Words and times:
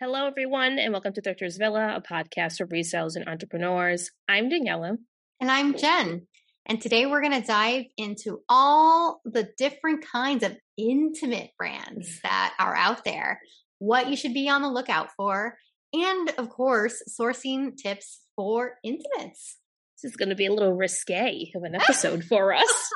Hello, 0.00 0.28
everyone, 0.28 0.78
and 0.78 0.92
welcome 0.92 1.12
to 1.14 1.20
Thrifters 1.20 1.58
Villa, 1.58 1.96
a 1.96 2.00
podcast 2.00 2.58
for 2.58 2.68
resales 2.68 3.16
and 3.16 3.28
entrepreneurs. 3.28 4.12
I'm 4.28 4.48
Daniela. 4.48 4.96
And 5.40 5.50
I'm 5.50 5.76
Jen. 5.76 6.28
And 6.66 6.80
today 6.80 7.04
we're 7.06 7.20
going 7.20 7.42
to 7.42 7.44
dive 7.44 7.86
into 7.96 8.38
all 8.48 9.20
the 9.24 9.48
different 9.58 10.06
kinds 10.06 10.44
of 10.44 10.56
intimate 10.76 11.50
brands 11.58 12.08
mm. 12.08 12.22
that 12.22 12.54
are 12.60 12.76
out 12.76 13.04
there, 13.04 13.40
what 13.80 14.08
you 14.08 14.14
should 14.14 14.34
be 14.34 14.48
on 14.48 14.62
the 14.62 14.70
lookout 14.70 15.08
for, 15.16 15.56
and 15.92 16.30
of 16.38 16.48
course, 16.48 17.02
sourcing 17.20 17.76
tips 17.76 18.20
for 18.36 18.74
intimates. 18.84 19.56
This 20.00 20.12
is 20.12 20.16
going 20.16 20.28
to 20.28 20.36
be 20.36 20.46
a 20.46 20.52
little 20.52 20.76
risque 20.76 21.50
of 21.56 21.64
an 21.64 21.74
episode 21.80 22.22
for 22.22 22.54
us. 22.54 22.90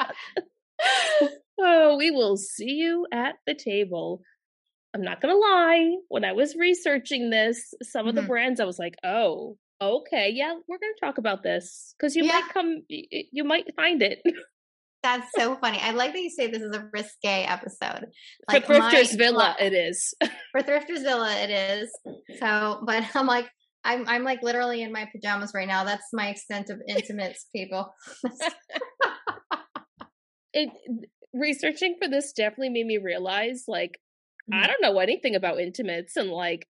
oh, 1.60 1.96
we 1.96 2.10
will 2.10 2.36
see 2.36 2.72
you 2.72 3.06
at 3.12 3.36
the 3.46 3.54
table. 3.54 4.22
I'm 4.94 5.02
not 5.02 5.20
going 5.20 5.34
to 5.34 5.38
lie. 5.38 5.96
When 6.08 6.24
I 6.24 6.32
was 6.32 6.56
researching 6.56 7.30
this, 7.30 7.74
some 7.82 8.08
of 8.08 8.14
the 8.14 8.22
mm-hmm. 8.22 8.28
brands, 8.28 8.60
I 8.60 8.64
was 8.64 8.78
like, 8.78 8.96
oh, 9.04 9.56
okay, 9.80 10.30
yeah, 10.34 10.54
we're 10.68 10.78
going 10.78 10.92
to 10.98 11.06
talk 11.06 11.18
about 11.18 11.42
this 11.42 11.94
because 11.98 12.16
you 12.16 12.24
yeah. 12.24 12.32
might 12.32 12.48
come, 12.52 12.82
you 12.88 13.44
might 13.44 13.66
find 13.76 14.02
it. 14.02 14.20
That's 15.02 15.30
so 15.34 15.56
funny. 15.56 15.78
I 15.80 15.92
like 15.92 16.12
that 16.12 16.20
you 16.20 16.28
say 16.30 16.48
this 16.48 16.62
is 16.62 16.76
a 16.76 16.88
risque 16.92 17.44
episode. 17.44 18.06
Like 18.48 18.66
for 18.66 18.74
Thrifters 18.74 19.16
Villa, 19.16 19.56
it 19.58 19.72
is. 19.72 20.12
For 20.52 20.60
Thrifters 20.60 21.02
Villa, 21.02 21.34
it 21.36 21.48
is. 21.48 21.90
So, 22.38 22.82
but 22.84 23.04
I'm 23.14 23.26
like, 23.26 23.48
I'm 23.82 24.06
I'm 24.06 24.24
like 24.24 24.42
literally 24.42 24.82
in 24.82 24.92
my 24.92 25.08
pajamas 25.10 25.52
right 25.54 25.66
now. 25.66 25.84
That's 25.84 26.04
my 26.12 26.28
extent 26.28 26.68
of 26.68 26.82
intimates, 26.86 27.46
people. 27.54 27.94
it 30.52 30.68
researching 31.32 31.96
for 32.00 32.08
this 32.08 32.32
definitely 32.32 32.70
made 32.70 32.86
me 32.86 32.98
realize 32.98 33.64
like 33.68 33.92
mm-hmm. 33.92 34.09
I 34.52 34.66
don't 34.66 34.82
know 34.82 34.98
anything 34.98 35.34
about 35.34 35.60
intimates 35.60 36.16
and 36.16 36.30
like 36.30 36.66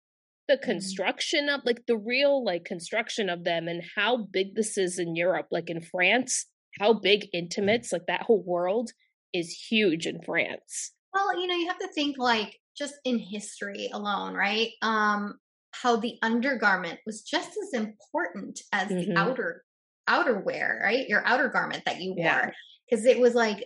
the 0.47 0.55
mm-hmm. 0.55 0.71
construction 0.71 1.49
of 1.49 1.61
like 1.65 1.85
the 1.87 1.97
real 1.97 2.43
like 2.43 2.65
construction 2.65 3.29
of 3.29 3.43
them 3.43 3.67
and 3.67 3.83
how 3.95 4.17
big 4.17 4.55
this 4.55 4.77
is 4.77 4.99
in 4.99 5.15
Europe 5.15 5.47
like 5.51 5.69
in 5.69 5.81
France 5.81 6.45
how 6.79 6.93
big 6.93 7.27
intimates 7.33 7.91
like 7.91 8.05
that 8.07 8.23
whole 8.23 8.43
world 8.43 8.91
is 9.33 9.51
huge 9.69 10.05
in 10.05 10.21
France 10.23 10.91
well 11.13 11.39
you 11.39 11.47
know 11.47 11.55
you 11.55 11.67
have 11.67 11.79
to 11.79 11.91
think 11.93 12.17
like 12.17 12.57
just 12.77 12.95
in 13.05 13.17
history 13.17 13.89
alone 13.93 14.33
right 14.33 14.71
um 14.81 15.35
how 15.81 15.95
the 15.95 16.17
undergarment 16.21 16.99
was 17.05 17.21
just 17.21 17.49
as 17.49 17.79
important 17.81 18.61
as 18.71 18.89
mm-hmm. 18.89 19.13
the 19.13 19.19
outer 19.19 19.63
outerwear 20.09 20.81
right 20.81 21.07
your 21.09 21.25
outer 21.25 21.49
garment 21.49 21.83
that 21.85 22.01
you 22.01 22.13
wore 22.15 22.53
because 22.89 23.05
yeah. 23.05 23.11
it 23.11 23.19
was 23.19 23.33
like 23.33 23.65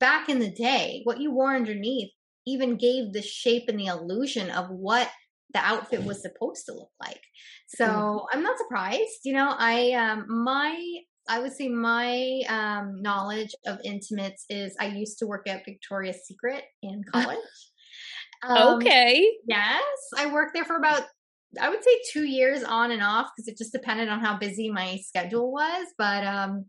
back 0.00 0.28
in 0.28 0.38
the 0.38 0.50
day 0.50 1.02
what 1.04 1.20
you 1.20 1.30
wore 1.30 1.54
underneath 1.54 2.10
even 2.46 2.76
gave 2.76 3.12
the 3.12 3.22
shape 3.22 3.64
and 3.68 3.78
the 3.78 3.86
illusion 3.86 4.50
of 4.50 4.68
what 4.70 5.10
the 5.52 5.60
outfit 5.60 6.04
was 6.04 6.20
supposed 6.20 6.66
to 6.66 6.74
look 6.74 6.90
like. 7.00 7.20
So 7.68 7.86
mm-hmm. 7.86 8.26
I'm 8.32 8.42
not 8.42 8.58
surprised. 8.58 9.20
You 9.24 9.34
know, 9.34 9.54
I 9.56 9.92
um 9.92 10.26
my 10.28 10.78
I 11.28 11.38
would 11.38 11.52
say 11.52 11.68
my 11.68 12.42
um 12.48 13.00
knowledge 13.00 13.54
of 13.66 13.78
intimates 13.84 14.44
is 14.50 14.74
I 14.78 14.86
used 14.86 15.18
to 15.20 15.26
work 15.26 15.48
at 15.48 15.64
Victoria's 15.64 16.26
Secret 16.26 16.64
in 16.82 17.02
college. 17.12 17.38
Um, 18.42 18.76
okay. 18.76 19.26
Yes, 19.46 19.82
I 20.16 20.26
worked 20.26 20.54
there 20.54 20.64
for 20.64 20.76
about 20.76 21.04
I 21.60 21.70
would 21.70 21.84
say 21.84 22.00
2 22.12 22.24
years 22.24 22.64
on 22.64 22.90
and 22.90 23.02
off 23.02 23.28
because 23.34 23.46
it 23.46 23.56
just 23.56 23.72
depended 23.72 24.08
on 24.08 24.18
how 24.18 24.36
busy 24.36 24.70
my 24.70 24.96
schedule 24.96 25.52
was, 25.52 25.86
but 25.96 26.26
um 26.26 26.66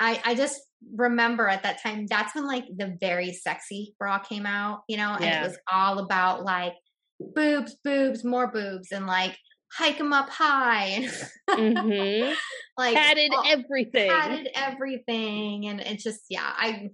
I 0.00 0.20
I 0.24 0.34
just 0.34 0.60
remember 0.94 1.48
at 1.48 1.62
that 1.62 1.82
time 1.82 2.06
that's 2.06 2.34
when 2.34 2.46
like 2.46 2.64
the 2.76 2.96
very 3.00 3.32
sexy 3.32 3.94
bra 3.98 4.18
came 4.18 4.46
out, 4.46 4.82
you 4.88 4.96
know, 4.96 5.14
and 5.14 5.24
yeah. 5.24 5.44
it 5.44 5.48
was 5.48 5.58
all 5.72 5.98
about 5.98 6.44
like 6.44 6.74
boobs, 7.20 7.76
boobs, 7.84 8.24
more 8.24 8.50
boobs, 8.50 8.92
and 8.92 9.06
like 9.06 9.36
hike 9.72 9.98
them 9.98 10.12
up 10.12 10.30
high 10.30 10.86
and 10.86 11.04
mm-hmm. 11.50 12.32
like 12.78 12.94
padded 12.94 13.32
all, 13.34 13.44
everything, 13.46 14.10
padded 14.10 14.48
everything, 14.54 15.66
and 15.66 15.80
it's 15.80 16.04
just 16.04 16.22
yeah, 16.28 16.50
I 16.56 16.90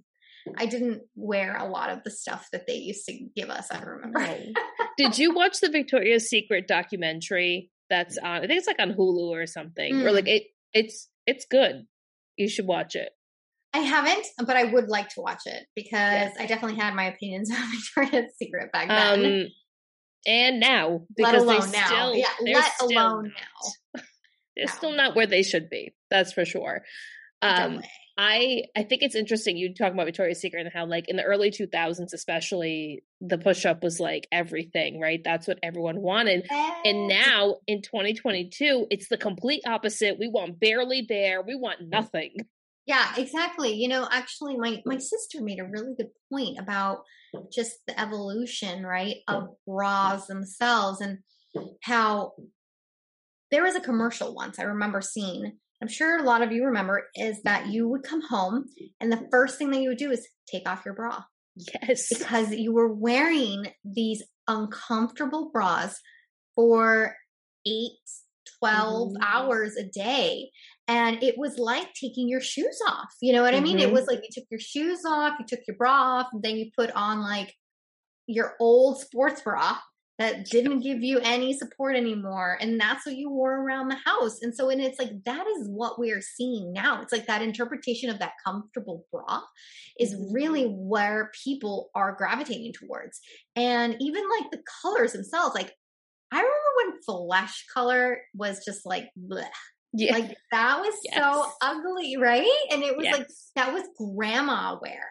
I 0.57 0.65
didn't 0.65 1.03
wear 1.15 1.55
a 1.57 1.67
lot 1.67 1.89
of 1.89 2.03
the 2.03 2.11
stuff 2.11 2.47
that 2.51 2.67
they 2.67 2.75
used 2.75 3.05
to 3.05 3.13
give 3.35 3.49
us. 3.49 3.67
I 3.71 3.81
remember. 3.81 4.37
Did 4.97 5.17
you 5.17 5.33
watch 5.33 5.59
the 5.59 5.69
Victoria's 5.69 6.29
Secret 6.29 6.67
documentary? 6.67 7.69
That's 7.89 8.17
on. 8.17 8.43
I 8.43 8.47
think 8.47 8.57
it's 8.57 8.67
like 8.67 8.79
on 8.79 8.93
Hulu 8.93 9.29
or 9.29 9.45
something. 9.45 9.95
Mm. 9.95 10.05
Or 10.05 10.11
like 10.11 10.27
it. 10.27 10.43
It's 10.73 11.09
it's 11.27 11.45
good. 11.49 11.85
You 12.37 12.47
should 12.47 12.65
watch 12.65 12.95
it. 12.95 13.11
I 13.73 13.79
haven't, 13.79 14.27
but 14.45 14.57
I 14.57 14.65
would 14.65 14.89
like 14.89 15.09
to 15.09 15.21
watch 15.21 15.43
it 15.45 15.65
because 15.75 15.91
yes. 15.93 16.35
I 16.37 16.45
definitely 16.45 16.77
had 16.77 16.93
my 16.93 17.05
opinions 17.05 17.49
on 17.55 17.71
Victoria's 17.71 18.33
Secret 18.37 18.71
back 18.71 18.87
then. 18.89 19.25
Um, 19.25 19.47
and 20.27 20.59
now 20.59 21.01
because 21.15 21.33
let 21.33 21.41
alone 21.41 21.71
now. 21.71 21.85
Still, 21.85 22.15
yeah, 22.15 22.27
let 22.41 22.71
alone 22.81 23.23
not, 23.23 23.33
now. 23.33 24.01
They're 24.55 24.65
no. 24.65 24.73
still 24.73 24.91
not 24.91 25.15
where 25.15 25.27
they 25.27 25.43
should 25.43 25.69
be. 25.69 25.93
That's 26.09 26.33
for 26.33 26.45
sure. 26.45 26.83
Um, 27.41 27.81
I 28.17 28.65
I 28.75 28.83
think 28.83 29.01
it's 29.01 29.15
interesting 29.15 29.57
you 29.57 29.73
talk 29.73 29.93
about 29.93 30.05
Victoria's 30.05 30.39
Secret 30.39 30.61
and 30.61 30.71
how 30.71 30.85
like 30.85 31.07
in 31.07 31.15
the 31.15 31.23
early 31.23 31.49
2000s 31.49 32.13
especially 32.13 33.03
the 33.19 33.37
push 33.37 33.65
up 33.65 33.81
was 33.81 33.99
like 33.99 34.27
everything, 34.31 34.99
right? 34.99 35.21
That's 35.23 35.47
what 35.47 35.59
everyone 35.63 36.01
wanted. 36.01 36.45
And 36.85 37.07
now 37.07 37.57
in 37.65 37.81
2022 37.81 38.87
it's 38.91 39.07
the 39.07 39.17
complete 39.17 39.63
opposite. 39.65 40.19
We 40.19 40.27
want 40.27 40.59
barely 40.59 41.01
bare. 41.01 41.41
We 41.41 41.55
want 41.55 41.79
nothing. 41.81 42.35
Yeah, 42.87 43.13
exactly. 43.17 43.73
You 43.73 43.87
know, 43.87 44.07
actually 44.11 44.57
my 44.57 44.81
my 44.85 44.97
sister 44.97 45.41
made 45.41 45.59
a 45.59 45.65
really 45.65 45.93
good 45.95 46.09
point 46.31 46.57
about 46.59 47.03
just 47.53 47.77
the 47.87 47.99
evolution, 47.99 48.83
right, 48.83 49.17
of 49.27 49.49
bras 49.67 50.27
themselves 50.27 51.01
and 51.01 51.19
how 51.83 52.33
there 53.51 53.63
was 53.63 53.75
a 53.75 53.81
commercial 53.81 54.33
once 54.33 54.59
I 54.59 54.63
remember 54.63 55.01
seeing. 55.01 55.57
I'm 55.81 55.87
sure 55.87 56.17
a 56.17 56.23
lot 56.23 56.41
of 56.41 56.51
you 56.51 56.65
remember 56.65 57.07
is 57.15 57.41
that 57.43 57.67
you 57.67 57.87
would 57.89 58.03
come 58.03 58.21
home 58.21 58.65
and 58.99 59.11
the 59.11 59.27
first 59.31 59.57
thing 59.57 59.71
that 59.71 59.81
you 59.81 59.89
would 59.89 59.97
do 59.97 60.11
is 60.11 60.27
take 60.49 60.69
off 60.69 60.83
your 60.85 60.93
bra. 60.93 61.23
Yes. 61.55 62.07
Because 62.09 62.51
you 62.51 62.73
were 62.73 62.93
wearing 62.93 63.65
these 63.83 64.23
uncomfortable 64.47 65.49
bras 65.51 65.99
for 66.55 67.15
eight, 67.65 67.91
12 68.59 69.09
mm-hmm. 69.09 69.23
hours 69.23 69.75
a 69.75 69.83
day 69.83 70.49
and 70.87 71.21
it 71.23 71.35
was 71.37 71.57
like 71.57 71.93
taking 71.93 72.27
your 72.27 72.41
shoes 72.41 72.79
off 72.87 73.13
you 73.21 73.33
know 73.33 73.41
what 73.41 73.53
mm-hmm. 73.53 73.63
i 73.63 73.67
mean 73.67 73.79
it 73.79 73.85
mm-hmm. 73.85 73.93
was 73.93 74.07
like 74.07 74.19
you 74.19 74.29
took 74.31 74.45
your 74.49 74.59
shoes 74.59 75.01
off 75.05 75.33
you 75.39 75.45
took 75.47 75.61
your 75.67 75.77
bra 75.77 75.91
off 75.91 76.27
and 76.33 76.43
then 76.43 76.57
you 76.57 76.69
put 76.77 76.91
on 76.91 77.21
like 77.21 77.53
your 78.27 78.53
old 78.59 78.99
sports 78.99 79.41
bra 79.41 79.77
that 80.21 80.45
didn't 80.45 80.81
give 80.81 81.01
you 81.01 81.19
any 81.23 81.51
support 81.51 81.95
anymore 81.95 82.55
and 82.61 82.79
that's 82.79 83.07
what 83.07 83.15
you 83.15 83.29
wore 83.29 83.57
around 83.57 83.87
the 83.87 83.97
house 84.05 84.39
and 84.41 84.55
so 84.55 84.69
and 84.69 84.79
it's 84.79 84.99
like 84.99 85.11
that 85.25 85.47
is 85.47 85.67
what 85.67 85.99
we 85.99 86.11
are 86.11 86.21
seeing 86.21 86.71
now 86.71 87.01
it's 87.01 87.11
like 87.11 87.25
that 87.25 87.41
interpretation 87.41 88.09
of 88.09 88.19
that 88.19 88.33
comfortable 88.45 89.05
bra 89.11 89.41
is 89.99 90.13
mm-hmm. 90.13 90.31
really 90.31 90.65
where 90.65 91.31
people 91.43 91.89
are 91.95 92.15
gravitating 92.15 92.71
towards 92.71 93.19
and 93.55 93.95
even 93.99 94.23
like 94.39 94.51
the 94.51 94.61
colors 94.83 95.13
themselves 95.13 95.55
like 95.55 95.73
i 96.31 96.37
remember 96.37 96.55
when 96.77 97.01
flesh 97.01 97.65
color 97.73 98.19
was 98.35 98.63
just 98.63 98.85
like 98.85 99.09
bleh, 99.17 99.45
yeah. 99.93 100.13
Like 100.13 100.37
that 100.51 100.79
was 100.79 100.93
yes. 101.03 101.15
so 101.15 101.45
ugly, 101.61 102.17
right? 102.17 102.47
And 102.71 102.83
it 102.83 102.95
was 102.95 103.05
yes. 103.05 103.17
like 103.17 103.27
that 103.55 103.73
was 103.73 103.83
grandma 103.97 104.77
wear. 104.81 105.03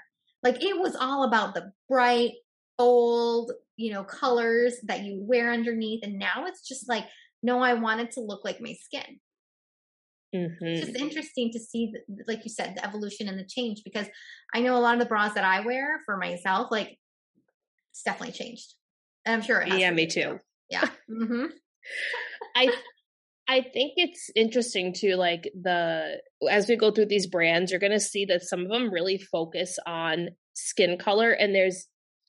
Like 0.42 0.62
it 0.62 0.78
was 0.78 0.96
all 0.96 1.24
about 1.24 1.54
the 1.54 1.72
bright, 1.88 2.32
bold, 2.78 3.52
you 3.76 3.92
know, 3.92 4.04
colors 4.04 4.76
that 4.84 5.04
you 5.04 5.22
wear 5.22 5.52
underneath. 5.52 6.02
And 6.02 6.18
now 6.18 6.46
it's 6.46 6.66
just 6.66 6.88
like, 6.88 7.04
no, 7.42 7.60
I 7.60 7.74
want 7.74 8.00
it 8.00 8.12
to 8.12 8.20
look 8.20 8.44
like 8.44 8.60
my 8.60 8.72
skin. 8.72 9.20
Mm-hmm. 10.34 10.64
It's 10.64 10.86
just 10.86 10.96
interesting 10.96 11.50
to 11.52 11.58
see, 11.58 11.92
the, 11.92 12.24
like 12.28 12.44
you 12.44 12.50
said, 12.50 12.74
the 12.76 12.86
evolution 12.86 13.28
and 13.28 13.38
the 13.38 13.44
change 13.44 13.82
because 13.84 14.06
I 14.54 14.60
know 14.60 14.76
a 14.76 14.78
lot 14.78 14.94
of 14.94 15.00
the 15.00 15.06
bras 15.06 15.34
that 15.34 15.44
I 15.44 15.60
wear 15.60 16.00
for 16.06 16.16
myself, 16.16 16.68
like 16.70 16.96
it's 17.92 18.02
definitely 18.02 18.32
changed. 18.32 18.74
And 19.26 19.34
I'm 19.34 19.42
sure 19.42 19.62
Yeah, 19.66 19.90
me 19.90 20.06
too. 20.06 20.22
too. 20.22 20.38
Yeah. 20.70 20.88
mm-hmm. 21.10 21.46
I 22.56 22.72
I 23.50 23.62
think 23.62 23.94
it's 23.96 24.30
interesting 24.36 24.92
to 24.98 25.16
like 25.16 25.50
the 25.60 26.20
as 26.48 26.68
we 26.68 26.76
go 26.76 26.92
through 26.92 27.06
these 27.06 27.26
brands, 27.26 27.72
you're 27.72 27.80
going 27.80 27.90
to 27.90 27.98
see 27.98 28.24
that 28.26 28.44
some 28.44 28.60
of 28.60 28.68
them 28.68 28.92
really 28.92 29.18
focus 29.18 29.76
on 29.84 30.28
skin 30.54 30.96
color 30.98 31.32
and 31.32 31.52
there's 31.52 31.88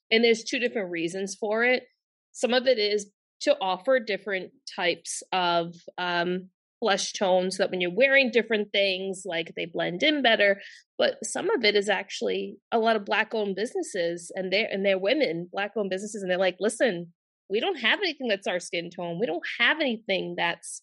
and 0.10 0.24
there's 0.24 0.44
two 0.44 0.58
different 0.58 0.90
reasons 0.90 1.38
for 1.40 1.64
it. 1.64 1.84
Some 2.32 2.56
of 2.56 2.66
it 2.66 2.80
is 2.80 3.12
to 3.42 3.56
offer 3.62 4.00
different 4.00 4.50
types 4.76 5.22
of 5.32 5.76
um 6.00 6.50
flesh 6.80 7.14
tones 7.14 7.58
that 7.58 7.70
when 7.70 7.82
you're 7.82 7.94
wearing 7.94 8.32
different 8.32 8.72
things 8.72 9.22
like 9.24 9.54
they 9.56 9.66
blend 9.66 10.02
in 10.02 10.24
better 10.24 10.60
but 10.98 11.24
some 11.24 11.52
of 11.52 11.64
it 11.64 11.76
is 11.76 11.90
actually 11.90 12.58
a 12.72 12.80
lot 12.80 12.96
of 12.96 13.06
black 13.06 13.36
owned 13.36 13.56
businesses 13.56 14.32
and 14.34 14.52
they're 14.52 14.68
and 14.72 14.84
they're 14.84 14.98
women 14.98 15.48
black 15.52 15.74
owned 15.78 15.92
businesses 15.92 16.24
and 16.24 16.32
they're 16.32 16.40
like 16.40 16.58
listen 16.60 17.14
we 17.52 17.60
don't 17.60 17.80
have 17.80 18.00
anything 18.00 18.28
that's 18.28 18.48
our 18.48 18.60
skin 18.60 18.90
tone 18.90 19.20
we 19.20 19.28
don't 19.28 19.46
have 19.60 19.80
anything 19.80 20.34
that's 20.36 20.82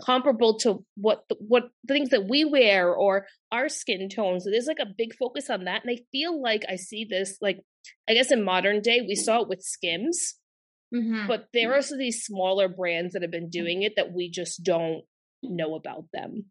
comparable 0.00 0.58
to 0.58 0.84
what 0.96 1.24
the, 1.28 1.36
what 1.38 1.64
the 1.84 1.94
things 1.94 2.10
that 2.10 2.28
we 2.28 2.44
wear 2.44 2.92
or 2.92 3.26
our 3.50 3.68
skin 3.68 4.08
tones. 4.08 4.44
So 4.44 4.50
there's 4.50 4.66
like 4.66 4.78
a 4.80 4.94
big 4.96 5.14
focus 5.18 5.50
on 5.50 5.64
that, 5.64 5.82
and 5.84 5.90
I 5.90 6.00
feel 6.10 6.40
like 6.40 6.62
I 6.68 6.76
see 6.76 7.06
this 7.08 7.38
like 7.40 7.60
I 8.08 8.14
guess 8.14 8.30
in 8.30 8.44
modern 8.44 8.80
day 8.80 9.00
we 9.06 9.14
saw 9.14 9.42
it 9.42 9.48
with 9.48 9.62
Skims, 9.62 10.34
Mm-hmm. 10.94 11.26
But 11.26 11.48
there 11.54 11.72
are 11.72 11.76
also 11.76 11.96
these 11.96 12.24
smaller 12.24 12.68
brands 12.68 13.14
that 13.14 13.22
have 13.22 13.30
been 13.30 13.48
doing 13.48 13.82
it 13.82 13.94
that 13.96 14.12
we 14.12 14.30
just 14.30 14.62
don't 14.62 15.02
know 15.42 15.74
about 15.74 16.04
them. 16.12 16.46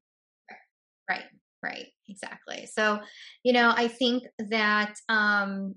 Right, 1.10 1.26
right, 1.62 1.88
exactly. 2.10 2.68
So, 2.74 3.00
you 3.44 3.54
know, 3.54 3.72
I 3.76 3.88
think 3.88 4.24
that 4.50 4.96
um, 5.10 5.76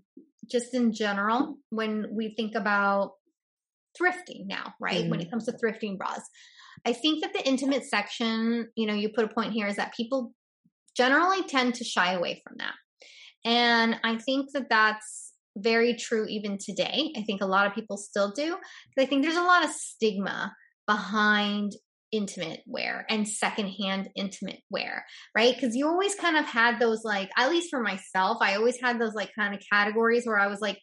just 0.51 0.75
in 0.75 0.93
general, 0.93 1.59
when 1.71 2.07
we 2.13 2.35
think 2.35 2.55
about 2.55 3.13
thrifting 4.01 4.47
now, 4.47 4.75
right, 4.81 5.03
mm-hmm. 5.03 5.11
when 5.11 5.21
it 5.21 5.31
comes 5.31 5.45
to 5.47 5.53
thrifting 5.53 5.99
bras, 5.99 6.23
I 6.87 6.93
think 6.93 7.23
that 7.23 7.33
the 7.33 7.47
intimate 7.47 7.85
section, 7.85 8.69
you 8.77 8.87
know, 8.87 8.95
you 8.95 9.09
put 9.09 9.25
a 9.25 9.35
point 9.35 9.53
here 9.53 9.67
is 9.67 9.77
that 9.77 9.95
people 9.95 10.33
generally 10.97 11.43
tend 11.43 11.75
to 11.75 11.85
shy 11.85 12.13
away 12.13 12.43
from 12.47 12.57
that. 12.59 12.75
And 13.45 14.01
I 14.05 14.17
think 14.17 14.53
that 14.53 14.69
that's 14.71 15.33
very 15.57 15.95
true 15.95 16.27
even 16.29 16.59
today. 16.59 17.13
I 17.17 17.23
think 17.23 17.41
a 17.41 17.47
lot 17.47 17.67
of 17.67 17.75
people 17.75 17.97
still 17.97 18.33
do. 18.33 18.57
I 18.99 19.07
think 19.07 19.23
there's 19.23 19.37
a 19.37 19.43
lot 19.43 19.65
of 19.65 19.71
stigma 19.71 20.55
behind 20.87 21.73
intimate 22.13 22.61
wear 22.67 23.05
and 23.11 23.29
secondhand 23.29 24.09
intimate 24.15 24.61
wear, 24.71 25.05
right? 25.37 25.55
Because 25.55 25.75
you 25.75 25.89
always 25.89 26.15
kind 26.15 26.37
of 26.37 26.45
had 26.45 26.79
those, 26.79 27.03
like, 27.05 27.31
at 27.37 27.51
least 27.51 27.71
for 27.71 27.83
myself, 27.83 28.39
I 28.41 28.55
always 28.55 28.81
had 28.81 29.01
those, 29.01 29.15
like, 29.15 29.33
kind 29.37 29.55
of 29.55 29.61
categories 29.73 30.25
where 30.25 30.39
I 30.39 30.47
was 30.47 30.61
like, 30.61 30.79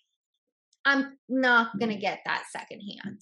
I'm 0.83 1.17
not 1.29 1.77
going 1.79 1.89
to 1.89 1.95
mm-hmm. 1.95 2.01
get 2.01 2.19
that 2.25 2.43
secondhand, 2.51 3.21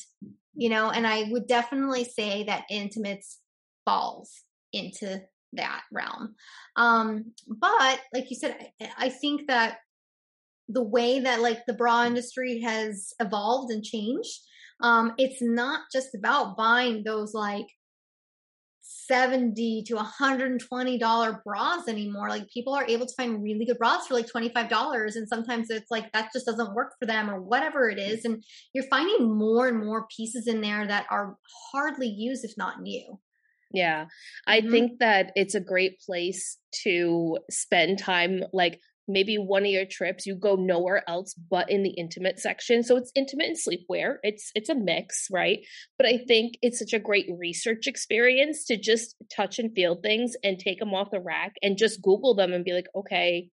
you 0.60 0.70
know? 0.70 0.92
And 0.92 1.08
I 1.08 1.24
would 1.32 1.48
definitely 1.48 2.04
say 2.04 2.44
that 2.44 2.66
intimates 2.70 3.40
falls 3.86 4.44
into 4.74 5.22
that 5.54 5.82
realm. 5.92 6.36
Um, 6.76 7.32
but 7.48 8.00
like 8.14 8.30
you 8.30 8.36
said, 8.36 8.58
I, 8.82 8.90
I 8.98 9.10
think 9.10 9.48
that 9.48 9.78
the 10.68 10.84
way 10.84 11.22
that 11.22 11.42
like 11.42 11.66
the 11.66 11.74
bra 11.74 12.06
industry 12.06 12.60
has 12.60 13.14
evolved 13.20 13.72
and 13.72 13.84
changed, 13.84 14.38
um, 14.82 15.14
it's 15.18 15.42
not 15.42 15.82
just 15.92 16.14
about 16.14 16.56
buying 16.56 17.04
those 17.04 17.34
like 17.34 17.68
70 19.10 19.84
to 19.88 19.96
120 19.96 20.98
dollar 21.00 21.42
bras 21.44 21.88
anymore 21.88 22.30
like 22.30 22.48
people 22.54 22.74
are 22.74 22.86
able 22.88 23.06
to 23.06 23.14
find 23.18 23.44
really 23.44 23.66
good 23.66 23.78
bras 23.78 24.08
for 24.08 24.14
like 24.14 24.30
25 24.30 24.70
dollars 24.70 25.16
and 25.16 25.28
sometimes 25.28 25.70
it's 25.70 25.90
like 25.90 26.12
that 26.14 26.30
just 26.32 26.46
doesn't 26.46 26.76
work 26.76 26.94
for 27.00 27.06
them 27.06 27.30
or 27.30 27.42
whatever 27.42 27.90
it 27.90 27.98
is 27.98 28.24
and 28.24 28.44
you're 28.74 28.88
finding 28.90 29.36
more 29.36 29.68
and 29.68 29.84
more 29.84 30.06
pieces 30.16 30.48
in 30.48 30.62
there 30.62 30.88
that 30.88 31.06
are 31.10 31.36
hardly 31.74 32.08
used 32.08 32.46
if 32.46 32.54
not 32.56 32.82
new 32.82 33.20
yeah. 33.72 34.06
I 34.48 34.62
mm-hmm. 34.62 34.72
think 34.72 35.00
that 35.00 35.32
it's 35.36 35.56
a 35.56 35.60
great 35.60 36.00
place 36.00 36.58
to 36.84 37.38
spend 37.50 38.00
time 38.00 38.44
like 38.52 38.80
maybe 39.10 39.38
one 39.38 39.64
of 39.64 39.72
your 39.72 39.86
trips 39.86 40.26
you 40.26 40.36
go 40.36 40.56
nowhere 40.56 41.04
else 41.10 41.34
but 41.50 41.70
in 41.70 41.84
the 41.84 41.90
intimate 41.90 42.40
section. 42.40 42.84
So 42.84 42.96
it's 42.96 43.12
intimate 43.16 43.48
and 43.48 43.58
sleepwear. 43.58 44.18
It's 44.24 44.52
it's 44.56 44.70
a 44.70 44.76
mix 44.76 45.28
right? 45.32 45.60
But 45.98 46.08
i 46.08 46.18
think 46.28 46.58
it's 46.62 46.80
such 46.80 46.94
a 46.94 47.00
great 47.00 47.28
research 47.38 47.88
experience 47.88 48.66
to 48.66 48.78
just 48.78 49.16
touch 49.36 49.60
and 49.60 49.74
feel 49.74 49.96
things 49.96 50.36
and 50.44 50.58
take 50.58 50.80
them 50.80 50.94
off 50.94 51.12
the 51.12 51.20
rack 51.20 51.54
and 51.62 51.78
just 51.78 52.02
google 52.02 52.36
them 52.36 52.54
and 52.54 52.64
be 52.64 52.74
like 52.74 52.88
okay 52.96 53.50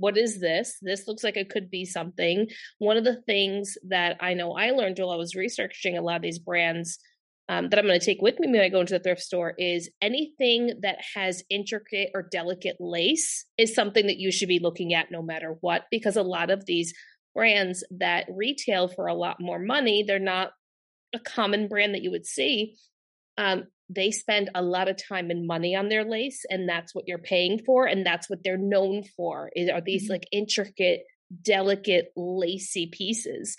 what 0.00 0.16
is 0.16 0.40
this? 0.40 0.78
This 0.80 1.06
looks 1.06 1.22
like 1.22 1.36
it 1.36 1.50
could 1.50 1.70
be 1.70 1.84
something. 1.84 2.48
One 2.78 2.96
of 2.96 3.04
the 3.04 3.20
things 3.22 3.76
that 3.88 4.16
i 4.20 4.34
know 4.34 4.52
i 4.52 4.70
learned 4.70 4.98
while 4.98 5.10
i 5.10 5.16
was 5.16 5.34
researching 5.34 5.96
a 5.96 6.02
lot 6.02 6.16
of 6.16 6.22
these 6.22 6.38
brands 6.38 6.98
um, 7.50 7.68
that 7.68 7.80
I'm 7.80 7.86
going 7.86 7.98
to 7.98 8.06
take 8.06 8.22
with 8.22 8.38
me 8.38 8.46
when 8.48 8.60
I 8.60 8.68
go 8.68 8.78
into 8.78 8.92
the 8.94 9.02
thrift 9.02 9.22
store 9.22 9.54
is 9.58 9.90
anything 10.00 10.78
that 10.82 10.98
has 11.16 11.42
intricate 11.50 12.10
or 12.14 12.22
delicate 12.30 12.76
lace 12.78 13.44
is 13.58 13.74
something 13.74 14.06
that 14.06 14.18
you 14.18 14.30
should 14.30 14.46
be 14.46 14.60
looking 14.60 14.94
at 14.94 15.10
no 15.10 15.20
matter 15.20 15.56
what, 15.60 15.82
because 15.90 16.14
a 16.14 16.22
lot 16.22 16.52
of 16.52 16.64
these 16.64 16.94
brands 17.34 17.82
that 17.98 18.26
retail 18.30 18.86
for 18.86 19.08
a 19.08 19.14
lot 19.14 19.40
more 19.40 19.58
money, 19.58 20.04
they're 20.06 20.20
not 20.20 20.52
a 21.12 21.18
common 21.18 21.66
brand 21.66 21.92
that 21.94 22.02
you 22.02 22.12
would 22.12 22.24
see. 22.24 22.76
Um, 23.36 23.64
they 23.88 24.12
spend 24.12 24.50
a 24.54 24.62
lot 24.62 24.88
of 24.88 24.96
time 25.08 25.32
and 25.32 25.44
money 25.44 25.74
on 25.74 25.88
their 25.88 26.04
lace, 26.04 26.44
and 26.48 26.68
that's 26.68 26.94
what 26.94 27.08
you're 27.08 27.18
paying 27.18 27.60
for, 27.66 27.84
and 27.84 28.06
that's 28.06 28.30
what 28.30 28.44
they're 28.44 28.58
known 28.58 29.02
for. 29.16 29.50
Is, 29.56 29.68
are 29.68 29.80
these 29.80 30.04
mm-hmm. 30.04 30.12
like 30.12 30.28
intricate, 30.30 31.00
delicate, 31.42 32.12
lacy 32.14 32.86
pieces? 32.92 33.56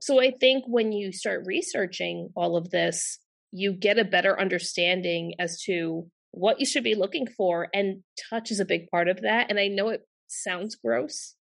So 0.00 0.22
I 0.22 0.32
think 0.40 0.64
when 0.66 0.92
you 0.92 1.12
start 1.12 1.44
researching 1.46 2.30
all 2.34 2.56
of 2.56 2.70
this, 2.70 3.18
you 3.52 3.72
get 3.72 3.98
a 3.98 4.04
better 4.04 4.38
understanding 4.38 5.34
as 5.38 5.60
to 5.62 6.08
what 6.32 6.60
you 6.60 6.66
should 6.66 6.84
be 6.84 6.94
looking 6.94 7.26
for 7.26 7.68
and 7.72 8.02
touch 8.30 8.50
is 8.50 8.60
a 8.60 8.64
big 8.64 8.88
part 8.90 9.08
of 9.08 9.22
that 9.22 9.46
and 9.48 9.58
i 9.58 9.68
know 9.68 9.88
it 9.88 10.02
sounds 10.26 10.76
gross 10.76 11.34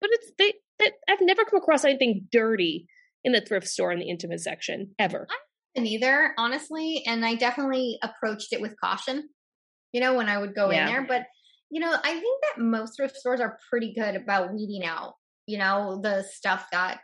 but 0.00 0.10
it's 0.12 0.32
they 0.38 0.52
that 0.78 0.92
i've 1.08 1.20
never 1.20 1.44
come 1.44 1.60
across 1.60 1.84
anything 1.84 2.26
dirty 2.30 2.86
in 3.24 3.32
the 3.32 3.40
thrift 3.40 3.66
store 3.66 3.92
in 3.92 3.98
the 3.98 4.08
intimate 4.08 4.40
section 4.40 4.94
ever 4.98 5.26
I 5.76 5.80
neither 5.80 6.32
honestly 6.38 7.02
and 7.06 7.24
i 7.24 7.34
definitely 7.34 7.98
approached 8.02 8.52
it 8.52 8.60
with 8.60 8.74
caution 8.82 9.28
you 9.92 10.00
know 10.00 10.14
when 10.14 10.28
i 10.28 10.38
would 10.38 10.54
go 10.54 10.70
yeah. 10.70 10.86
in 10.86 10.92
there 10.92 11.06
but 11.06 11.26
you 11.70 11.80
know 11.80 11.92
i 11.92 12.12
think 12.12 12.42
that 12.42 12.62
most 12.62 12.96
thrift 12.96 13.16
stores 13.16 13.40
are 13.40 13.58
pretty 13.68 13.92
good 13.94 14.14
about 14.14 14.52
weeding 14.52 14.84
out 14.84 15.14
you 15.46 15.58
know 15.58 16.00
the 16.02 16.22
stuff 16.22 16.66
that 16.72 17.00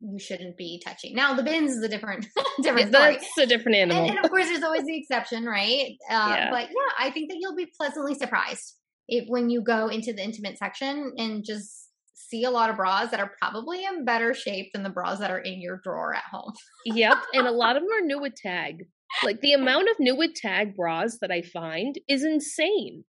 you 0.00 0.18
shouldn't 0.18 0.56
be 0.56 0.82
touching. 0.84 1.14
Now 1.14 1.34
the 1.34 1.42
bins 1.42 1.72
is 1.72 1.82
a 1.82 1.88
different 1.88 2.26
different 2.62 2.94
story. 2.94 3.14
That's 3.14 3.38
a 3.38 3.46
different 3.46 3.76
animal. 3.76 4.02
And, 4.04 4.16
and, 4.16 4.24
of 4.24 4.30
course 4.30 4.46
there's 4.46 4.62
always 4.62 4.84
the 4.84 4.96
exception, 4.96 5.44
right? 5.44 5.96
Uh, 6.10 6.34
yeah. 6.36 6.50
but 6.50 6.68
yeah, 6.68 6.92
I 6.98 7.10
think 7.10 7.30
that 7.30 7.38
you'll 7.40 7.56
be 7.56 7.68
pleasantly 7.76 8.14
surprised 8.14 8.76
if 9.08 9.24
when 9.28 9.50
you 9.50 9.62
go 9.62 9.88
into 9.88 10.12
the 10.12 10.22
intimate 10.22 10.58
section 10.58 11.12
and 11.18 11.44
just 11.44 11.88
see 12.14 12.44
a 12.44 12.50
lot 12.50 12.70
of 12.70 12.76
bras 12.76 13.10
that 13.10 13.20
are 13.20 13.32
probably 13.40 13.84
in 13.84 14.04
better 14.04 14.32
shape 14.32 14.70
than 14.72 14.84
the 14.84 14.90
bras 14.90 15.18
that 15.18 15.30
are 15.30 15.38
in 15.38 15.60
your 15.60 15.80
drawer 15.82 16.14
at 16.14 16.22
home. 16.30 16.52
yep, 16.86 17.18
and 17.34 17.46
a 17.46 17.52
lot 17.52 17.76
of 17.76 17.82
them 17.88 17.92
are 17.92 18.06
new 18.06 18.20
with 18.20 18.34
tag. 18.34 18.84
Like 19.24 19.40
the 19.40 19.52
amount 19.52 19.88
of 19.90 19.96
new 19.98 20.16
with 20.16 20.34
tag 20.34 20.76
bras 20.76 21.18
that 21.20 21.32
I 21.32 21.42
find 21.42 21.98
is 22.08 22.24
insane. 22.24 23.04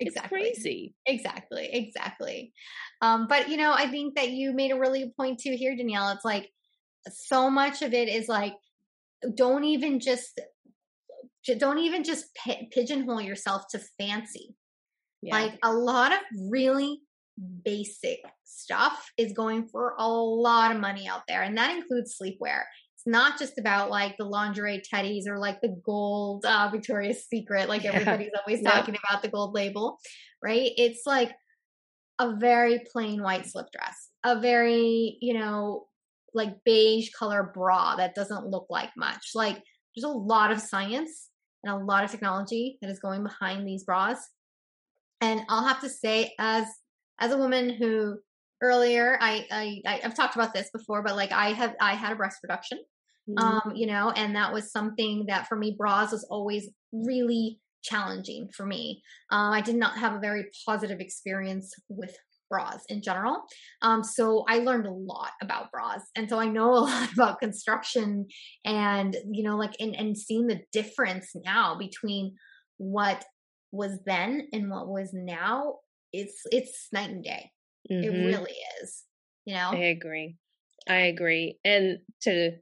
Exactly. 0.00 0.40
It's 0.40 0.58
crazy. 0.58 0.94
Exactly. 1.06 1.68
Exactly. 1.72 2.52
Um, 3.00 3.26
but 3.28 3.48
you 3.48 3.56
know, 3.56 3.72
I 3.72 3.86
think 3.86 4.16
that 4.16 4.30
you 4.30 4.52
made 4.52 4.72
a 4.72 4.78
really 4.78 5.12
point 5.16 5.40
too 5.40 5.54
here, 5.56 5.76
Danielle. 5.76 6.10
It's 6.10 6.24
like 6.24 6.50
so 7.10 7.50
much 7.50 7.82
of 7.82 7.94
it 7.94 8.08
is 8.08 8.28
like, 8.28 8.54
don't 9.34 9.64
even 9.64 10.00
just, 10.00 10.40
don't 11.58 11.78
even 11.78 12.04
just 12.04 12.26
pigeonhole 12.72 13.20
yourself 13.20 13.64
to 13.70 13.80
fancy. 13.98 14.56
Yeah. 15.22 15.38
Like 15.38 15.58
a 15.62 15.72
lot 15.72 16.12
of 16.12 16.18
really 16.50 17.00
basic 17.64 18.20
stuff 18.44 19.10
is 19.16 19.32
going 19.32 19.66
for 19.68 19.94
a 19.98 20.08
lot 20.08 20.72
of 20.74 20.80
money 20.80 21.08
out 21.08 21.22
there, 21.26 21.42
and 21.42 21.56
that 21.56 21.76
includes 21.76 22.16
sleepwear 22.20 22.62
not 23.06 23.38
just 23.38 23.58
about 23.58 23.90
like 23.90 24.16
the 24.16 24.24
lingerie 24.24 24.82
teddies 24.92 25.26
or 25.26 25.38
like 25.38 25.60
the 25.60 25.76
gold 25.84 26.44
uh, 26.46 26.68
Victoria's 26.72 27.26
Secret, 27.26 27.68
like 27.68 27.84
everybody's 27.84 28.30
always 28.46 28.62
yeah. 28.62 28.70
talking 28.70 28.96
about 29.04 29.22
the 29.22 29.28
gold 29.28 29.54
label, 29.54 29.98
right? 30.42 30.70
It's 30.76 31.02
like 31.06 31.32
a 32.18 32.36
very 32.36 32.80
plain 32.90 33.22
white 33.22 33.46
slip 33.46 33.66
dress, 33.72 34.10
a 34.24 34.40
very, 34.40 35.18
you 35.20 35.34
know, 35.34 35.86
like 36.32 36.64
beige 36.64 37.10
color 37.10 37.50
bra 37.54 37.96
that 37.96 38.14
doesn't 38.14 38.46
look 38.46 38.66
like 38.70 38.90
much. 38.96 39.30
Like 39.34 39.62
there's 39.94 40.04
a 40.04 40.08
lot 40.08 40.50
of 40.50 40.60
science 40.60 41.28
and 41.62 41.72
a 41.72 41.84
lot 41.84 42.04
of 42.04 42.10
technology 42.10 42.78
that 42.80 42.90
is 42.90 42.98
going 42.98 43.22
behind 43.22 43.66
these 43.66 43.84
bras. 43.84 44.18
And 45.20 45.42
I'll 45.48 45.66
have 45.66 45.80
to 45.82 45.88
say, 45.88 46.32
as 46.38 46.66
as 47.20 47.32
a 47.32 47.38
woman 47.38 47.70
who 47.70 48.18
earlier 48.62 49.18
I, 49.20 49.46
I 49.86 50.00
I've 50.02 50.16
talked 50.16 50.36
about 50.36 50.54
this 50.54 50.70
before, 50.70 51.02
but 51.02 51.16
like 51.16 51.32
I 51.32 51.50
have 51.50 51.74
I 51.80 51.94
had 51.94 52.12
a 52.12 52.16
breast 52.16 52.38
reduction 52.42 52.78
Mm-hmm. 53.28 53.38
Um, 53.38 53.76
you 53.76 53.86
know, 53.86 54.10
and 54.10 54.36
that 54.36 54.52
was 54.52 54.70
something 54.70 55.24
that 55.28 55.48
for 55.48 55.56
me, 55.56 55.74
bras 55.76 56.12
was 56.12 56.24
always 56.30 56.68
really 56.92 57.58
challenging 57.82 58.48
for 58.54 58.66
me. 58.66 59.02
Uh, 59.30 59.50
I 59.50 59.60
did 59.60 59.76
not 59.76 59.98
have 59.98 60.14
a 60.14 60.20
very 60.20 60.46
positive 60.66 61.00
experience 61.00 61.72
with 61.88 62.16
bras 62.50 62.84
in 62.88 63.02
general. 63.02 63.42
Um, 63.82 64.04
so 64.04 64.44
I 64.48 64.58
learned 64.58 64.86
a 64.86 64.92
lot 64.92 65.30
about 65.42 65.70
bras. 65.70 66.02
And 66.14 66.28
so 66.28 66.38
I 66.38 66.46
know 66.46 66.72
a 66.74 66.78
lot 66.86 67.12
about 67.12 67.40
construction 67.40 68.26
and, 68.64 69.16
you 69.30 69.42
know, 69.42 69.56
like, 69.56 69.74
and, 69.80 69.94
and 69.94 70.16
seeing 70.16 70.46
the 70.46 70.60
difference 70.72 71.32
now 71.44 71.76
between 71.78 72.34
what 72.76 73.24
was 73.72 73.98
then 74.06 74.48
and 74.52 74.70
what 74.70 74.88
was 74.88 75.10
now. 75.12 75.76
It's, 76.12 76.42
it's 76.52 76.88
night 76.92 77.10
and 77.10 77.24
day. 77.24 77.50
Mm-hmm. 77.90 78.04
It 78.04 78.26
really 78.26 78.54
is, 78.82 79.02
you 79.44 79.54
know? 79.54 79.70
I 79.72 79.86
agree. 79.86 80.36
I 80.88 81.06
agree. 81.06 81.58
And 81.64 81.98
to 82.22 82.52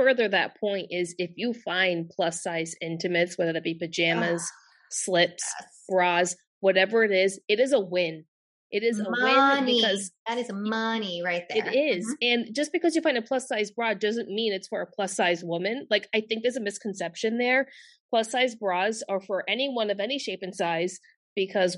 further 0.00 0.28
that 0.28 0.58
point 0.58 0.86
is 0.90 1.14
if 1.18 1.30
you 1.36 1.52
find 1.52 2.08
plus 2.08 2.42
size 2.42 2.74
intimates, 2.80 3.36
whether 3.36 3.52
that 3.52 3.62
be 3.62 3.74
pajamas, 3.74 4.48
slips, 4.90 5.44
yes. 5.60 5.84
bras, 5.88 6.36
whatever 6.60 7.04
it 7.04 7.12
is, 7.12 7.38
it 7.48 7.60
is 7.60 7.74
a 7.74 7.80
win. 7.80 8.24
It 8.70 8.82
is 8.82 8.98
money. 8.98 9.34
a 9.34 9.54
win 9.56 9.66
because 9.66 10.10
that 10.26 10.38
is 10.38 10.50
money 10.50 11.20
right 11.22 11.42
there. 11.50 11.66
It 11.66 11.76
is. 11.76 12.06
Mm-hmm. 12.06 12.14
And 12.22 12.56
just 12.56 12.72
because 12.72 12.94
you 12.96 13.02
find 13.02 13.18
a 13.18 13.22
plus 13.22 13.46
size 13.46 13.70
bra 13.72 13.94
doesn't 13.94 14.28
mean 14.28 14.52
it's 14.54 14.68
for 14.68 14.80
a 14.80 14.86
plus 14.86 15.14
size 15.14 15.44
woman. 15.44 15.86
Like 15.90 16.08
I 16.14 16.22
think 16.22 16.42
there's 16.42 16.56
a 16.56 16.60
misconception 16.60 17.36
there. 17.36 17.68
Plus 18.08 18.30
size 18.30 18.54
bras 18.54 19.02
are 19.08 19.20
for 19.20 19.44
anyone 19.48 19.90
of 19.90 20.00
any 20.00 20.18
shape 20.18 20.40
and 20.42 20.54
size 20.54 20.98
because 21.36 21.76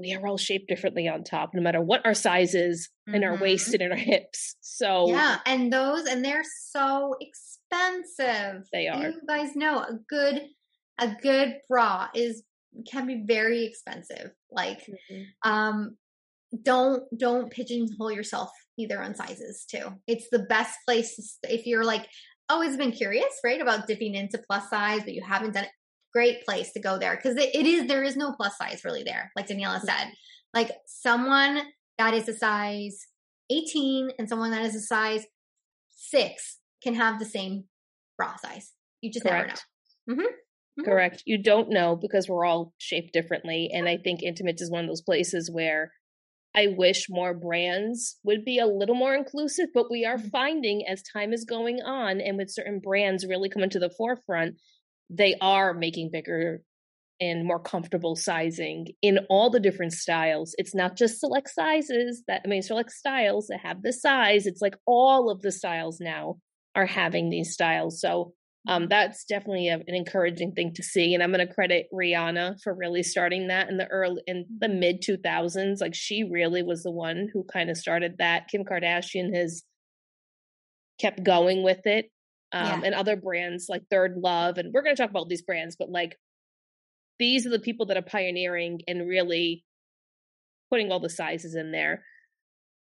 we 0.00 0.14
are 0.14 0.26
all 0.26 0.38
shaped 0.38 0.68
differently 0.68 1.08
on 1.08 1.24
top, 1.24 1.50
no 1.54 1.62
matter 1.62 1.80
what 1.80 2.04
our 2.04 2.14
size 2.14 2.54
is 2.54 2.88
mm-hmm. 3.08 3.16
in 3.16 3.24
our 3.24 3.36
waist 3.36 3.72
and 3.72 3.82
in 3.82 3.92
our 3.92 3.98
hips. 3.98 4.56
So 4.60 5.08
yeah, 5.08 5.38
and 5.46 5.72
those 5.72 6.06
and 6.06 6.24
they're 6.24 6.44
so 6.70 7.14
expensive. 7.20 8.66
They 8.72 8.88
are. 8.88 9.02
You 9.02 9.20
guys 9.28 9.54
know 9.54 9.78
a 9.78 9.98
good 10.08 10.42
a 10.98 11.14
good 11.22 11.56
bra 11.68 12.08
is 12.14 12.42
can 12.90 13.06
be 13.06 13.24
very 13.26 13.64
expensive. 13.64 14.30
Like, 14.50 14.80
mm-hmm. 14.80 15.50
um, 15.50 15.96
don't 16.62 17.02
don't 17.16 17.50
pigeonhole 17.50 18.12
yourself 18.12 18.50
either 18.78 19.02
on 19.02 19.14
sizes 19.14 19.64
too. 19.70 19.92
It's 20.06 20.28
the 20.30 20.40
best 20.40 20.76
place 20.86 21.38
if 21.44 21.66
you're 21.66 21.84
like 21.84 22.06
always 22.48 22.76
been 22.76 22.92
curious, 22.92 23.32
right, 23.44 23.60
about 23.60 23.86
dipping 23.86 24.14
into 24.14 24.38
plus 24.38 24.68
size, 24.68 25.02
but 25.04 25.14
you 25.14 25.22
haven't 25.26 25.54
done 25.54 25.64
it. 25.64 25.70
Great 26.12 26.44
place 26.44 26.72
to 26.72 26.80
go 26.80 26.98
there 26.98 27.16
because 27.16 27.36
it, 27.36 27.54
it 27.54 27.66
is 27.66 27.86
there 27.86 28.02
is 28.02 28.16
no 28.16 28.32
plus 28.32 28.56
size 28.56 28.82
really 28.84 29.02
there, 29.02 29.30
like 29.36 29.48
Daniela 29.48 29.80
said. 29.80 29.90
Mm-hmm. 29.90 30.58
Like 30.58 30.72
someone 30.86 31.62
that 31.98 32.14
is 32.14 32.28
a 32.28 32.36
size 32.36 33.06
18 33.50 34.10
and 34.18 34.28
someone 34.28 34.50
that 34.50 34.64
is 34.64 34.74
a 34.74 34.80
size 34.80 35.24
six 35.90 36.58
can 36.82 36.94
have 36.94 37.18
the 37.18 37.24
same 37.24 37.64
bra 38.16 38.34
size. 38.36 38.72
You 39.00 39.12
just 39.12 39.24
Correct. 39.24 39.64
never 40.08 40.20
know. 40.20 40.24
Mm-hmm. 40.24 40.34
Mm-hmm. 40.80 40.84
Correct. 40.84 41.22
You 41.26 41.42
don't 41.42 41.70
know 41.70 41.96
because 41.96 42.28
we're 42.28 42.44
all 42.44 42.72
shaped 42.78 43.12
differently. 43.12 43.70
And 43.72 43.88
I 43.88 43.96
think 43.96 44.22
Intimates 44.22 44.62
is 44.62 44.70
one 44.70 44.84
of 44.84 44.88
those 44.88 45.02
places 45.02 45.50
where 45.52 45.92
I 46.54 46.68
wish 46.76 47.06
more 47.08 47.34
brands 47.34 48.18
would 48.24 48.44
be 48.44 48.58
a 48.58 48.66
little 48.66 48.94
more 48.94 49.14
inclusive, 49.14 49.68
but 49.72 49.90
we 49.90 50.04
are 50.04 50.16
mm-hmm. 50.16 50.28
finding 50.28 50.86
as 50.88 51.02
time 51.02 51.32
is 51.32 51.44
going 51.44 51.80
on 51.82 52.20
and 52.20 52.36
with 52.36 52.50
certain 52.50 52.80
brands 52.80 53.26
really 53.26 53.48
coming 53.48 53.70
to 53.70 53.78
the 53.78 53.90
forefront, 53.96 54.56
they 55.10 55.36
are 55.40 55.74
making 55.74 56.10
bigger 56.10 56.62
and 57.20 57.44
more 57.44 57.60
comfortable 57.60 58.16
sizing 58.16 58.86
in 59.02 59.18
all 59.28 59.50
the 59.50 59.60
different 59.60 59.92
styles. 59.92 60.54
It's 60.56 60.74
not 60.74 60.96
just 60.96 61.20
select 61.20 61.50
sizes 61.50 62.22
that 62.26 62.42
I 62.44 62.48
mean 62.48 62.62
select 62.62 62.92
styles 62.92 63.48
that 63.48 63.60
have 63.60 63.82
the 63.82 63.92
size. 63.92 64.46
It's 64.46 64.62
like 64.62 64.76
all 64.86 65.30
of 65.30 65.42
the 65.42 65.52
styles 65.52 66.00
now 66.00 66.38
are 66.74 66.86
having 66.86 67.28
these 67.28 67.52
styles. 67.52 68.00
So 68.00 68.32
um, 68.68 68.88
that's 68.88 69.24
definitely 69.24 69.68
a, 69.68 69.74
an 69.74 69.94
encouraging 69.94 70.52
thing 70.52 70.72
to 70.74 70.82
see. 70.82 71.14
And 71.14 71.22
I'm 71.22 71.32
going 71.32 71.46
to 71.46 71.52
credit 71.52 71.86
Rihanna 71.92 72.60
for 72.62 72.74
really 72.74 73.02
starting 73.02 73.48
that 73.48 73.68
in 73.68 73.78
the 73.78 73.86
early, 73.86 74.22
in 74.26 74.46
the 74.58 74.68
mid 74.68 75.02
2000s. 75.02 75.80
Like 75.80 75.94
she 75.94 76.24
really 76.24 76.62
was 76.62 76.82
the 76.82 76.90
one 76.90 77.28
who 77.32 77.44
kind 77.44 77.70
of 77.70 77.76
started 77.76 78.16
that. 78.18 78.48
Kim 78.48 78.64
Kardashian 78.64 79.34
has 79.34 79.62
kept 81.00 81.24
going 81.24 81.62
with 81.62 81.86
it. 81.86 82.10
Um, 82.52 82.80
yeah. 82.80 82.86
and 82.86 82.94
other 82.94 83.14
brands 83.14 83.66
like 83.68 83.82
Third 83.90 84.16
Love. 84.16 84.58
And 84.58 84.72
we're 84.72 84.82
going 84.82 84.96
to 84.96 85.00
talk 85.00 85.10
about 85.10 85.28
these 85.28 85.42
brands, 85.42 85.76
but 85.78 85.88
like 85.88 86.16
these 87.20 87.46
are 87.46 87.50
the 87.50 87.60
people 87.60 87.86
that 87.86 87.96
are 87.96 88.02
pioneering 88.02 88.80
and 88.88 89.08
really 89.08 89.64
putting 90.70 90.90
all 90.90 91.00
the 91.00 91.08
sizes 91.08 91.54
in 91.54 91.70
there. 91.70 92.02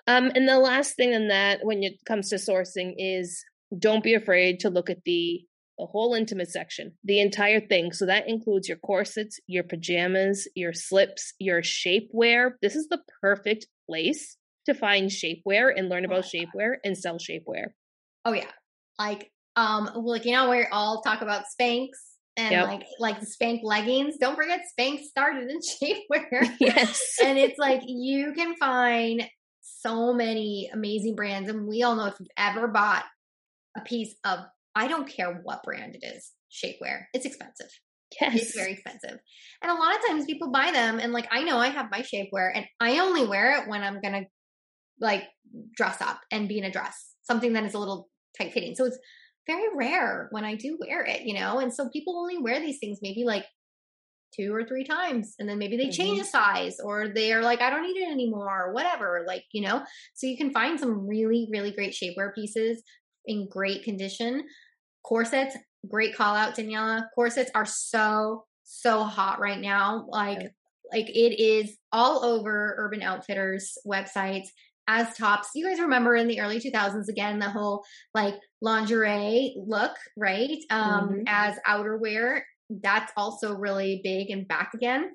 Um, 0.06 0.32
and 0.34 0.48
the 0.48 0.58
last 0.58 0.96
thing 0.96 1.12
in 1.12 1.28
that, 1.28 1.60
when 1.62 1.82
it 1.82 1.94
comes 2.06 2.30
to 2.30 2.36
sourcing, 2.36 2.94
is 2.96 3.44
don't 3.78 4.02
be 4.02 4.14
afraid 4.14 4.60
to 4.60 4.70
look 4.70 4.90
at 4.90 5.04
the 5.04 5.42
the 5.78 5.86
whole 5.86 6.14
intimate 6.14 6.50
section, 6.50 6.92
the 7.02 7.20
entire 7.20 7.58
thing. 7.58 7.92
So 7.92 8.06
that 8.06 8.28
includes 8.28 8.68
your 8.68 8.76
corsets, 8.76 9.40
your 9.46 9.64
pajamas, 9.64 10.46
your 10.54 10.72
slips, 10.72 11.32
your 11.38 11.62
shapewear. 11.62 12.52
This 12.60 12.76
is 12.76 12.88
the 12.88 13.00
perfect 13.20 13.66
place 13.88 14.36
to 14.66 14.74
find 14.74 15.10
shapewear 15.10 15.72
and 15.74 15.88
learn 15.88 16.04
about 16.04 16.24
oh 16.24 16.28
shapewear 16.28 16.74
and 16.84 16.96
sell 16.96 17.16
shapewear. 17.16 17.68
Oh 18.24 18.32
yeah. 18.32 18.50
Like 18.98 19.32
um 19.56 19.90
like 19.94 20.24
you 20.24 20.32
know 20.32 20.50
we 20.50 20.66
all 20.72 21.02
talk 21.02 21.22
about 21.22 21.44
Spanx 21.44 21.88
and 22.36 22.52
yep. 22.52 22.66
like 22.66 22.86
like 22.98 23.20
the 23.20 23.26
Spank 23.26 23.60
leggings. 23.62 24.16
Don't 24.18 24.36
forget 24.36 24.60
Spank 24.68 25.00
started 25.00 25.50
in 25.50 25.58
shapewear. 25.82 26.54
Yes. 26.60 27.16
and 27.22 27.38
it's 27.38 27.58
like 27.58 27.82
you 27.86 28.32
can 28.34 28.56
find 28.56 29.28
so 29.60 30.12
many 30.12 30.70
amazing 30.72 31.14
brands 31.14 31.48
and 31.48 31.68
we 31.68 31.82
all 31.82 31.96
know 31.96 32.06
if 32.06 32.14
you've 32.18 32.28
ever 32.36 32.68
bought 32.68 33.04
a 33.76 33.80
piece 33.80 34.14
of 34.24 34.40
I 34.74 34.88
don't 34.88 35.08
care 35.08 35.40
what 35.42 35.62
brand 35.62 35.96
it 36.00 36.06
is, 36.06 36.32
shapewear. 36.50 37.04
It's 37.12 37.26
expensive. 37.26 37.68
Yes. 38.20 38.42
It's 38.42 38.56
very 38.56 38.72
expensive. 38.72 39.18
And 39.62 39.70
a 39.70 39.74
lot 39.74 39.94
of 39.94 40.06
times 40.06 40.24
people 40.26 40.50
buy 40.50 40.70
them 40.70 40.98
and 40.98 41.12
like 41.12 41.28
I 41.30 41.42
know 41.42 41.58
I 41.58 41.68
have 41.68 41.90
my 41.90 42.00
shapewear 42.00 42.50
and 42.54 42.66
I 42.80 42.98
only 42.98 43.26
wear 43.26 43.60
it 43.60 43.68
when 43.68 43.82
I'm 43.82 44.00
gonna 44.00 44.24
like 45.00 45.24
dress 45.76 46.00
up 46.00 46.20
and 46.30 46.48
be 46.48 46.58
in 46.58 46.64
a 46.64 46.70
dress. 46.70 47.14
Something 47.24 47.52
that 47.54 47.64
is 47.64 47.74
a 47.74 47.78
little 47.78 48.08
tight 48.38 48.52
fitting. 48.52 48.74
So 48.74 48.86
it's 48.86 48.98
very 49.46 49.68
rare 49.74 50.28
when 50.30 50.44
I 50.44 50.54
do 50.54 50.78
wear 50.80 51.04
it, 51.04 51.22
you 51.22 51.34
know? 51.34 51.58
And 51.58 51.72
so 51.72 51.88
people 51.88 52.18
only 52.18 52.38
wear 52.38 52.60
these 52.60 52.78
things 52.78 52.98
maybe 53.02 53.24
like 53.24 53.44
two 54.34 54.54
or 54.54 54.64
three 54.64 54.84
times 54.84 55.34
and 55.38 55.46
then 55.46 55.58
maybe 55.58 55.76
they 55.76 55.90
change 55.90 56.18
mm-hmm. 56.18 56.22
a 56.22 56.24
size 56.24 56.78
or 56.82 57.08
they're 57.08 57.42
like 57.42 57.60
i 57.60 57.68
don't 57.68 57.82
need 57.82 57.98
it 57.98 58.10
anymore 58.10 58.68
or 58.68 58.72
whatever 58.72 59.24
like 59.26 59.44
you 59.52 59.60
know 59.60 59.84
so 60.14 60.26
you 60.26 60.38
can 60.38 60.50
find 60.54 60.80
some 60.80 61.06
really 61.06 61.50
really 61.52 61.70
great 61.70 61.92
shapewear 61.92 62.34
pieces 62.34 62.82
in 63.26 63.48
great 63.48 63.82
condition. 63.84 64.44
Corsets, 65.04 65.56
great 65.88 66.14
call 66.14 66.34
out, 66.34 66.56
Daniela. 66.56 67.06
Corsets 67.14 67.50
are 67.54 67.66
so, 67.66 68.44
so 68.64 69.04
hot 69.04 69.40
right 69.40 69.60
now. 69.60 70.06
Like, 70.08 70.50
like 70.92 71.08
it 71.08 71.40
is 71.40 71.76
all 71.92 72.24
over 72.24 72.74
Urban 72.78 73.02
Outfitters 73.02 73.78
websites 73.86 74.48
as 74.88 75.16
tops. 75.16 75.50
You 75.54 75.66
guys 75.66 75.80
remember 75.80 76.16
in 76.16 76.28
the 76.28 76.40
early 76.40 76.60
2000s 76.60 77.08
again 77.08 77.38
the 77.38 77.50
whole 77.50 77.84
like 78.14 78.34
lingerie 78.60 79.54
look, 79.56 79.96
right? 80.16 80.58
Um 80.70 81.08
mm-hmm. 81.08 81.22
as 81.26 81.56
outerwear. 81.66 82.42
That's 82.70 83.12
also 83.16 83.54
really 83.54 84.00
big 84.02 84.30
and 84.30 84.48
back 84.48 84.72
again. 84.74 85.10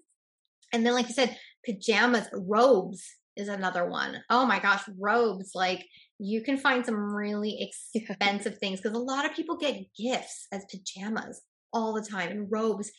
And 0.73 0.85
then 0.85 0.93
like 0.93 1.07
you 1.07 1.13
said, 1.13 1.37
pajamas, 1.65 2.27
robes 2.33 3.03
is 3.35 3.47
another 3.47 3.87
one. 3.87 4.21
Oh 4.29 4.45
my 4.45 4.59
gosh, 4.59 4.83
robes 4.97 5.51
like 5.53 5.85
you 6.19 6.41
can 6.41 6.57
find 6.57 6.85
some 6.85 7.13
really 7.13 7.69
expensive 7.95 8.57
things 8.57 8.81
because 8.81 8.97
a 8.97 9.01
lot 9.01 9.25
of 9.25 9.35
people 9.35 9.57
get 9.57 9.85
gifts 9.97 10.47
as 10.51 10.65
pajamas 10.69 11.41
all 11.71 11.93
the 11.93 12.01
time 12.01 12.29
and 12.29 12.51
robes. 12.51 12.91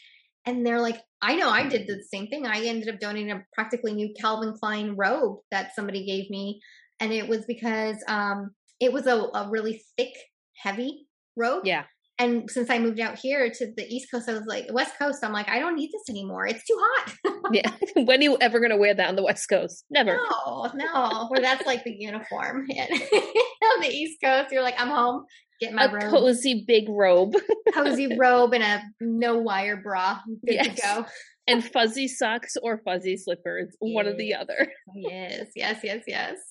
And 0.49 0.65
they're 0.65 0.81
like, 0.81 0.99
I 1.21 1.37
know 1.37 1.51
I 1.51 1.69
did 1.69 1.87
the 1.87 2.03
same 2.03 2.29
thing. 2.29 2.47
I 2.47 2.65
ended 2.65 2.89
up 2.89 3.01
donating 3.01 3.33
a 3.33 3.45
practically 3.53 3.93
new 3.93 4.15
Calvin 4.19 4.55
Klein 4.59 4.97
robe 4.97 5.41
that 5.51 5.75
somebody 5.75 6.07
gave 6.07 6.31
me. 6.31 6.59
And 7.01 7.13
it 7.13 7.29
was 7.29 7.45
because 7.45 7.97
um, 8.09 8.53
it 8.81 8.91
was 8.91 9.07
a, 9.07 9.17
a 9.35 9.49
really 9.51 9.85
thick, 9.99 10.15
heavy 10.57 11.07
robe. 11.37 11.67
Yeah. 11.67 11.85
And 12.19 12.51
since 12.51 12.71
I 12.71 12.79
moved 12.79 12.99
out 12.99 13.19
here 13.19 13.51
to 13.51 13.73
the 13.77 13.87
East 13.87 14.11
Coast, 14.11 14.27
I 14.27 14.33
was 14.33 14.47
like, 14.47 14.67
West 14.73 14.99
Coast, 14.99 15.23
I'm 15.23 15.35
like, 15.35 15.51
I 15.51 15.59
don't 15.59 15.77
need 15.77 15.91
this 15.93 16.09
anymore. 16.09 16.47
It's 16.47 16.65
too 16.65 16.79
hot. 16.81 17.15
yeah. 17.53 17.71
When 17.95 18.21
are 18.21 18.23
you 18.23 18.39
ever 18.41 18.59
going 18.59 18.71
to 18.71 18.77
wear 18.79 18.95
that 18.95 19.09
on 19.09 19.17
the 19.17 19.23
West 19.23 19.51
Coast? 19.51 19.85
Never. 19.91 20.17
No, 20.17 20.71
no. 20.75 21.27
Where 21.29 21.43
that's 21.43 21.67
like 21.67 21.85
the 21.85 21.95
uniform. 21.97 22.67
on 22.71 23.81
the 23.81 23.89
East 23.89 24.19
Coast, 24.25 24.51
you're 24.51 24.63
like, 24.63 24.81
I'm 24.81 24.89
home. 24.89 25.27
Get 25.61 25.75
my 25.75 25.87
a 25.87 25.93
robe. 25.93 26.11
cozy 26.11 26.65
big 26.67 26.89
robe. 26.89 27.35
cozy 27.75 28.17
robe 28.17 28.55
and 28.55 28.63
a 28.63 28.83
no 29.01 29.39
wire 29.39 29.77
bra. 29.77 30.21
Good 30.47 30.55
yes. 30.55 30.77
to 30.77 30.83
go. 30.83 31.07
and 31.47 31.65
fuzzy 31.65 32.07
socks 32.07 32.57
or 32.63 32.79
fuzzy 32.85 33.17
slippers, 33.17 33.77
yes. 33.81 33.95
one 33.95 34.07
or 34.07 34.15
the 34.15 34.35
other. 34.35 34.71
yes, 34.95 35.49
yes, 35.57 35.81
yes, 35.83 36.05
yes. 36.07 36.37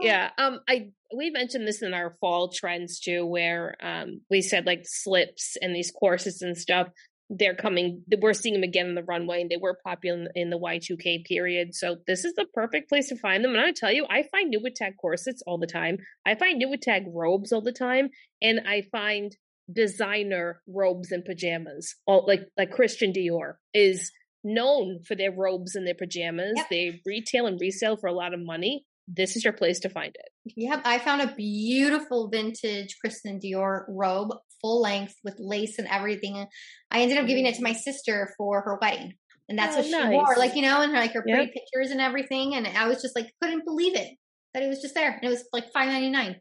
Yeah. 0.00 0.30
Um 0.38 0.60
I 0.68 0.90
we 1.16 1.30
mentioned 1.30 1.68
this 1.68 1.80
in 1.82 1.94
our 1.94 2.16
fall 2.20 2.48
trends 2.48 2.98
too, 2.98 3.24
where 3.24 3.74
um 3.80 4.20
we 4.30 4.42
said 4.42 4.66
like 4.66 4.82
slips 4.84 5.56
and 5.60 5.74
these 5.74 5.92
corsets 5.92 6.42
and 6.42 6.56
stuff 6.56 6.88
they're 7.38 7.54
coming 7.54 8.02
we're 8.20 8.32
seeing 8.32 8.54
them 8.54 8.62
again 8.62 8.86
in 8.86 8.94
the 8.94 9.02
runway 9.02 9.40
and 9.40 9.50
they 9.50 9.56
were 9.56 9.78
popular 9.84 10.28
in 10.34 10.50
the 10.50 10.58
y2k 10.58 11.24
period. 11.24 11.74
So 11.74 11.96
this 12.06 12.24
is 12.24 12.34
the 12.34 12.46
perfect 12.52 12.88
place 12.88 13.08
to 13.08 13.16
find 13.16 13.44
them. 13.44 13.52
And 13.52 13.60
i 13.60 13.72
tell 13.72 13.92
you 13.92 14.06
i 14.08 14.24
find 14.30 14.50
new 14.50 14.60
tag 14.74 14.94
corsets 15.00 15.42
all 15.46 15.58
the 15.58 15.66
time. 15.66 15.98
I 16.26 16.34
find 16.34 16.58
new 16.58 16.76
tag 16.76 17.04
robes 17.12 17.52
all 17.52 17.62
the 17.62 17.72
time. 17.72 18.10
And 18.42 18.60
i 18.66 18.82
find 18.92 19.36
designer 19.72 20.60
robes 20.66 21.10
and 21.10 21.24
pajamas. 21.24 21.96
All 22.06 22.24
like 22.26 22.46
like 22.56 22.70
christian 22.70 23.12
dior 23.12 23.54
is 23.72 24.10
known 24.42 25.00
for 25.06 25.14
their 25.14 25.32
robes 25.32 25.74
and 25.74 25.86
their 25.86 25.94
pajamas. 25.94 26.52
Yep. 26.56 26.66
they 26.70 27.00
retail 27.06 27.46
and 27.46 27.58
resell 27.60 27.96
for 27.96 28.08
a 28.08 28.12
lot 28.12 28.34
of 28.34 28.40
money 28.40 28.84
this 29.06 29.36
is 29.36 29.44
your 29.44 29.52
place 29.52 29.80
to 29.80 29.88
find 29.88 30.14
it. 30.14 30.54
Yep, 30.56 30.82
I 30.84 30.98
found 30.98 31.22
a 31.22 31.34
beautiful 31.34 32.28
vintage 32.28 32.96
Christian 33.00 33.38
Dior 33.38 33.84
robe, 33.88 34.30
full 34.60 34.80
length 34.80 35.14
with 35.22 35.36
lace 35.38 35.78
and 35.78 35.88
everything. 35.88 36.46
I 36.90 37.00
ended 37.00 37.18
up 37.18 37.26
giving 37.26 37.46
it 37.46 37.54
to 37.56 37.62
my 37.62 37.72
sister 37.72 38.32
for 38.36 38.62
her 38.62 38.78
wedding. 38.80 39.14
And 39.48 39.58
that's 39.58 39.74
oh, 39.74 39.80
what 39.80 39.84
she 39.84 39.92
nice. 39.92 40.12
wore, 40.12 40.36
like, 40.38 40.56
you 40.56 40.62
know, 40.62 40.80
and 40.80 40.92
like 40.92 41.12
her 41.12 41.22
pretty 41.22 41.52
pictures 41.52 41.90
and 41.90 42.00
everything. 42.00 42.54
And 42.54 42.66
I 42.66 42.88
was 42.88 43.02
just 43.02 43.14
like, 43.14 43.30
couldn't 43.42 43.66
believe 43.66 43.94
it 43.94 44.08
that 44.54 44.62
it 44.62 44.68
was 44.68 44.80
just 44.80 44.94
there. 44.94 45.10
And 45.10 45.22
it 45.22 45.28
was 45.28 45.44
like 45.52 45.70
five 45.72 45.88
ninety 45.88 46.10
nine. 46.10 46.36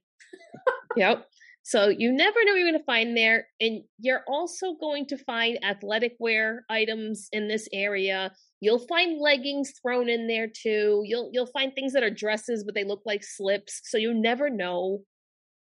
yep. 0.96 1.26
So 1.66 1.88
you 1.88 2.12
never 2.12 2.44
know 2.44 2.52
what 2.52 2.58
you're 2.60 2.70
going 2.70 2.80
to 2.80 2.86
find 2.86 3.16
there. 3.16 3.48
And 3.62 3.84
you're 3.98 4.24
also 4.28 4.74
going 4.74 5.06
to 5.08 5.18
find 5.18 5.64
athletic 5.64 6.16
wear 6.20 6.66
items 6.70 7.30
in 7.32 7.48
this 7.48 7.70
area. 7.72 8.34
You'll 8.60 8.86
find 8.86 9.20
leggings 9.20 9.72
thrown 9.82 10.10
in 10.10 10.28
there 10.28 10.48
too. 10.48 11.04
You'll 11.06 11.30
you'll 11.32 11.48
find 11.48 11.74
things 11.74 11.94
that 11.94 12.04
are 12.04 12.10
dresses, 12.10 12.66
but 12.66 12.76
they 12.76 12.84
look 12.84 13.02
like 13.06 13.24
slips. 13.24 13.82
So 13.86 13.98
you 13.98 14.14
never 14.14 14.50
know 14.50 15.00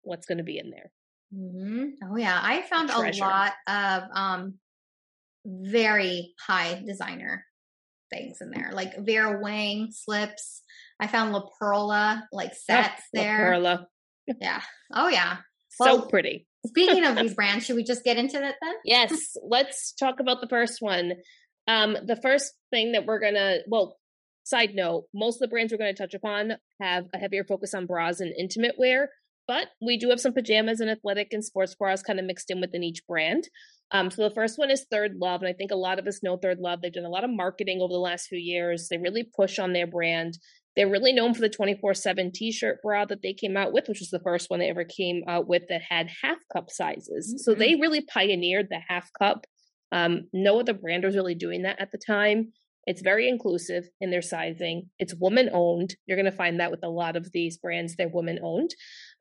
what's 0.02 0.26
going 0.26 0.40
to 0.40 0.44
be 0.44 0.58
in 0.58 0.72
there. 0.72 0.92
Mm-hmm. 1.34 2.12
Oh 2.12 2.18
yeah, 2.18 2.40
I 2.42 2.64
found 2.64 2.90
a, 2.90 2.98
a 2.98 3.14
lot 3.20 3.54
of 3.68 4.04
um 4.16 4.56
very 5.46 6.34
high 6.40 6.82
designer 6.86 7.46
things 8.12 8.40
in 8.42 8.50
there, 8.50 8.72
like 8.74 8.98
Vera 8.98 9.40
Wang 9.42 9.90
slips. 9.92 10.64
I 11.00 11.06
found 11.06 11.34
La 11.34 11.46
Perla 11.60 12.28
like 12.32 12.56
sets 12.56 13.02
oh, 13.02 13.10
there. 13.14 13.38
La 13.38 13.76
Perla. 13.78 13.88
Yeah. 14.42 14.62
Oh 14.92 15.08
yeah. 15.08 15.38
Well, 15.80 16.02
so 16.02 16.08
pretty. 16.08 16.48
speaking 16.66 17.06
of 17.06 17.16
these 17.18 17.34
brands, 17.34 17.66
should 17.66 17.76
we 17.76 17.84
just 17.84 18.04
get 18.04 18.18
into 18.18 18.38
it 18.38 18.56
then? 18.62 18.74
Yes. 18.86 19.36
Let's 19.44 19.94
talk 19.94 20.20
about 20.20 20.42
the 20.42 20.48
first 20.48 20.78
one. 20.82 21.14
Um, 21.68 21.98
the 22.06 22.18
first 22.22 22.54
thing 22.72 22.92
that 22.94 23.06
we're 23.06 23.20
gonna 23.20 23.60
well, 23.68 23.98
side 24.44 24.72
note, 24.76 25.06
most 25.14 25.38
of 25.38 25.40
the 25.42 25.48
brands 25.48 25.72
we're 25.72 25.78
gonna 25.78 25.94
touch 25.94 26.14
upon 26.14 26.54
have 26.82 27.06
a 27.14 27.18
heavier 27.18 27.44
focus 27.44 27.74
on 27.74 27.86
bras 27.86 28.20
and 28.20 28.34
intimate 28.38 28.76
wear, 28.78 29.10
but 29.48 29.68
we 29.82 29.98
do 29.98 30.10
have 30.10 30.20
some 30.20 30.34
pajamas 30.34 30.80
and 30.80 30.90
athletic 30.90 31.30
and 31.32 31.44
sports 31.44 31.76
bras 31.76 32.02
kind 32.02 32.20
of 32.20 32.26
mixed 32.26 32.52
in 32.52 32.60
within 32.62 32.84
each 32.84 33.06
brand. 33.08 33.48
Um, 33.92 34.10
so 34.10 34.28
the 34.28 34.34
first 34.34 34.58
one 34.58 34.72
is 34.72 34.86
Third 34.90 35.16
Love, 35.22 35.42
and 35.42 35.50
I 35.50 35.54
think 35.54 35.72
a 35.72 35.76
lot 35.76 36.00
of 36.00 36.08
us 36.08 36.24
know 36.24 36.36
Third 36.36 36.58
Love. 36.60 36.82
They've 36.82 36.92
done 36.92 37.06
a 37.06 37.10
lot 37.10 37.24
of 37.24 37.30
marketing 37.30 37.80
over 37.80 37.94
the 37.94 38.00
last 38.00 38.28
few 38.28 38.40
years. 38.40 38.88
They 38.90 38.98
really 38.98 39.24
push 39.24 39.60
on 39.60 39.74
their 39.74 39.86
brand. 39.88 40.38
They're 40.76 40.90
really 40.90 41.14
known 41.14 41.34
for 41.34 41.42
the 41.42 41.50
24 41.50 41.94
7 41.94 42.32
t 42.34 42.52
shirt 42.52 42.82
bra 42.82 43.06
that 43.06 43.22
they 43.22 43.34
came 43.34 43.56
out 43.58 43.74
with, 43.74 43.88
which 43.88 44.00
was 44.00 44.10
the 44.10 44.20
first 44.20 44.50
one 44.50 44.60
they 44.60 44.70
ever 44.70 44.84
came 44.84 45.24
out 45.28 45.48
with 45.48 45.64
that 45.70 45.82
had 45.88 46.10
half 46.24 46.38
cup 46.52 46.70
sizes. 46.70 47.30
Mm-hmm. 47.30 47.38
So 47.40 47.56
they 47.56 47.76
really 47.76 48.02
pioneered 48.02 48.68
the 48.70 48.80
half 48.88 49.10
cup. 49.20 49.46
Um, 49.92 50.28
no 50.34 50.60
other 50.60 50.74
brand 50.74 51.04
was 51.04 51.16
really 51.16 51.36
doing 51.36 51.64
that 51.64 51.80
at 51.80 51.92
the 51.92 52.00
time. 52.00 52.54
It's 52.86 53.02
very 53.02 53.30
inclusive 53.30 53.88
in 54.02 54.12
their 54.12 54.22
sizing. 54.22 54.90
It's 55.00 55.16
woman 55.16 55.50
owned. 55.54 55.96
You're 56.06 56.18
going 56.18 56.30
to 56.30 56.36
find 56.36 56.60
that 56.60 56.72
with 56.72 56.84
a 56.84 56.90
lot 56.90 57.16
of 57.16 57.32
these 57.32 57.58
brands, 57.58 57.96
they're 57.96 58.10
woman 58.10 58.40
owned. 58.44 58.72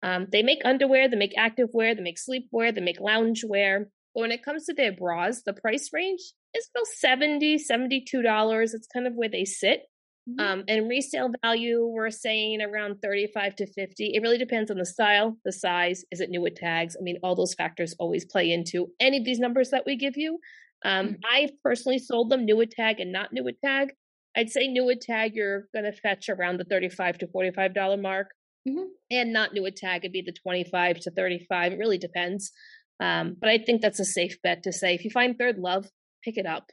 Um, 0.02 0.26
they 0.32 0.42
make 0.42 0.58
underwear, 0.64 1.08
they 1.08 1.16
make 1.16 1.34
active 1.36 1.68
wear, 1.72 1.94
they 1.94 2.02
make 2.02 2.18
sleepwear, 2.18 2.74
they 2.74 2.80
make 2.80 3.00
lounge 3.00 3.44
wear. 3.46 3.88
But 4.14 4.22
when 4.22 4.32
it 4.32 4.44
comes 4.44 4.66
to 4.66 4.74
their 4.74 4.92
bras, 4.92 5.42
the 5.42 5.52
price 5.52 5.90
range 5.92 6.20
is 6.54 6.68
about 6.74 6.86
70 6.86 7.58
$72. 7.58 8.74
It's 8.74 8.88
kind 8.92 9.06
of 9.06 9.14
where 9.14 9.28
they 9.28 9.44
sit. 9.44 9.82
Mm-hmm. 10.28 10.40
Um, 10.40 10.64
and 10.68 10.88
resale 10.88 11.30
value, 11.42 11.84
we're 11.84 12.10
saying 12.10 12.62
around 12.62 13.02
35 13.02 13.56
to 13.56 13.66
50. 13.66 14.12
It 14.14 14.22
really 14.22 14.38
depends 14.38 14.70
on 14.70 14.78
the 14.78 14.86
style, 14.86 15.36
the 15.44 15.52
size. 15.52 16.04
Is 16.12 16.20
it 16.20 16.30
new 16.30 16.40
with 16.40 16.54
tags? 16.54 16.96
I 16.98 17.02
mean, 17.02 17.18
all 17.22 17.34
those 17.34 17.54
factors 17.54 17.94
always 17.98 18.24
play 18.24 18.52
into 18.52 18.88
any 19.00 19.18
of 19.18 19.24
these 19.24 19.40
numbers 19.40 19.70
that 19.70 19.84
we 19.84 19.96
give 19.96 20.16
you. 20.16 20.38
Um, 20.84 21.08
mm-hmm. 21.08 21.14
I 21.24 21.50
personally 21.64 21.98
sold 21.98 22.30
them 22.30 22.44
new 22.44 22.56
with 22.56 22.70
tag 22.70 23.00
and 23.00 23.12
not 23.12 23.32
new 23.32 23.44
with 23.44 23.60
tag. 23.60 23.94
I'd 24.36 24.50
say 24.50 24.68
new 24.68 24.84
with 24.84 25.00
tag, 25.00 25.34
you're 25.34 25.66
going 25.74 25.84
to 25.84 25.92
fetch 25.92 26.28
around 26.28 26.58
the 26.58 26.64
35 26.64 27.18
to 27.18 27.26
$45 27.26 28.00
mark. 28.00 28.28
Mm-hmm. 28.66 28.84
And 29.10 29.32
not 29.32 29.52
new 29.52 29.62
with 29.62 29.74
tag, 29.74 30.04
it'd 30.04 30.12
be 30.12 30.22
the 30.22 30.32
25 30.32 31.00
to 31.00 31.10
35. 31.10 31.72
It 31.72 31.78
really 31.78 31.98
depends. 31.98 32.52
Um, 33.00 33.36
but 33.38 33.50
I 33.50 33.58
think 33.58 33.82
that's 33.82 33.98
a 33.98 34.04
safe 34.04 34.40
bet 34.42 34.62
to 34.62 34.72
say 34.72 34.94
if 34.94 35.04
you 35.04 35.10
find 35.10 35.36
third 35.36 35.58
love, 35.58 35.88
pick 36.22 36.38
it 36.38 36.46
up. 36.46 36.70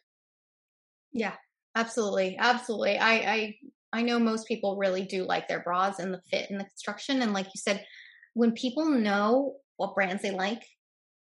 Yeah, 1.12 1.34
absolutely, 1.80 2.38
absolutely. 2.38 2.98
I 2.98 3.14
I 3.14 3.56
I 3.92 4.02
know 4.02 4.20
most 4.20 4.48
people 4.48 4.78
really 4.78 5.04
do 5.04 5.24
like 5.24 5.48
their 5.48 5.62
bras 5.62 6.00
and 6.00 6.14
the 6.14 6.22
fit 6.30 6.50
and 6.50 6.60
the 6.60 6.66
construction. 6.66 7.22
And 7.22 7.34
like 7.34 7.48
you 7.48 7.60
said, 7.60 7.86
when 8.34 8.52
people 8.52 8.86
know 8.86 9.56
what 9.78 9.96
brands 9.96 10.22
they 10.22 10.32
like 10.32 10.64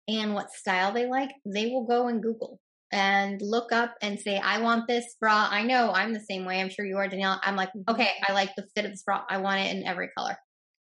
and 0.06 0.34
what 0.34 0.52
style 0.52 0.92
they 0.92 1.06
like, 1.06 1.30
they 1.46 1.66
will 1.66 1.84
go 1.84 2.08
and 2.08 2.22
Google 2.22 2.60
and 2.92 3.40
look 3.42 3.72
up 3.72 3.94
and 4.02 4.18
say, 4.18 4.38
I 4.38 4.60
want 4.60 4.86
this 4.86 5.16
bra. 5.20 5.48
I 5.50 5.62
know 5.62 5.92
I'm 5.92 6.12
the 6.12 6.20
same 6.20 6.44
way. 6.44 6.60
I'm 6.60 6.70
sure 6.70 6.84
you 6.84 6.96
are, 6.96 7.08
Danielle. 7.08 7.40
I'm 7.42 7.56
like, 7.56 7.70
mm-hmm. 7.70 7.90
okay, 7.94 8.10
I 8.26 8.32
like 8.32 8.54
the 8.56 8.66
fit 8.74 8.84
of 8.84 8.90
this 8.90 9.02
bra. 9.02 9.24
I 9.28 9.38
want 9.38 9.60
it 9.60 9.74
in 9.74 9.86
every 9.86 10.08
color. 10.16 10.36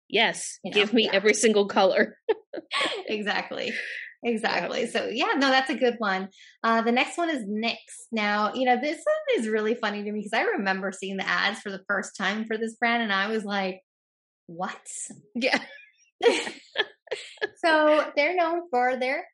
Yes. 0.09 0.59
You 0.63 0.71
know, 0.71 0.75
give 0.75 0.93
me 0.93 1.05
yeah. 1.05 1.11
every 1.13 1.33
single 1.33 1.67
color. 1.67 2.17
exactly. 3.07 3.73
Exactly. 4.23 4.87
So 4.87 5.07
yeah, 5.11 5.33
no, 5.35 5.49
that's 5.49 5.69
a 5.69 5.75
good 5.75 5.95
one. 5.97 6.29
Uh, 6.63 6.81
the 6.81 6.91
next 6.91 7.17
one 7.17 7.29
is 7.29 7.43
Knix. 7.43 7.77
Now, 8.11 8.53
you 8.53 8.65
know, 8.65 8.79
this 8.79 8.97
one 9.03 9.39
is 9.39 9.47
really 9.47 9.75
funny 9.75 10.03
to 10.03 10.11
me 10.11 10.19
because 10.19 10.33
I 10.33 10.43
remember 10.57 10.91
seeing 10.91 11.17
the 11.17 11.27
ads 11.27 11.59
for 11.59 11.71
the 11.71 11.81
first 11.87 12.15
time 12.15 12.45
for 12.45 12.57
this 12.57 12.75
brand 12.75 13.01
and 13.01 13.11
I 13.11 13.27
was 13.27 13.43
like, 13.43 13.81
what? 14.45 14.79
Yeah. 15.33 15.59
so 17.57 18.05
they're 18.15 18.35
known 18.35 18.69
for 18.69 18.97
their 18.97 19.25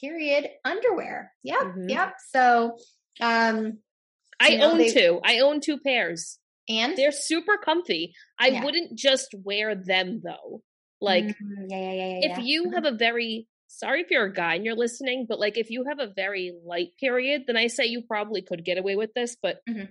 period 0.00 0.48
underwear. 0.64 1.32
Yep. 1.44 1.60
Mm-hmm. 1.60 1.88
Yep. 1.88 2.14
So 2.32 2.76
um 3.20 3.78
I 4.40 4.56
know, 4.56 4.72
own 4.72 4.92
two. 4.92 5.20
I 5.24 5.38
own 5.38 5.60
two 5.60 5.78
pairs. 5.78 6.38
And 6.68 6.96
they're 6.96 7.12
super 7.12 7.58
comfy. 7.58 8.12
I 8.40 8.48
yeah. 8.48 8.64
wouldn't 8.64 8.98
just 8.98 9.32
wear 9.44 9.76
them 9.76 10.20
though. 10.24 10.62
Like, 11.00 11.26
mm-hmm. 11.26 11.66
yeah, 11.68 11.78
yeah, 11.78 11.92
yeah, 11.92 12.06
yeah, 12.06 12.32
if 12.32 12.38
you 12.44 12.64
mm-hmm. 12.64 12.74
have 12.74 12.84
a 12.86 12.96
very 12.96 13.46
sorry 13.76 14.00
if 14.00 14.10
you're 14.10 14.26
a 14.26 14.32
guy 14.32 14.54
and 14.54 14.64
you're 14.64 14.76
listening, 14.76 15.26
but 15.28 15.38
like 15.38 15.58
if 15.58 15.70
you 15.70 15.84
have 15.88 15.98
a 15.98 16.12
very 16.14 16.52
light 16.64 16.90
period, 16.98 17.42
then 17.46 17.56
I 17.56 17.66
say 17.66 17.86
you 17.86 18.02
probably 18.02 18.42
could 18.42 18.64
get 18.64 18.78
away 18.78 18.96
with 18.96 19.12
this, 19.14 19.36
but 19.40 19.60
mm-hmm. 19.68 19.84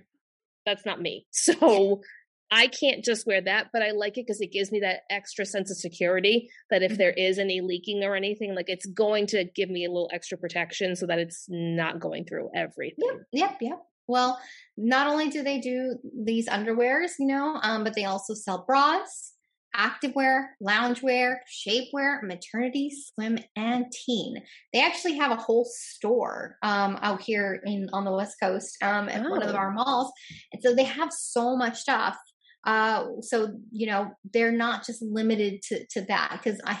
that's 0.64 0.84
not 0.84 1.00
me. 1.00 1.26
So 1.32 2.02
I 2.50 2.68
can't 2.68 3.04
just 3.04 3.26
wear 3.26 3.40
that, 3.40 3.68
but 3.72 3.82
I 3.82 3.90
like 3.90 4.18
it 4.18 4.26
because 4.26 4.40
it 4.40 4.52
gives 4.52 4.70
me 4.70 4.80
that 4.80 5.00
extra 5.10 5.44
sense 5.44 5.70
of 5.70 5.76
security 5.76 6.48
that 6.70 6.82
if 6.82 6.92
mm-hmm. 6.92 6.98
there 6.98 7.10
is 7.10 7.38
any 7.38 7.60
leaking 7.60 8.04
or 8.04 8.14
anything, 8.14 8.54
like 8.54 8.68
it's 8.68 8.86
going 8.86 9.26
to 9.28 9.44
give 9.44 9.68
me 9.68 9.84
a 9.84 9.88
little 9.88 10.10
extra 10.12 10.38
protection 10.38 10.94
so 10.94 11.06
that 11.06 11.18
it's 11.18 11.46
not 11.48 11.98
going 11.98 12.24
through 12.24 12.50
everything. 12.54 13.04
Yep, 13.04 13.20
yep, 13.32 13.58
yep. 13.60 13.82
Well, 14.08 14.38
not 14.76 15.08
only 15.08 15.30
do 15.30 15.42
they 15.42 15.58
do 15.58 15.96
these 16.24 16.48
underwears, 16.48 17.12
you 17.18 17.26
know, 17.26 17.58
um, 17.62 17.82
but 17.82 17.94
they 17.94 18.04
also 18.04 18.34
sell 18.34 18.64
bras, 18.64 19.32
activewear, 19.76 20.46
loungewear, 20.62 21.36
shapewear, 21.46 22.22
maternity, 22.22 22.90
swim, 22.90 23.38
and 23.54 23.86
teen. 23.92 24.42
They 24.72 24.82
actually 24.82 25.16
have 25.16 25.30
a 25.30 25.36
whole 25.36 25.66
store 25.70 26.56
um, 26.62 26.98
out 27.02 27.22
here 27.22 27.60
in 27.64 27.88
on 27.92 28.04
the 28.04 28.12
West 28.12 28.36
Coast 28.42 28.76
um, 28.82 29.08
at 29.08 29.24
oh. 29.24 29.30
one 29.30 29.42
of 29.42 29.54
oh. 29.54 29.58
our 29.58 29.70
malls, 29.72 30.10
and 30.52 30.62
so 30.62 30.74
they 30.74 30.84
have 30.84 31.12
so 31.12 31.56
much 31.56 31.78
stuff. 31.78 32.16
Uh, 32.64 33.06
so 33.20 33.52
you 33.70 33.86
know 33.86 34.10
they're 34.32 34.52
not 34.52 34.84
just 34.84 35.02
limited 35.02 35.62
to 35.62 35.86
to 35.90 36.02
that 36.02 36.40
because 36.42 36.60
I. 36.64 36.80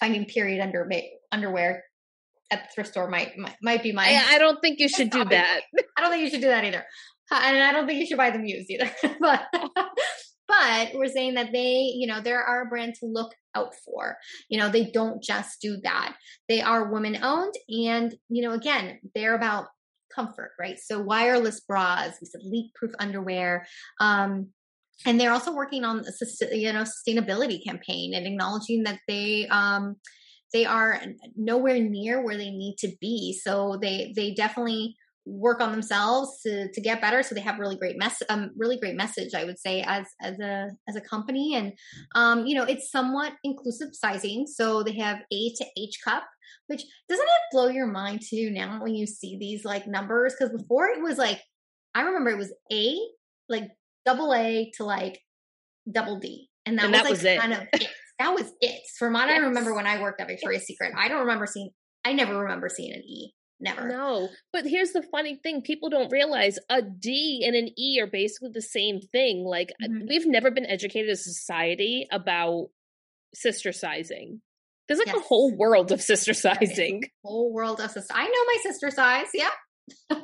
finding 0.00 0.24
period 0.24 0.60
under 0.60 0.88
underwear 1.32 1.84
at 2.50 2.64
the 2.64 2.68
thrift 2.74 2.90
store 2.90 3.08
might 3.08 3.36
might, 3.36 3.56
might 3.62 3.82
be 3.82 3.92
my. 3.92 4.06
I, 4.06 4.34
I 4.34 4.38
don't 4.38 4.60
think 4.60 4.78
you 4.78 4.88
should 4.88 5.10
do 5.10 5.24
that. 5.24 5.60
I 5.96 6.00
don't 6.00 6.10
think 6.10 6.24
you 6.24 6.30
should 6.30 6.40
do 6.40 6.48
that 6.48 6.64
either, 6.64 6.84
and 7.30 7.62
I 7.62 7.72
don't 7.72 7.86
think 7.86 8.00
you 8.00 8.06
should 8.06 8.16
buy 8.16 8.30
them 8.30 8.44
used 8.44 8.70
either. 8.70 8.90
but 9.20 9.46
but 10.48 10.94
we're 10.94 11.08
saying 11.08 11.34
that 11.34 11.52
they, 11.52 11.92
you 11.94 12.06
know, 12.06 12.20
there 12.20 12.42
are 12.42 12.68
brands 12.68 13.00
to 13.00 13.06
look 13.06 13.32
out 13.54 13.74
for. 13.84 14.16
You 14.48 14.58
know, 14.58 14.70
they 14.70 14.90
don't 14.90 15.22
just 15.22 15.60
do 15.60 15.78
that. 15.82 16.16
They 16.48 16.62
are 16.62 16.90
women 16.90 17.18
owned, 17.22 17.54
and 17.68 18.14
you 18.28 18.42
know, 18.42 18.54
again, 18.54 18.98
they're 19.14 19.34
about 19.34 19.66
comfort, 20.14 20.52
right? 20.58 20.78
So 20.78 21.00
wireless 21.00 21.60
bras, 21.60 22.14
we 22.20 22.26
said 22.26 22.40
leak 22.44 22.74
proof 22.74 22.92
underwear. 22.98 23.66
Um, 24.00 24.48
and 25.06 25.20
they're 25.20 25.32
also 25.32 25.54
working 25.54 25.84
on 25.84 26.00
a 26.00 26.56
you 26.56 26.72
know 26.72 26.84
sustainability 26.84 27.64
campaign 27.64 28.14
and 28.14 28.26
acknowledging 28.26 28.82
that 28.84 28.98
they 29.06 29.46
um, 29.48 29.96
they 30.52 30.64
are 30.64 31.00
nowhere 31.36 31.78
near 31.78 32.24
where 32.24 32.36
they 32.36 32.50
need 32.50 32.76
to 32.78 32.92
be. 33.00 33.38
So 33.42 33.78
they 33.80 34.12
they 34.16 34.32
definitely 34.32 34.96
work 35.24 35.60
on 35.60 35.70
themselves 35.70 36.40
to 36.42 36.70
to 36.72 36.80
get 36.80 37.00
better. 37.00 37.22
So 37.22 37.34
they 37.34 37.42
have 37.42 37.58
really 37.58 37.76
great 37.76 37.98
mess 37.98 38.22
um 38.28 38.50
really 38.56 38.78
great 38.78 38.96
message 38.96 39.34
I 39.34 39.44
would 39.44 39.58
say 39.58 39.82
as 39.82 40.06
as 40.22 40.38
a 40.40 40.70
as 40.88 40.96
a 40.96 41.02
company 41.02 41.54
and 41.54 41.72
um 42.14 42.46
you 42.46 42.54
know 42.56 42.64
it's 42.64 42.90
somewhat 42.90 43.34
inclusive 43.44 43.90
sizing. 43.92 44.46
So 44.46 44.82
they 44.82 44.96
have 44.98 45.18
A 45.30 45.52
to 45.54 45.66
H 45.76 46.00
cup, 46.02 46.24
which 46.66 46.82
doesn't 47.08 47.24
it 47.24 47.52
blow 47.52 47.68
your 47.68 47.86
mind 47.86 48.22
too 48.28 48.50
now 48.50 48.82
when 48.82 48.94
you 48.94 49.06
see 49.06 49.36
these 49.38 49.64
like 49.64 49.86
numbers 49.86 50.34
because 50.34 50.56
before 50.56 50.86
it 50.86 51.02
was 51.02 51.18
like 51.18 51.42
I 51.94 52.02
remember 52.02 52.30
it 52.30 52.38
was 52.38 52.52
A 52.72 52.98
like 53.48 53.70
double 54.04 54.34
A 54.34 54.70
to 54.76 54.84
like 54.84 55.20
double 55.90 56.18
D. 56.18 56.48
And 56.66 56.78
that, 56.78 56.86
and 56.86 56.92
was, 56.92 56.98
that 56.98 57.04
like 57.04 57.10
was 57.12 57.24
it. 57.24 57.40
kind 57.40 57.52
of 57.54 57.60
it 57.72 57.88
that 58.18 58.34
was 58.34 58.52
it. 58.60 58.82
From 58.98 59.12
what 59.14 59.28
yes. 59.28 59.40
I 59.40 59.46
remember 59.46 59.74
when 59.74 59.86
I 59.86 60.00
worked 60.00 60.20
at 60.20 60.26
Victoria's 60.26 60.64
Secret, 60.64 60.92
I 60.96 61.08
don't 61.08 61.20
remember 61.20 61.46
seeing. 61.46 61.70
I 62.04 62.12
never 62.12 62.38
remember 62.38 62.68
seeing 62.68 62.92
an 62.92 63.02
E. 63.02 63.32
Never. 63.60 63.88
No, 63.88 64.28
but 64.52 64.64
here's 64.66 64.92
the 64.92 65.02
funny 65.02 65.36
thing: 65.36 65.62
people 65.62 65.88
don't 65.88 66.12
realize 66.12 66.58
a 66.68 66.82
D 66.82 67.44
and 67.46 67.56
an 67.56 67.70
E 67.78 68.00
are 68.00 68.06
basically 68.06 68.50
the 68.52 68.62
same 68.62 69.00
thing. 69.00 69.44
Like 69.44 69.72
mm-hmm. 69.82 70.06
we've 70.08 70.26
never 70.26 70.50
been 70.50 70.66
educated 70.66 71.10
as 71.10 71.20
a 71.20 71.32
society 71.32 72.06
about 72.10 72.68
sister 73.34 73.72
sizing. 73.72 74.40
There's 74.86 74.98
like 74.98 75.08
yes. 75.08 75.16
a 75.16 75.20
whole 75.20 75.54
world 75.54 75.92
of 75.92 76.00
sister 76.00 76.34
sizing. 76.34 77.04
Whole 77.24 77.52
world 77.52 77.80
of 77.80 77.90
sister. 77.90 78.12
I 78.14 78.24
know 78.24 78.44
my 78.46 78.56
sister 78.62 78.90
size. 78.90 79.26
Yeah. 79.34 79.50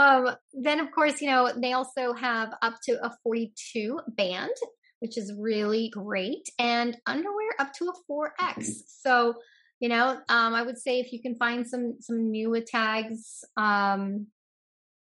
um, 0.00 0.34
then 0.54 0.80
of 0.80 0.90
course, 0.92 1.20
you 1.20 1.28
know, 1.28 1.52
they 1.54 1.74
also 1.74 2.14
have 2.14 2.54
up 2.62 2.76
to 2.84 2.92
a 3.04 3.12
42 3.22 4.00
band, 4.08 4.54
which 5.00 5.18
is 5.18 5.34
really 5.38 5.90
great, 5.90 6.48
and 6.58 6.96
underwear 7.06 7.50
up 7.58 7.74
to 7.74 7.90
a 7.90 8.10
4X. 8.10 8.70
So, 8.86 9.34
you 9.78 9.90
know, 9.90 10.18
um, 10.28 10.54
I 10.54 10.62
would 10.62 10.78
say 10.78 11.00
if 11.00 11.12
you 11.12 11.20
can 11.20 11.34
find 11.36 11.66
some 11.66 11.96
some 12.00 12.30
new 12.30 12.58
tags, 12.66 13.44
um, 13.58 14.26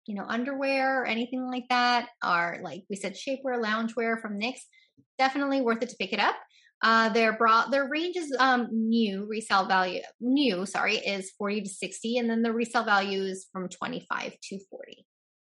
you 0.08 0.16
know, 0.16 0.26
underwear 0.28 1.02
or 1.02 1.06
anything 1.06 1.46
like 1.46 1.66
that, 1.70 2.10
or 2.26 2.60
like 2.64 2.84
we 2.90 2.96
said, 2.96 3.14
shapewear, 3.14 3.64
loungewear 3.64 4.20
from 4.20 4.40
Knix, 4.40 4.62
definitely 5.20 5.62
worth 5.62 5.84
it 5.84 5.90
to 5.90 5.98
pick 5.98 6.12
it 6.12 6.20
up. 6.20 6.36
Uh, 6.84 7.10
their 7.10 7.34
bra, 7.34 7.66
their 7.68 7.90
range 7.90 8.16
is 8.16 8.36
um 8.40 8.68
new 8.72 9.26
resale 9.26 9.66
value, 9.66 10.02
new 10.22 10.66
sorry, 10.66 10.98
is 10.98 11.32
forty 11.32 11.62
to 11.62 11.70
sixty, 11.70 12.18
and 12.18 12.30
then 12.30 12.44
the 12.44 12.54
resale 12.54 12.84
value 12.84 13.24
is 13.24 13.48
from 13.52 13.68
twenty 13.68 14.06
five 14.08 14.34
to 14.44 14.60
forty. 14.70 15.06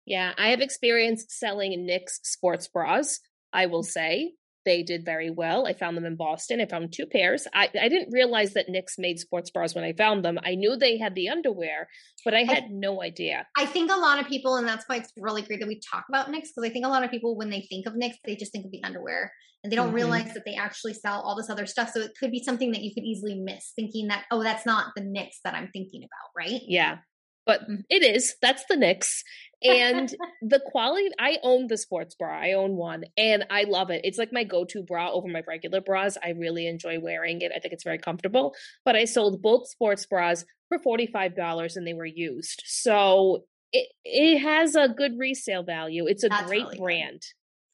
Yeah, 0.04 0.32
I 0.38 0.50
have 0.50 0.60
experience 0.60 1.26
selling 1.28 1.72
Knix 1.86 2.20
sports 2.22 2.68
bras. 2.68 3.18
I 3.52 3.66
will 3.66 3.82
say 3.82 4.34
they 4.64 4.82
did 4.82 5.04
very 5.04 5.30
well. 5.30 5.66
I 5.66 5.72
found 5.72 5.96
them 5.96 6.04
in 6.04 6.16
Boston. 6.16 6.60
I 6.60 6.66
found 6.66 6.92
two 6.92 7.06
pairs. 7.06 7.46
I, 7.54 7.70
I 7.80 7.88
didn't 7.88 8.12
realize 8.12 8.54
that 8.54 8.68
Knix 8.68 8.98
made 8.98 9.18
sports 9.18 9.50
bras 9.50 9.74
when 9.74 9.84
I 9.84 9.92
found 9.94 10.24
them. 10.24 10.38
I 10.44 10.54
knew 10.54 10.76
they 10.76 10.98
had 10.98 11.14
the 11.14 11.28
underwear, 11.28 11.88
but 12.24 12.34
I 12.34 12.42
had 12.42 12.64
I, 12.64 12.68
no 12.70 13.02
idea. 13.02 13.46
I 13.56 13.66
think 13.66 13.90
a 13.90 13.96
lot 13.96 14.20
of 14.20 14.26
people, 14.26 14.56
and 14.56 14.66
that's 14.66 14.84
why 14.86 14.96
it's 14.96 15.12
really 15.16 15.42
great 15.42 15.60
that 15.60 15.68
we 15.68 15.80
talk 15.80 16.04
about 16.08 16.28
Knix, 16.28 16.48
because 16.48 16.64
I 16.64 16.70
think 16.70 16.84
a 16.84 16.88
lot 16.88 17.04
of 17.04 17.10
people, 17.10 17.36
when 17.36 17.50
they 17.50 17.60
think 17.62 17.86
of 17.86 17.94
Knix, 17.94 18.14
they 18.24 18.36
just 18.36 18.52
think 18.52 18.64
of 18.64 18.72
the 18.72 18.82
underwear 18.82 19.32
and 19.66 19.72
they 19.72 19.76
don't 19.76 19.88
mm-hmm. 19.88 19.96
realize 19.96 20.32
that 20.34 20.44
they 20.46 20.54
actually 20.54 20.94
sell 20.94 21.22
all 21.22 21.34
this 21.34 21.50
other 21.50 21.66
stuff. 21.66 21.90
So 21.90 21.98
it 22.00 22.12
could 22.16 22.30
be 22.30 22.40
something 22.40 22.70
that 22.70 22.82
you 22.82 22.94
could 22.94 23.02
easily 23.02 23.34
miss, 23.34 23.72
thinking 23.74 24.06
that, 24.06 24.26
oh, 24.30 24.44
that's 24.44 24.64
not 24.64 24.92
the 24.94 25.02
Knix 25.02 25.40
that 25.42 25.54
I'm 25.54 25.70
thinking 25.72 26.04
about, 26.04 26.46
right? 26.48 26.60
Yeah 26.68 26.98
but 27.46 27.60
mm. 27.70 27.82
it 27.88 28.02
is 28.02 28.34
that's 28.42 28.64
the 28.68 28.74
Knix 28.74 29.22
and 29.62 30.14
the 30.42 30.60
quality 30.66 31.08
i 31.18 31.38
own 31.42 31.66
the 31.68 31.78
sports 31.78 32.14
bra 32.14 32.38
i 32.38 32.52
own 32.52 32.76
one 32.76 33.04
and 33.16 33.46
i 33.50 33.62
love 33.62 33.88
it 33.90 34.02
it's 34.04 34.18
like 34.18 34.32
my 34.32 34.44
go-to 34.44 34.82
bra 34.82 35.10
over 35.10 35.28
my 35.28 35.42
regular 35.48 35.80
bras 35.80 36.18
i 36.22 36.30
really 36.30 36.66
enjoy 36.66 36.98
wearing 37.00 37.40
it 37.40 37.52
i 37.54 37.58
think 37.58 37.72
it's 37.72 37.84
very 37.84 37.98
comfortable 37.98 38.54
but 38.84 38.96
i 38.96 39.04
sold 39.04 39.40
both 39.40 39.66
sports 39.68 40.04
bras 40.04 40.44
for 40.68 40.78
$45 40.78 41.76
and 41.76 41.86
they 41.86 41.94
were 41.94 42.04
used 42.04 42.62
so 42.66 43.44
it, 43.72 43.88
it 44.04 44.38
has 44.40 44.74
a 44.74 44.88
good 44.88 45.12
resale 45.16 45.62
value 45.62 46.06
it's 46.06 46.24
a 46.24 46.28
that's 46.28 46.46
great 46.46 46.64
really 46.64 46.78
brand. 46.78 47.22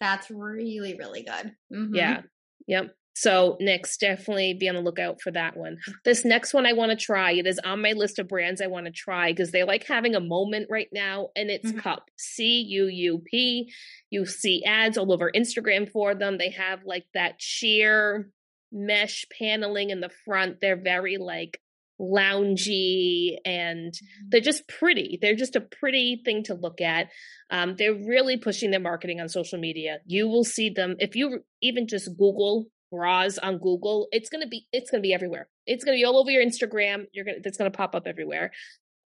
That's 0.03 0.31
really 0.31 0.97
really 0.99 1.23
good 1.23 1.55
mm-hmm. 1.73 1.95
yeah 1.95 2.23
yep 2.67 2.95
so 3.15 3.57
next, 3.61 4.01
definitely 4.01 4.55
be 4.55 4.69
on 4.69 4.75
the 4.75 4.81
lookout 4.81 5.21
for 5.21 5.31
that 5.33 5.57
one. 5.57 5.79
This 6.05 6.25
next 6.25 6.55
one 6.55 6.65
I 6.65 6.73
want 6.73 6.91
to 6.91 6.97
try. 6.97 7.33
It 7.33 7.47
is 7.47 7.61
on 7.63 7.83
my 7.83 7.93
list 7.93 8.19
of 8.19 8.29
brands 8.29 8.61
I 8.61 8.69
want 8.69 8.87
to 8.87 8.93
try 8.93 9.33
because 9.33 9.51
they 9.51 9.65
like 9.65 9.87
having 9.87 10.15
a 10.15 10.21
moment 10.21 10.69
right 10.71 10.89
now, 10.93 11.29
and 11.37 11.51
it's 11.51 11.71
mm-hmm. 11.71 11.81
Cuup 11.81 12.01
C 12.17 12.63
U 12.63 12.87
U 12.87 13.23
P. 13.25 13.71
You 14.11 14.25
see 14.25 14.65
ads 14.65 14.97
all 14.97 15.13
over 15.13 15.31
Instagram 15.35 15.91
for 15.91 16.15
them. 16.15 16.39
They 16.39 16.51
have 16.51 16.85
like 16.87 17.05
that 17.13 17.35
sheer 17.39 18.31
mesh 18.73 19.27
paneling 19.39 19.91
in 19.91 20.01
the 20.01 20.11
front. 20.25 20.61
They're 20.61 20.81
very 20.81 21.19
like 21.19 21.61
loungy 22.01 23.37
and 23.45 23.93
mm-hmm. 23.93 24.29
they're 24.29 24.41
just 24.41 24.67
pretty. 24.69 25.19
They're 25.21 25.37
just 25.37 25.57
a 25.57 25.61
pretty 25.61 26.23
thing 26.25 26.45
to 26.45 26.55
look 26.55 26.81
at. 26.81 27.09
Um, 27.51 27.75
they're 27.77 27.95
really 27.95 28.37
pushing 28.37 28.71
their 28.71 28.81
marketing 28.81 29.21
on 29.21 29.29
social 29.29 29.59
media. 29.59 29.99
You 30.07 30.29
will 30.29 30.45
see 30.45 30.71
them 30.71 30.97
if 30.99 31.15
you 31.17 31.41
even 31.61 31.87
just 31.87 32.17
Google 32.17 32.67
bras 32.93 33.39
on 33.39 33.59
Google, 33.59 34.07
it's 34.13 34.29
gonna 34.29 34.47
be 34.47 34.69
it's 34.71 34.91
gonna 34.91 35.01
be 35.01 35.15
everywhere. 35.15 35.49
It's 35.67 35.83
gonna 35.83 35.97
be 35.97 36.05
all 36.05 36.19
over 36.19 36.31
your 36.31 36.45
Instagram. 36.45 37.07
You're 37.13 37.25
gonna 37.25 37.39
it's 37.43 37.57
gonna 37.57 37.71
pop 37.71 37.97
up 37.97 38.07
everywhere. 38.07 38.53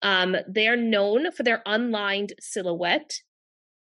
Um, 0.03 0.37
they 0.46 0.66
are 0.68 0.77
known 0.77 1.33
for 1.33 1.42
their 1.42 1.62
unlined 1.64 2.35
silhouette, 2.40 3.14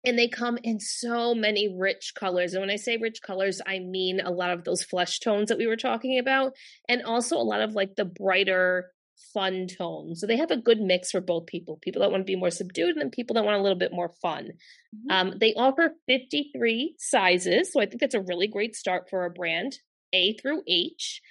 and 0.07 0.17
they 0.17 0.29
come 0.29 0.57
in 0.63 0.79
so 0.79 1.35
many 1.35 1.67
rich 1.67 2.13
colors. 2.15 2.53
And 2.53 2.61
when 2.61 2.69
I 2.69 2.77
say 2.77 2.97
rich 2.97 3.21
colors, 3.21 3.61
I 3.65 3.79
mean 3.79 4.21
a 4.21 4.31
lot 4.31 4.51
of 4.51 4.63
those 4.63 4.81
flesh 4.81 5.19
tones 5.19 5.49
that 5.49 5.57
we 5.57 5.67
were 5.67 5.75
talking 5.75 6.17
about, 6.17 6.53
and 6.87 7.03
also 7.03 7.35
a 7.35 7.43
lot 7.43 7.61
of 7.61 7.73
like 7.73 7.95
the 7.95 8.05
brighter 8.05 8.91
fun 9.33 9.67
tones. 9.67 10.21
So 10.21 10.27
they 10.27 10.37
have 10.37 10.51
a 10.51 10.57
good 10.57 10.79
mix 10.79 11.11
for 11.11 11.21
both 11.21 11.45
people 11.45 11.77
people 11.81 12.01
that 12.01 12.11
want 12.11 12.21
to 12.21 12.31
be 12.31 12.37
more 12.37 12.51
subdued 12.51 12.91
and 12.91 13.01
then 13.01 13.09
people 13.09 13.33
that 13.33 13.43
want 13.43 13.57
a 13.57 13.61
little 13.61 13.77
bit 13.77 13.91
more 13.91 14.13
fun. 14.21 14.53
Mm-hmm. 14.95 15.11
Um, 15.11 15.33
they 15.39 15.53
offer 15.53 15.91
53 16.07 16.95
sizes. 16.97 17.73
So 17.73 17.81
I 17.81 17.85
think 17.85 17.99
that's 17.99 18.15
a 18.15 18.21
really 18.21 18.47
great 18.47 18.75
start 18.75 19.09
for 19.09 19.25
a 19.25 19.29
brand, 19.29 19.77
A 20.13 20.33
through 20.37 20.63
H. 20.67 21.21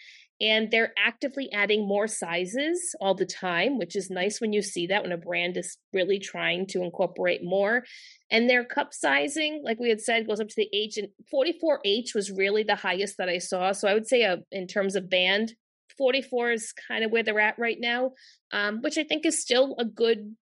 And 0.40 0.70
they're 0.70 0.92
actively 0.99 1.51
adding 1.53 1.88
more 1.88 2.07
sizes 2.07 2.94
all 3.01 3.14
the 3.14 3.25
time, 3.25 3.79
which 3.79 3.96
is 3.96 4.11
nice 4.11 4.40
when 4.40 4.53
you 4.53 4.61
see 4.61 4.87
that 4.88 5.03
when 5.03 5.12
a 5.12 5.16
brand 5.16 5.57
is 5.57 5.79
really 5.94 6.18
trying 6.18 6.66
to 6.68 6.83
incorporate 6.83 7.40
more. 7.42 7.85
And 8.31 8.49
their 8.49 8.64
cup 8.64 8.92
sizing, 8.92 9.62
like 9.64 9.81
we 9.81 9.88
had 9.88 10.01
said, 10.01 10.27
goes 10.27 10.40
up 10.40 10.49
to 10.49 10.55
the 10.57 10.68
H. 10.75 10.99
And 10.99 11.09
44H 11.33 12.14
was 12.14 12.31
really 12.31 12.64
the 12.64 12.75
highest 12.75 13.16
that 13.16 13.31
I 13.31 13.38
saw. 13.38 13.72
So 13.72 13.88
I 13.88 13.94
would 13.94 14.07
say, 14.07 14.22
a, 14.22 14.35
uh, 14.35 14.37
in 14.53 14.66
terms 14.66 14.94
of 14.94 15.09
band, 15.09 15.55
44 15.96 16.53
is 16.53 16.75
kind 16.88 17.05
of 17.05 17.11
where 17.11 17.22
they're 17.22 17.40
at 17.40 17.59
right 17.59 17.79
now, 17.81 18.12
um, 18.53 18.83
which 18.83 18.99
I 18.99 19.05
think 19.05 19.25
is 19.25 19.40
still 19.40 19.75
a 19.79 19.85
good 19.85 20.37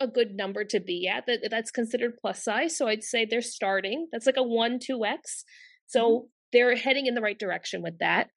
a 0.00 0.06
good 0.06 0.34
number 0.34 0.64
to 0.64 0.80
be 0.80 1.06
at. 1.08 1.26
That 1.26 1.48
that's 1.50 1.70
considered 1.70 2.16
plus 2.20 2.42
size. 2.42 2.76
So 2.76 2.88
I'd 2.88 3.04
say 3.04 3.26
they're 3.26 3.42
starting. 3.42 4.08
That's 4.10 4.26
like 4.26 4.38
a 4.38 4.42
one 4.42 4.78
two 4.78 5.04
x. 5.04 5.44
So 5.86 6.08
mm-hmm. 6.08 6.26
they're 6.52 6.76
heading 6.76 7.06
in 7.06 7.14
the 7.14 7.20
right 7.20 7.38
direction 7.38 7.82
with 7.82 7.98
that. 7.98 8.28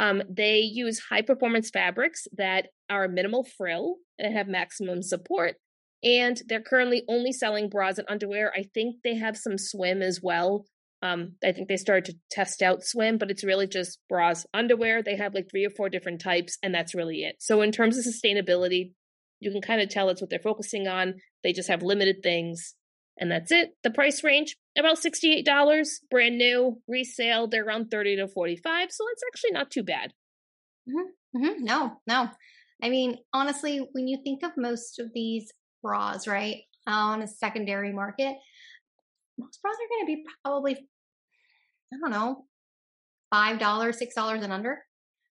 Um, 0.00 0.22
they 0.28 0.58
use 0.60 0.98
high 1.10 1.22
performance 1.22 1.70
fabrics 1.70 2.26
that 2.36 2.68
are 2.88 3.06
minimal 3.06 3.44
frill 3.44 3.96
and 4.18 4.34
have 4.34 4.48
maximum 4.48 5.02
support. 5.02 5.56
And 6.02 6.40
they're 6.48 6.62
currently 6.62 7.02
only 7.08 7.32
selling 7.32 7.68
bras 7.68 7.98
and 7.98 8.08
underwear. 8.10 8.52
I 8.56 8.64
think 8.74 8.96
they 9.04 9.16
have 9.16 9.36
some 9.36 9.58
swim 9.58 10.00
as 10.00 10.20
well, 10.22 10.64
um, 11.02 11.32
I 11.42 11.52
think 11.52 11.68
they 11.68 11.76
started 11.76 12.04
to 12.06 12.18
test 12.30 12.62
out 12.62 12.84
swim, 12.84 13.16
but 13.16 13.30
it's 13.30 13.44
really 13.44 13.66
just 13.66 13.98
bras, 14.08 14.44
underwear. 14.52 15.02
They 15.02 15.16
have 15.16 15.34
like 15.34 15.48
three 15.50 15.64
or 15.64 15.70
four 15.70 15.88
different 15.88 16.20
types, 16.20 16.58
and 16.62 16.74
that's 16.74 16.94
really 16.94 17.22
it. 17.22 17.36
So, 17.40 17.62
in 17.62 17.72
terms 17.72 17.96
of 17.96 18.04
sustainability, 18.04 18.92
you 19.40 19.50
can 19.50 19.62
kind 19.62 19.80
of 19.80 19.88
tell 19.88 20.10
it's 20.10 20.20
what 20.20 20.28
they're 20.28 20.38
focusing 20.38 20.88
on. 20.88 21.14
They 21.42 21.52
just 21.52 21.70
have 21.70 21.82
limited 21.82 22.22
things, 22.22 22.74
and 23.20 23.30
that's 23.30 23.52
it. 23.52 23.76
The 23.82 23.90
price 23.90 24.24
range 24.24 24.56
about 24.78 24.96
$68, 24.96 25.86
brand 26.10 26.38
new, 26.38 26.80
resale, 26.88 27.46
they're 27.46 27.64
around 27.64 27.90
30 27.90 28.16
to 28.16 28.28
45 28.28 28.90
So, 28.90 29.04
it's 29.12 29.22
actually 29.32 29.50
not 29.52 29.70
too 29.70 29.82
bad. 29.82 30.12
Mm-hmm. 30.88 31.38
Mm-hmm. 31.44 31.64
No, 31.64 32.00
no. 32.06 32.28
I 32.82 32.88
mean, 32.88 33.18
honestly, 33.32 33.86
when 33.92 34.08
you 34.08 34.18
think 34.24 34.42
of 34.42 34.52
most 34.56 34.98
of 34.98 35.12
these 35.14 35.52
bras, 35.82 36.26
right, 36.26 36.62
on 36.86 37.22
a 37.22 37.28
secondary 37.28 37.92
market, 37.92 38.36
most 39.38 39.60
bras 39.62 39.74
are 39.74 39.88
going 39.88 40.06
to 40.06 40.16
be 40.16 40.24
probably, 40.42 40.74
I 41.92 41.96
don't 42.00 42.10
know, 42.10 42.46
$5, 43.32 43.58
$6 43.58 44.42
and 44.42 44.52
under. 44.52 44.78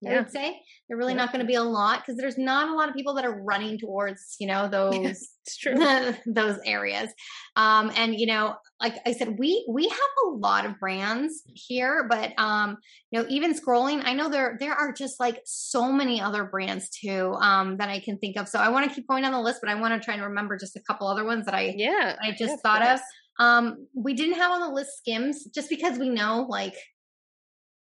Yeah. 0.03 0.11
I 0.11 0.17
would 0.19 0.31
say 0.33 0.61
they're 0.89 0.99
really 0.99 1.13
yeah. 1.13 1.19
not 1.19 1.33
going 1.33 1.41
to 1.41 1.47
be 1.47 1.55
a 1.55 1.63
lot 1.63 2.01
because 2.01 2.17
there's 2.17 2.37
not 2.37 2.69
a 2.69 2.75
lot 2.75 2.89
of 2.89 2.95
people 2.95 3.15
that 3.15 3.25
are 3.25 3.43
running 3.43 3.79
towards, 3.79 4.37
you 4.41 4.49
know, 4.49 4.69
those 4.69 5.29
those 6.27 6.59
areas. 6.67 7.11
Um, 7.57 7.93
and 7.97 8.19
you 8.19 8.27
know, 8.27 8.57
like 8.81 8.97
I 9.07 9.13
said, 9.13 9.39
we 9.39 9.65
we 9.71 9.89
have 9.89 9.99
a 10.27 10.31
lot 10.31 10.67
of 10.67 10.79
brands 10.81 11.43
here, 11.55 12.07
but 12.11 12.33
um, 12.37 12.79
you 13.11 13.21
know, 13.21 13.27
even 13.29 13.55
scrolling, 13.55 14.03
I 14.05 14.15
know 14.15 14.29
there 14.29 14.57
there 14.59 14.75
are 14.75 14.93
just 14.93 15.21
like 15.21 15.41
so 15.45 15.93
many 15.93 16.21
other 16.21 16.45
brands 16.45 16.91
too 16.91 17.35
um, 17.35 17.77
that 17.77 17.89
I 17.89 18.01
can 18.01 18.19
think 18.19 18.37
of. 18.37 18.49
So 18.49 18.59
I 18.59 18.69
want 18.71 18.89
to 18.89 18.95
keep 18.95 19.07
going 19.07 19.25
on 19.25 19.33
the 19.33 19.41
list, 19.41 19.61
but 19.63 19.71
I 19.71 19.77
want 19.77 19.95
to 19.95 20.05
try 20.05 20.15
and 20.15 20.23
remember 20.25 20.57
just 20.57 20.77
a 20.77 20.81
couple 20.81 21.07
other 21.07 21.25
ones 21.25 21.47
that 21.47 21.55
I 21.55 21.75
yeah 21.77 22.17
I 22.21 22.31
just 22.33 22.41
yeah, 22.41 22.57
thought 22.63 22.83
of. 22.83 23.01
Um, 23.39 23.87
we 23.95 24.15
didn't 24.15 24.35
have 24.35 24.51
on 24.51 24.61
the 24.61 24.69
list 24.75 24.99
Skims 24.99 25.45
just 25.55 25.71
because 25.71 25.99
we 25.99 26.09
know 26.09 26.47
like 26.49 26.75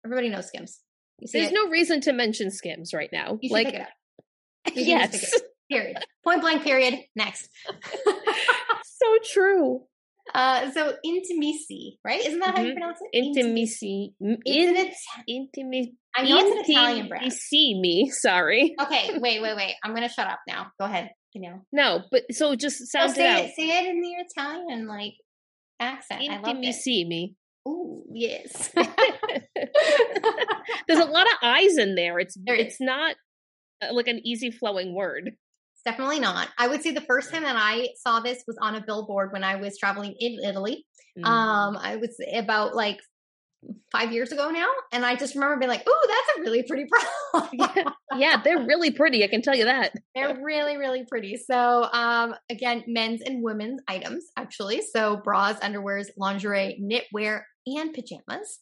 everybody 0.06 0.30
knows 0.30 0.48
Skims. 0.48 0.82
There's 1.32 1.50
it. 1.50 1.54
no 1.54 1.68
reason 1.68 2.02
to 2.02 2.14
mention 2.14 2.52
Skims 2.52 2.94
right 2.94 3.10
now. 3.12 3.40
Like 3.50 3.76
yes. 4.74 5.34
Period. 5.70 5.98
Point 6.24 6.42
blank 6.42 6.64
period. 6.64 7.00
Next. 7.16 7.50
so 8.84 9.06
true. 9.32 9.84
Uh, 10.34 10.72
so 10.72 10.94
intimacy, 11.04 12.00
right? 12.06 12.24
Isn't 12.26 12.40
that 12.40 12.50
mm-hmm. 12.50 12.56
how 12.56 12.62
you 12.62 12.70
mm-hmm. 12.70 12.80
pronounce 12.80 13.00
it? 13.02 13.18
Intimacy. 13.18 14.14
Intimacy. 14.22 14.96
Intimacy. 15.28 15.96
I 16.16 16.24
know 16.24 16.38
it's 16.40 16.70
an 16.70 16.72
Italian 16.72 17.08
brand. 17.08 17.34
See 17.34 17.80
me. 17.80 18.10
Sorry. 18.12 18.76
Okay. 18.80 19.18
Wait. 19.18 19.42
Wait. 19.42 19.56
Wait. 19.56 19.76
I'm 19.84 19.94
gonna 19.94 20.10
shut 20.10 20.28
up 20.28 20.40
now. 20.48 20.72
Go 20.80 20.86
ahead. 20.86 21.12
You 21.34 21.42
know. 21.42 21.62
No, 21.72 22.04
but 22.12 22.24
so 22.32 22.56
just 22.56 22.88
sound 22.92 23.14
say 23.14 23.24
it 23.24 23.28
out. 23.28 23.46
It, 23.46 23.56
say 23.56 23.70
it 23.70 23.90
in 23.90 24.04
your 24.04 24.22
Italian 24.28 24.88
like 24.88 25.14
accent. 25.80 26.24
Intimacy. 26.24 27.06
Me. 27.06 27.36
Ooh, 27.68 28.04
yes. 28.12 28.72
There's 30.88 31.00
a 31.00 31.06
lot 31.06 31.26
of 31.28 31.38
eyes 31.44 31.78
in 31.78 31.96
there. 31.96 32.20
It's 32.20 32.38
there 32.46 32.56
it's 32.56 32.80
not 32.80 33.16
uh, 33.82 33.94
like 33.94 34.08
an 34.08 34.22
easy 34.24 34.52
flowing 34.52 34.94
word. 34.94 35.28
It's 35.28 35.84
definitely 35.86 36.20
not. 36.20 36.50
I 36.58 36.68
would 36.68 36.82
say 36.82 36.92
the 36.92 37.02
first 37.02 37.32
time 37.32 37.44
that 37.44 37.56
I 37.58 37.90
saw 37.98 38.20
this 38.20 38.44
was 38.48 38.58
on 38.62 38.76
a 38.76 38.84
billboard 38.86 39.32
when 39.32 39.44
I 39.44 39.56
was 39.58 39.78
traveling 39.78 40.16
in 40.20 40.38
Italy. 40.44 40.86
Mm. 41.18 41.26
Um, 41.26 41.78
I 41.78 41.98
was 41.98 42.16
about 42.34 42.76
like 42.76 43.00
five 43.92 44.12
years 44.12 44.32
ago 44.32 44.50
now. 44.50 44.68
And 44.92 45.06
I 45.06 45.16
just 45.16 45.36
remember 45.36 45.58
being 45.58 45.70
like, 45.70 45.88
"Ooh, 45.88 46.08
that's 46.08 46.38
a 46.38 46.42
really 46.42 46.64
pretty 46.64 46.86
bra." 46.86 47.48
yeah. 47.54 47.84
yeah, 48.18 48.42
they're 48.44 48.66
really 48.66 48.92
pretty. 48.92 49.24
I 49.24 49.28
can 49.28 49.42
tell 49.42 49.56
you 49.56 49.66
that. 49.66 49.94
they're 50.16 50.38
really, 50.42 50.78
really 50.78 51.06
pretty. 51.06 51.38
So, 51.38 51.90
um, 51.92 52.36
again, 52.50 52.84
men's 52.88 53.22
and 53.22 53.44
women's 53.44 53.82
items 53.88 54.26
actually. 54.38 54.82
So, 54.82 55.18
bras, 55.18 55.60
underwears, 55.60 56.08
lingerie, 56.18 56.80
knitwear, 56.82 57.42
and 57.68 57.94
pajamas. 57.94 58.60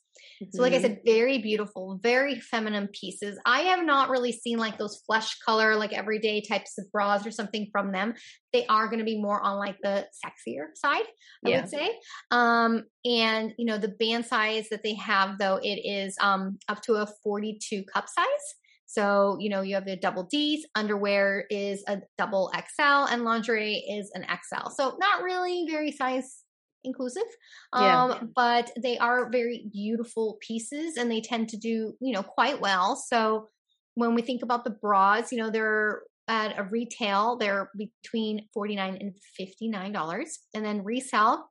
So, 0.49 0.63
like 0.63 0.73
I 0.73 0.79
Mhm. 0.79 0.81
said, 0.81 1.01
very 1.05 1.37
beautiful, 1.39 1.99
very 2.01 2.39
feminine 2.39 2.87
pieces. 2.87 3.37
I 3.45 3.61
have 3.61 3.85
not 3.85 4.09
really 4.09 4.31
seen 4.31 4.57
like 4.57 4.77
those 4.79 5.03
flesh 5.05 5.37
color, 5.39 5.75
like 5.75 5.93
everyday 5.93 6.41
types 6.41 6.77
of 6.79 6.85
bras 6.91 7.27
or 7.27 7.31
something 7.31 7.67
from 7.71 7.91
them. 7.91 8.15
They 8.53 8.65
are 8.67 8.87
going 8.87 8.99
to 8.99 9.05
be 9.05 9.21
more 9.21 9.41
on 9.41 9.57
like 9.57 9.77
the 9.83 10.07
sexier 10.25 10.67
side, 10.75 11.05
I 11.45 11.49
Yeah. 11.49 11.51
would 11.51 11.69
say. 11.69 11.99
Um, 12.31 12.85
and 13.05 13.53
you 13.57 13.65
know, 13.65 13.77
the 13.77 13.89
band 13.99 14.25
size 14.25 14.69
that 14.69 14.83
they 14.83 14.95
have 14.95 15.37
though, 15.37 15.59
it 15.61 15.81
is 15.85 16.15
um 16.21 16.57
up 16.67 16.81
to 16.83 16.93
a 16.95 17.07
42 17.23 17.83
cup 17.83 18.07
size. 18.09 18.55
So, 18.89 19.35
you 19.39 19.49
know, 19.49 19.61
you 19.61 19.75
have 19.75 19.85
the 19.85 19.97
double 19.97 20.23
D's, 20.23 20.65
underwear 20.73 21.45
is 21.49 21.83
a 21.89 21.99
double 22.17 22.49
XL, 22.55 23.05
and 23.11 23.25
lingerie 23.25 23.83
is 23.89 24.09
an 24.13 24.23
XL. 24.23 24.69
So, 24.69 24.95
not 24.99 25.23
really 25.23 25.65
very 25.69 25.91
size 25.91 26.43
inclusive. 26.87 27.27
Yeah. 27.75 28.03
Um, 28.03 28.31
but 28.35 28.71
they 28.81 28.97
are 28.97 29.29
very 29.29 29.69
beautiful 29.71 30.37
pieces 30.41 30.97
and 30.97 31.11
they 31.11 31.21
tend 31.21 31.49
to 31.49 31.57
do, 31.57 31.93
you 31.99 32.13
know, 32.13 32.23
quite 32.23 32.59
well. 32.59 32.95
So, 32.95 33.49
when 33.95 34.13
we 34.13 34.21
think 34.21 34.43
about 34.43 34.63
the 34.63 34.69
bras, 34.69 35.31
you 35.31 35.39
know, 35.39 35.49
they're 35.49 36.01
at 36.27 36.59
a 36.59 36.63
retail, 36.63 37.35
they're 37.37 37.71
between 37.75 38.47
49 38.53 38.97
and 38.99 39.13
$59. 39.39 40.27
And 40.53 40.65
then 40.65 40.83
resell 40.83 41.49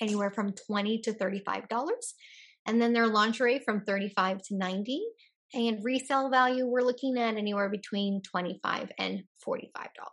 anywhere 0.00 0.30
from 0.30 0.54
20 0.66 0.98
to 1.02 1.12
$35. 1.12 1.62
And 2.66 2.80
then 2.80 2.92
their 2.92 3.06
lingerie 3.06 3.60
from 3.64 3.84
35 3.84 4.42
to 4.48 4.56
90 4.56 5.02
and 5.54 5.84
resale 5.84 6.30
value 6.30 6.66
we're 6.66 6.82
looking 6.82 7.18
at 7.18 7.36
anywhere 7.36 7.68
between 7.68 8.22
25 8.22 8.90
and 8.98 9.22
$45. 9.46 9.60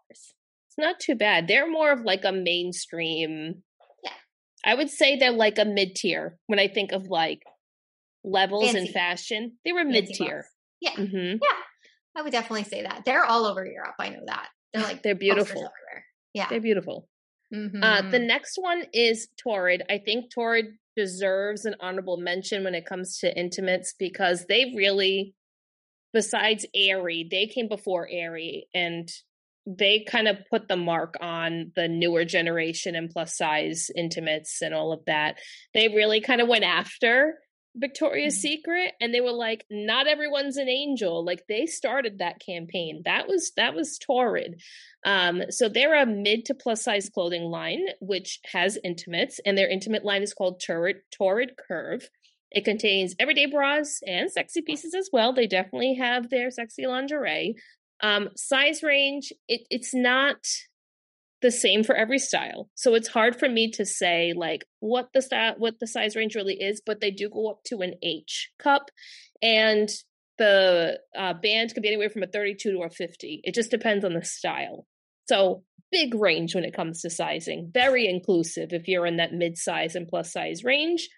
It's 0.10 0.34
not 0.78 0.99
too 0.99 1.15
bad. 1.15 1.47
They're 1.47 1.69
more 1.69 1.91
of 1.91 2.02
like 2.02 2.25
a 2.25 2.32
mainstream. 2.32 3.63
I 4.65 4.76
would 4.76 4.89
say 4.89 5.15
they're 5.15 5.32
like 5.32 5.58
a 5.58 5.65
mid 5.65 5.95
tier 5.95 6.38
when 6.48 6.60
I 6.60 6.67
think 6.67 6.91
of 6.91 7.08
like 7.08 7.41
levels 8.24 8.74
in 8.76 8.88
fashion. 8.88 9.58
They 9.63 9.72
were 9.74 9.84
mid 9.86 10.08
tier. 10.08 10.45
Yeah. 10.82 10.95
hmm 10.95 11.15
Yeah. 11.41 11.60
I 12.15 12.22
would 12.22 12.32
definitely 12.32 12.63
say 12.63 12.84
that. 12.84 13.04
They're 13.06 13.24
all 13.24 13.45
over 13.45 13.65
Europe. 13.65 13.95
I 14.00 14.10
know 14.10 14.24
that. 14.26 14.50
They're 14.74 14.84
like 14.84 15.04
They're 15.04 15.15
beautiful. 15.15 15.69
Yeah. 16.34 16.48
They're 16.50 16.62
beautiful. 16.62 17.08
Mhm. 17.54 17.84
Uh, 17.84 18.10
the 18.12 18.19
next 18.19 18.58
one 18.58 18.86
is 18.93 19.30
Torrid. 19.41 19.84
I 19.89 19.98
think 19.98 20.32
Torrid 20.32 20.65
deserves 20.95 21.65
an 21.65 21.76
honorable 21.80 22.17
mention 22.17 22.63
when 22.63 22.76
it 22.76 22.86
comes 22.86 23.17
to 23.19 23.36
intimates 23.39 23.93
because 23.98 24.45
they 24.48 24.74
really, 24.76 25.34
besides 26.13 26.65
Aerie, 26.76 27.28
they 27.30 27.48
came 27.48 27.67
before 27.67 28.08
Aerie 28.12 28.67
and 28.74 29.10
they 29.78 30.04
kind 30.10 30.28
of 30.28 30.38
put 30.50 30.68
the 30.68 30.76
mark 30.76 31.16
on 31.22 31.72
the 31.76 31.88
newer 31.88 32.26
generation 32.26 32.96
and 32.96 33.10
plus 33.10 33.38
size 33.38 33.92
intimates 33.96 34.62
and 34.62 34.74
all 34.74 34.92
of 34.92 35.06
that. 35.06 35.38
They 35.74 35.90
really 35.90 36.22
kind 36.22 36.42
of 36.42 36.48
went 36.48 36.64
after 36.64 37.38
Victoria's 37.76 38.36
Mhm. 38.36 38.42
Secret 38.42 38.94
and 39.00 39.14
they 39.14 39.22
were 39.22 39.32
like, 39.32 39.64
not 39.70 40.08
everyone's 40.08 40.58
an 40.58 40.68
angel. 40.68 41.24
Like 41.24 41.46
they 41.48 41.68
started 41.68 42.18
that 42.18 42.40
campaign. 42.44 43.04
That 43.06 43.28
was 43.28 43.52
that 43.58 43.76
was 43.76 44.00
torrid. 44.00 44.60
Um, 45.06 45.44
so 45.52 45.70
they're 45.70 46.02
a 46.02 46.06
mid 46.06 46.46
to 46.46 46.56
plus 46.56 46.82
size 46.82 47.10
clothing 47.10 47.44
line, 47.44 47.86
which 48.02 48.40
has 48.52 48.80
intimates, 48.84 49.40
and 49.46 49.56
their 49.56 49.70
intimate 49.70 50.04
line 50.04 50.24
is 50.24 50.34
called 50.34 50.62
Torrid, 50.66 50.98
Torrid 51.12 51.52
Curve. 51.58 52.10
It 52.52 52.66
contains 52.66 53.16
everyday 53.20 53.46
bras 53.46 54.02
and 54.08 54.32
sexy 54.32 54.64
pieces 54.64 54.96
as 54.96 55.10
well. 55.14 55.32
They 55.32 55.46
definitely 55.46 55.94
have 55.96 56.32
their 56.32 56.50
sexy 56.50 56.88
lingerie. 56.88 57.56
Um, 58.02 58.30
size 58.36 58.84
range, 58.84 59.34
it, 59.48 59.62
it's 59.70 59.94
not 59.94 60.38
the 61.42 61.52
same 61.52 61.84
for 61.84 61.96
every 61.96 62.20
style. 62.20 62.70
So 62.76 62.96
it's 62.96 63.08
hard 63.08 63.38
for 63.38 63.48
me 63.48 63.72
to 63.72 63.86
say 63.86 64.34
like 64.36 64.66
what 64.80 65.10
the 65.14 65.22
style 65.22 65.56
what 65.58 65.80
the 65.80 65.88
size 65.88 66.16
range 66.16 66.36
really 66.36 66.56
is, 66.56 66.82
but 66.86 67.00
they 67.00 67.12
do 67.12 67.30
go 67.30 67.50
up 67.50 67.64
to 67.68 67.80
an 67.80 67.96
H 68.04 68.50
cup 68.60 68.92
and 69.42 69.90
the 70.38 71.00
uh, 71.18 71.34
band 71.34 71.74
could 71.74 71.84
be 71.84 71.90
anywhere 71.90 72.10
from 72.10 72.24
a 72.24 72.28
32 72.28 72.72
to 72.72 72.84
a 72.84 72.90
50. 72.90 73.42
It 73.44 73.54
just 73.54 73.72
depends 73.72 74.06
on 74.06 74.14
the 74.14 74.24
style. 74.24 74.86
So 75.28 75.64
big 75.92 76.16
range 76.16 76.56
when 76.56 76.64
it 76.64 76.74
comes 76.74 77.02
to 77.02 77.10
sizing. 77.10 77.72
Very 77.74 78.08
inclusive 78.08 78.70
if 78.72 78.88
you're 78.88 79.06
in 79.06 79.18
that 79.18 79.34
mid 79.34 79.58
size 79.58 79.96
and 79.96 80.08
plus 80.08 80.32
size 80.32 80.64
range. 80.64 81.10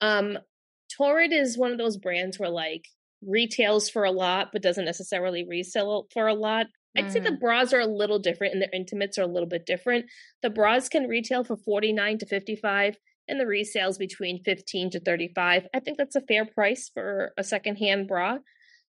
Um, 0.00 0.38
Torrid 0.96 1.32
is 1.32 1.58
one 1.58 1.72
of 1.72 1.78
those 1.78 1.96
brands 1.96 2.38
where 2.38 2.50
like 2.50 2.84
retails 3.26 3.88
for 3.88 4.04
a 4.04 4.10
lot, 4.10 4.50
but 4.52 4.62
doesn't 4.62 4.84
necessarily 4.84 5.44
resell 5.44 6.06
for 6.12 6.26
a 6.26 6.34
lot. 6.34 6.66
I'd 6.96 7.10
say 7.10 7.18
the 7.20 7.30
Mm. 7.30 7.40
bras 7.40 7.72
are 7.72 7.80
a 7.80 7.86
little 7.86 8.20
different 8.20 8.52
and 8.54 8.62
the 8.62 8.74
intimates 8.74 9.18
are 9.18 9.22
a 9.22 9.26
little 9.26 9.48
bit 9.48 9.66
different. 9.66 10.06
The 10.42 10.50
bras 10.50 10.88
can 10.88 11.08
retail 11.08 11.42
for 11.42 11.56
49 11.56 12.18
to 12.18 12.26
55 12.26 12.96
and 13.26 13.40
the 13.40 13.44
resales 13.44 13.98
between 13.98 14.42
15 14.44 14.90
to 14.90 15.00
35. 15.00 15.66
I 15.74 15.80
think 15.80 15.98
that's 15.98 16.14
a 16.14 16.20
fair 16.20 16.44
price 16.44 16.88
for 16.92 17.32
a 17.36 17.42
secondhand 17.42 18.06
bra. 18.06 18.38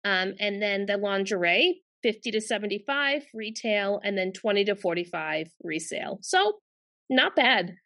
Um, 0.04 0.34
and 0.38 0.60
then 0.60 0.86
the 0.86 0.98
lingerie, 0.98 1.82
50 2.02 2.30
to 2.32 2.40
75 2.40 3.24
retail 3.32 4.00
and 4.04 4.16
then 4.18 4.32
20 4.32 4.64
to 4.66 4.76
45 4.76 5.48
resale. 5.64 6.18
So 6.22 6.60
not 7.08 7.34
bad. 7.34 7.76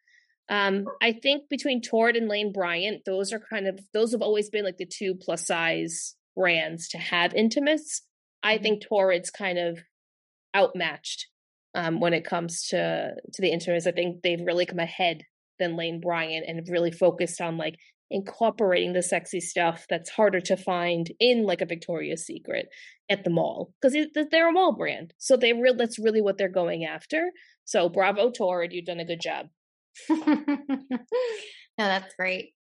Um, 0.48 0.86
I 1.00 1.12
think 1.12 1.48
between 1.48 1.80
Torrid 1.80 2.16
and 2.16 2.26
Lane 2.28 2.52
Bryant, 2.52 3.02
those 3.06 3.32
are 3.32 3.38
kind 3.38 3.68
of 3.68 3.78
those 3.94 4.10
have 4.10 4.22
always 4.22 4.50
been 4.50 4.64
like 4.64 4.78
the 4.78 4.86
two 4.86 5.14
plus 5.14 5.46
size 5.46 6.16
brands 6.36 6.88
to 6.90 6.98
have 6.98 7.34
intimates. 7.34 8.02
I 8.42 8.58
Mhm. 8.58 8.62
think 8.62 8.82
Torrid's 8.82 9.30
kind 9.30 9.58
of 9.58 9.80
outmatched 10.56 11.28
um, 11.74 12.00
when 12.00 12.12
it 12.12 12.24
comes 12.24 12.66
to 12.68 13.14
to 13.32 13.42
the 13.42 13.50
intimates. 13.52 13.86
I 13.86 13.92
think 13.92 14.22
they've 14.22 14.40
really 14.44 14.66
come 14.66 14.78
ahead 14.80 15.22
than 15.58 15.76
Lane 15.76 16.00
Bryant 16.00 16.46
and 16.48 16.66
really 16.68 16.90
focused 16.90 17.40
on 17.40 17.56
like 17.56 17.76
incorporating 18.10 18.92
the 18.92 19.02
sexy 19.02 19.40
stuff 19.40 19.86
that's 19.88 20.10
harder 20.10 20.40
to 20.40 20.56
find 20.56 21.12
in 21.20 21.44
like 21.44 21.60
a 21.60 21.66
Victoria's 21.66 22.26
Secret 22.26 22.66
at 23.08 23.22
the 23.22 23.30
mall 23.30 23.72
because 23.80 23.96
they're 24.32 24.48
a 24.48 24.52
mall 24.52 24.72
brand. 24.72 25.14
So 25.18 25.36
they 25.36 25.52
real 25.52 25.76
that's 25.76 25.98
really 25.98 26.20
what 26.20 26.36
they're 26.38 26.48
going 26.48 26.84
after. 26.84 27.30
So 27.64 27.88
bravo 27.88 28.30
Torrid, 28.30 28.72
you've 28.72 28.86
done 28.86 28.98
a 29.00 29.04
good 29.04 29.20
job. 29.20 29.46
no, 30.08 30.66
that's 31.78 32.14
great. 32.18 32.54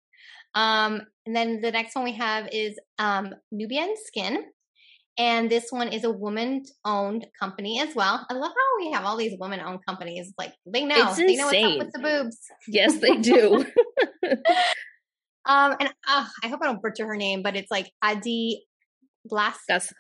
Um, 0.58 1.02
and 1.26 1.36
then 1.36 1.62
the 1.62 1.72
next 1.72 1.96
one 1.96 2.04
we 2.04 2.14
have 2.14 2.50
is 2.52 2.80
um, 2.98 3.34
Nubian 3.52 3.94
Skin. 4.06 4.44
And 5.20 5.50
this 5.50 5.72
one 5.72 5.88
is 5.88 6.04
a 6.04 6.12
woman 6.12 6.64
owned 6.86 7.26
company 7.40 7.80
as 7.82 7.96
well. 7.96 8.26
I 8.30 8.34
love 8.34 8.52
how 8.52 8.86
we 8.86 8.92
have 8.92 9.04
all 9.04 9.18
these 9.18 9.36
women 9.40 9.60
owned 9.60 9.80
companies. 9.84 10.32
Like 10.38 10.54
they 10.66 10.86
know, 10.86 11.14
they 11.16 11.36
know 11.36 11.48
what's 11.48 11.64
up 11.64 11.78
with 11.80 11.92
the 11.92 12.00
boobs. 12.00 12.38
Yes, 12.68 12.98
they 13.00 13.18
do. 13.18 13.66
Um, 15.48 15.78
and 15.80 15.90
uh, 16.06 16.26
I 16.44 16.48
hope 16.50 16.60
I 16.62 16.66
don't 16.66 16.82
butcher 16.82 17.08
her 17.08 17.16
name, 17.16 17.42
but 17.42 17.56
it's 17.56 17.72
like 17.72 17.90
Adi 18.04 18.66
Blas. 19.24 19.58
Gas 19.68 19.94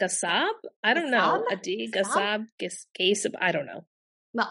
Gasab? 0.00 0.48
I 0.82 0.94
don't 0.94 1.10
know. 1.10 1.44
Adi 1.52 1.90
Gasab? 1.94 2.14
Gasab 2.14 2.46
Gas 2.58 2.86
Gasab. 2.98 3.34
I 3.38 3.52
don't 3.52 3.66
know. 3.66 3.84
well, 4.32 4.50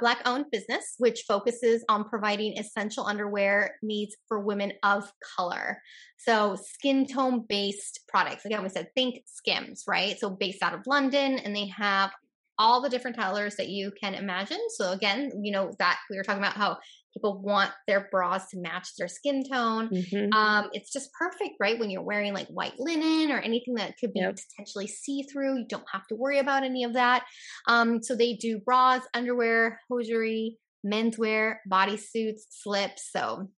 black 0.00 0.22
owned 0.24 0.46
business 0.50 0.94
which 0.98 1.24
focuses 1.28 1.84
on 1.88 2.08
providing 2.08 2.58
essential 2.58 3.04
underwear 3.04 3.76
needs 3.82 4.16
for 4.26 4.40
women 4.40 4.72
of 4.82 5.10
color. 5.36 5.80
So, 6.16 6.56
skin 6.56 7.06
tone 7.06 7.44
based 7.48 8.00
products. 8.08 8.44
Again, 8.44 8.62
we 8.62 8.68
said 8.68 8.88
think 8.94 9.22
Skims, 9.26 9.84
right? 9.86 10.18
So, 10.18 10.30
based 10.30 10.62
out 10.62 10.74
of 10.74 10.86
London, 10.86 11.38
and 11.38 11.54
they 11.54 11.66
have 11.66 12.10
all 12.58 12.80
the 12.80 12.88
different 12.88 13.16
colors 13.16 13.56
that 13.56 13.68
you 13.68 13.92
can 14.00 14.14
imagine. 14.14 14.60
So, 14.70 14.92
again, 14.92 15.30
you 15.42 15.52
know, 15.52 15.72
that 15.78 15.98
we 16.10 16.16
were 16.16 16.24
talking 16.24 16.42
about 16.42 16.56
how 16.56 16.78
people 17.16 17.40
want 17.42 17.70
their 17.86 18.08
bras 18.10 18.50
to 18.50 18.58
match 18.60 18.90
their 18.98 19.08
skin 19.08 19.42
tone. 19.50 19.88
Mhm. 19.88 20.34
Um, 20.34 20.68
it's 20.72 20.92
just 20.92 21.10
perfect, 21.18 21.54
right? 21.58 21.78
When 21.78 21.88
you're 21.90 22.02
wearing 22.02 22.34
like 22.34 22.48
white 22.48 22.78
linen 22.78 23.30
or 23.30 23.38
anything 23.38 23.74
that 23.76 23.94
could 23.98 24.12
be 24.12 24.20
Yep. 24.20 24.36
potentially 24.50 24.86
see 24.86 25.22
through, 25.22 25.58
you 25.60 25.66
don't 25.66 25.86
have 25.92 26.06
to 26.08 26.14
worry 26.14 26.38
about 26.38 26.62
any 26.62 26.84
of 26.84 26.92
that. 26.92 27.24
Um, 27.68 28.02
so 28.02 28.14
they 28.14 28.34
do 28.34 28.58
bras, 28.58 29.02
underwear, 29.14 29.80
hosiery, 29.90 30.58
menswear, 30.84 31.56
bodysuits, 31.70 32.40
slips. 32.50 33.10
So 33.10 33.48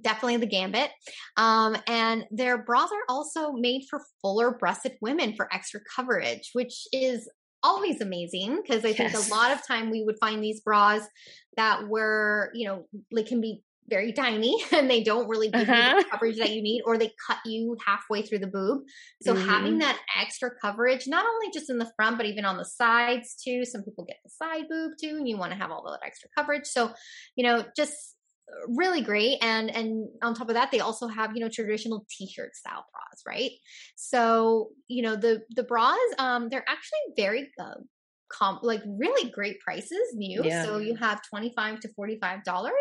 definitely 0.00 0.36
the 0.38 0.46
gambit. 0.46 0.90
Um, 1.36 1.76
and 1.86 2.24
their 2.30 2.62
bras 2.62 2.90
are 2.92 3.04
also 3.14 3.52
made 3.52 3.82
for 3.90 4.00
fuller 4.20 4.56
breasted 4.58 4.96
women 5.00 5.34
for 5.34 5.52
extra 5.52 5.80
coverage, 5.96 6.50
which 6.52 6.86
is 6.92 7.28
always 7.62 8.00
amazing 8.00 8.60
because 8.62 8.84
I 8.84 8.92
think 8.92 9.14
Yes. 9.14 9.14
a 9.14 9.20
lot 9.20 9.52
of 9.52 9.66
time 9.66 9.90
we 9.90 10.02
would 10.04 10.18
find 10.20 10.42
these 10.42 10.60
bras 10.60 11.06
that 11.56 11.88
were, 11.88 12.50
you 12.54 12.66
know, 12.66 12.86
they 13.14 13.22
can 13.22 13.40
be 13.40 13.62
very 13.88 14.12
tiny 14.12 14.56
and 14.72 14.88
they 14.88 15.02
don't 15.02 15.28
really 15.28 15.50
give 15.52 15.68
you 15.70 15.82
Uh-huh. 15.82 15.94
the 15.96 16.04
coverage 16.10 16.38
that 16.38 16.50
you 16.52 16.62
need 16.62 16.82
or 16.86 16.96
they 16.96 17.12
cut 17.26 17.38
you 17.44 17.76
halfway 17.84 18.22
through 18.22 18.38
the 18.38 18.46
boob. 18.46 18.82
So 19.20 19.34
having 19.34 19.78
Mhm. 19.78 19.78
that 19.78 19.98
extra 20.18 20.50
coverage, 20.60 21.06
not 21.06 21.26
only 21.26 21.50
just 21.52 21.68
in 21.68 21.78
the 21.78 21.90
front, 21.96 22.16
but 22.16 22.26
even 22.26 22.44
on 22.44 22.56
the 22.56 22.64
sides 22.64 23.34
too. 23.42 23.64
Some 23.64 23.82
people 23.82 24.04
get 24.04 24.18
the 24.24 24.30
side 24.30 24.64
boob 24.68 24.92
too, 25.00 25.16
and 25.16 25.28
you 25.28 25.36
want 25.36 25.52
to 25.52 25.58
have 25.58 25.70
all 25.70 25.82
that 25.90 26.06
extra 26.06 26.28
coverage. 26.36 26.66
So, 26.66 26.94
you 27.36 27.44
know, 27.44 27.64
just 27.76 28.16
really 28.68 29.00
great 29.00 29.38
and 29.42 29.74
and 29.74 30.08
on 30.22 30.34
top 30.34 30.48
of 30.48 30.54
that 30.54 30.70
they 30.70 30.80
also 30.80 31.08
have 31.08 31.30
you 31.34 31.40
know 31.40 31.48
traditional 31.48 32.06
t-shirt 32.10 32.54
style 32.54 32.84
bras 32.92 33.22
right? 33.26 33.52
So 33.96 34.70
you 34.88 35.02
know 35.02 35.16
the 35.16 35.42
the 35.50 35.62
bras 35.62 35.98
um 36.18 36.48
they're 36.48 36.64
actually 36.68 37.00
very 37.16 37.50
uh, 37.60 37.74
comp 38.32 38.62
like 38.62 38.82
really 38.86 39.30
great 39.30 39.60
prices 39.60 40.00
new. 40.14 40.42
Yeah. 40.44 40.64
so 40.64 40.78
you 40.78 40.94
have 40.96 41.20
25 41.28 41.80
to 41.80 41.88
45 41.94 42.44
dollars. 42.44 42.72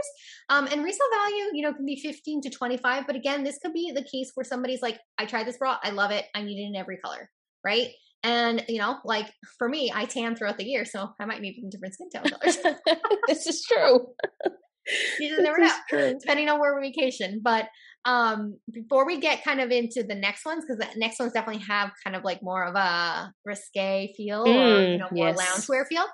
Um 0.49 0.67
and 0.67 0.83
resale 0.83 1.07
value 1.13 1.45
you 1.53 1.61
know 1.63 1.73
can 1.73 1.85
be 1.85 1.99
15 1.99 2.41
to 2.41 2.49
25 2.49 3.05
but 3.07 3.15
again 3.15 3.43
this 3.43 3.57
could 3.61 3.73
be 3.73 3.91
the 3.91 4.03
case 4.03 4.31
where 4.35 4.43
somebody's 4.43 4.81
like 4.81 4.99
i 5.17 5.25
tried 5.25 5.45
this 5.45 5.57
bra 5.57 5.77
i 5.83 5.89
love 5.89 6.11
it 6.11 6.25
i 6.35 6.41
need 6.41 6.61
it 6.61 6.67
in 6.67 6.75
every 6.75 6.97
color 6.97 7.29
right? 7.63 7.89
And 8.23 8.63
you 8.67 8.77
know 8.77 8.97
like 9.03 9.31
for 9.57 9.67
me 9.67 9.91
i 9.93 10.05
tan 10.05 10.35
throughout 10.35 10.57
the 10.57 10.65
year 10.65 10.85
so 10.85 11.09
i 11.19 11.25
might 11.25 11.41
need 11.41 11.61
different 11.69 11.95
skin 11.95 12.09
tone 12.13 12.29
colors. 12.29 12.57
This 13.27 13.47
is 13.47 13.63
true 13.63 14.13
you 15.19 15.29
just 15.29 15.41
never 15.41 15.59
know 15.59 16.13
depending 16.19 16.49
on 16.49 16.59
where 16.59 16.79
we 16.79 16.87
vacation 16.89 17.39
but 17.43 17.67
um 18.05 18.57
before 18.71 19.05
we 19.05 19.19
get 19.19 19.43
kind 19.43 19.61
of 19.61 19.69
into 19.69 20.03
the 20.03 20.15
next 20.15 20.45
ones 20.45 20.65
because 20.65 20.77
the 20.77 20.99
next 20.99 21.19
ones 21.19 21.33
definitely 21.33 21.61
have 21.61 21.91
kind 22.03 22.15
of 22.15 22.23
like 22.23 22.41
more 22.41 22.63
of 22.63 22.75
a 22.75 23.31
risque 23.45 24.11
feel 24.17 24.45
mm, 24.45 24.47
or 24.47 24.91
you 24.91 24.97
know 24.97 25.07
more 25.11 25.27
yes. 25.27 25.39
loungewear 25.39 25.85
feel. 25.87 26.05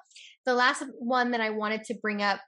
The 0.45 0.53
last 0.53 0.84
one 0.99 1.32
that 1.32 1.41
i 1.41 1.49
wanted 1.49 1.84
to 1.86 1.95
bring 2.01 2.21
up 2.21 2.39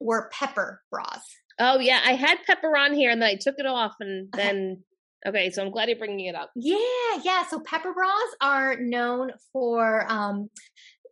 were 0.00 0.30
pepper 0.32 0.80
bras. 0.90 1.22
Oh 1.58 1.78
yeah 1.80 2.00
i 2.04 2.12
had 2.12 2.38
pepper 2.46 2.76
on 2.76 2.94
here 2.94 3.10
and 3.10 3.20
then 3.20 3.30
i 3.30 3.38
took 3.40 3.56
it 3.58 3.66
off 3.66 3.94
and 4.00 4.28
then 4.32 4.82
okay 5.26 5.50
so 5.50 5.62
i'm 5.62 5.70
glad 5.72 5.88
you're 5.88 5.98
bringing 5.98 6.26
it 6.26 6.36
up. 6.36 6.50
Yeah 6.54 6.76
yeah 7.24 7.44
so 7.46 7.60
pepper 7.60 7.92
bras 7.92 8.36
are 8.40 8.76
known 8.78 9.32
for 9.52 10.06
um 10.08 10.50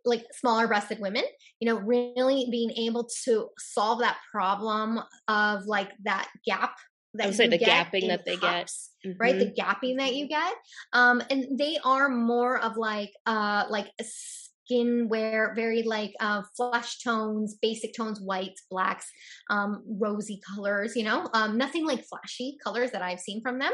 like 0.05 0.25
smaller 0.33 0.67
breasted 0.67 0.99
women 0.99 1.23
you 1.59 1.67
know 1.67 1.79
really 1.79 2.47
being 2.51 2.71
able 2.71 3.07
to 3.23 3.47
solve 3.57 3.99
that 3.99 4.17
problem 4.31 4.99
of 5.27 5.65
like 5.65 5.89
that 6.03 6.27
gap 6.45 6.75
that 7.13 7.23
I 7.23 7.27
would 7.27 7.35
say 7.35 7.47
the 7.47 7.59
gapping 7.59 8.07
that 8.07 8.25
they 8.25 8.37
cups, 8.37 8.91
get, 9.03 9.09
mm-hmm. 9.11 9.21
right? 9.21 9.37
The 9.37 9.51
gapping 9.51 9.97
that 9.97 10.15
you 10.15 10.27
get, 10.27 10.53
um, 10.93 11.21
and 11.29 11.59
they 11.59 11.77
are 11.83 12.09
more 12.09 12.57
of 12.59 12.77
like 12.77 13.11
uh 13.25 13.65
like 13.69 13.87
a 13.99 14.05
skin 14.05 15.09
wear, 15.09 15.53
very 15.55 15.83
like 15.83 16.13
uh 16.21 16.43
flesh 16.55 16.99
tones, 16.99 17.57
basic 17.61 17.93
tones, 17.93 18.21
whites, 18.21 18.63
blacks, 18.69 19.09
um, 19.49 19.83
rosy 19.99 20.39
colors. 20.55 20.95
You 20.95 21.03
know, 21.03 21.29
um, 21.33 21.57
nothing 21.57 21.85
like 21.85 22.05
flashy 22.05 22.57
colors 22.63 22.91
that 22.91 23.01
I've 23.01 23.19
seen 23.19 23.41
from 23.41 23.59
them. 23.59 23.73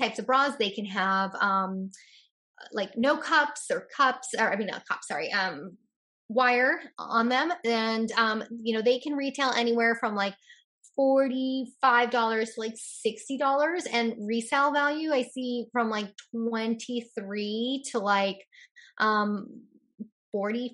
Types 0.00 0.18
of 0.18 0.26
bras 0.26 0.54
they 0.56 0.70
can 0.70 0.86
have, 0.86 1.34
um, 1.40 1.90
like 2.72 2.96
no 2.96 3.16
cups 3.16 3.66
or 3.70 3.88
cups, 3.96 4.28
or 4.38 4.52
I 4.52 4.56
mean 4.56 4.68
not 4.68 4.86
cups, 4.86 5.08
sorry, 5.08 5.32
um 5.32 5.76
wire 6.28 6.80
on 6.98 7.28
them 7.28 7.52
and 7.64 8.10
um 8.12 8.42
you 8.50 8.74
know 8.74 8.82
they 8.82 8.98
can 8.98 9.14
retail 9.14 9.50
anywhere 9.50 9.94
from 9.94 10.16
like 10.16 10.34
$45 10.98 12.10
to 12.10 12.46
like 12.56 12.74
$60 12.74 13.82
and 13.92 14.14
resale 14.26 14.72
value 14.72 15.12
I 15.12 15.22
see 15.22 15.66
from 15.72 15.90
like 15.90 16.12
23 16.32 17.84
to 17.92 17.98
like 17.98 18.38
um 18.98 19.46
$45 20.34 20.72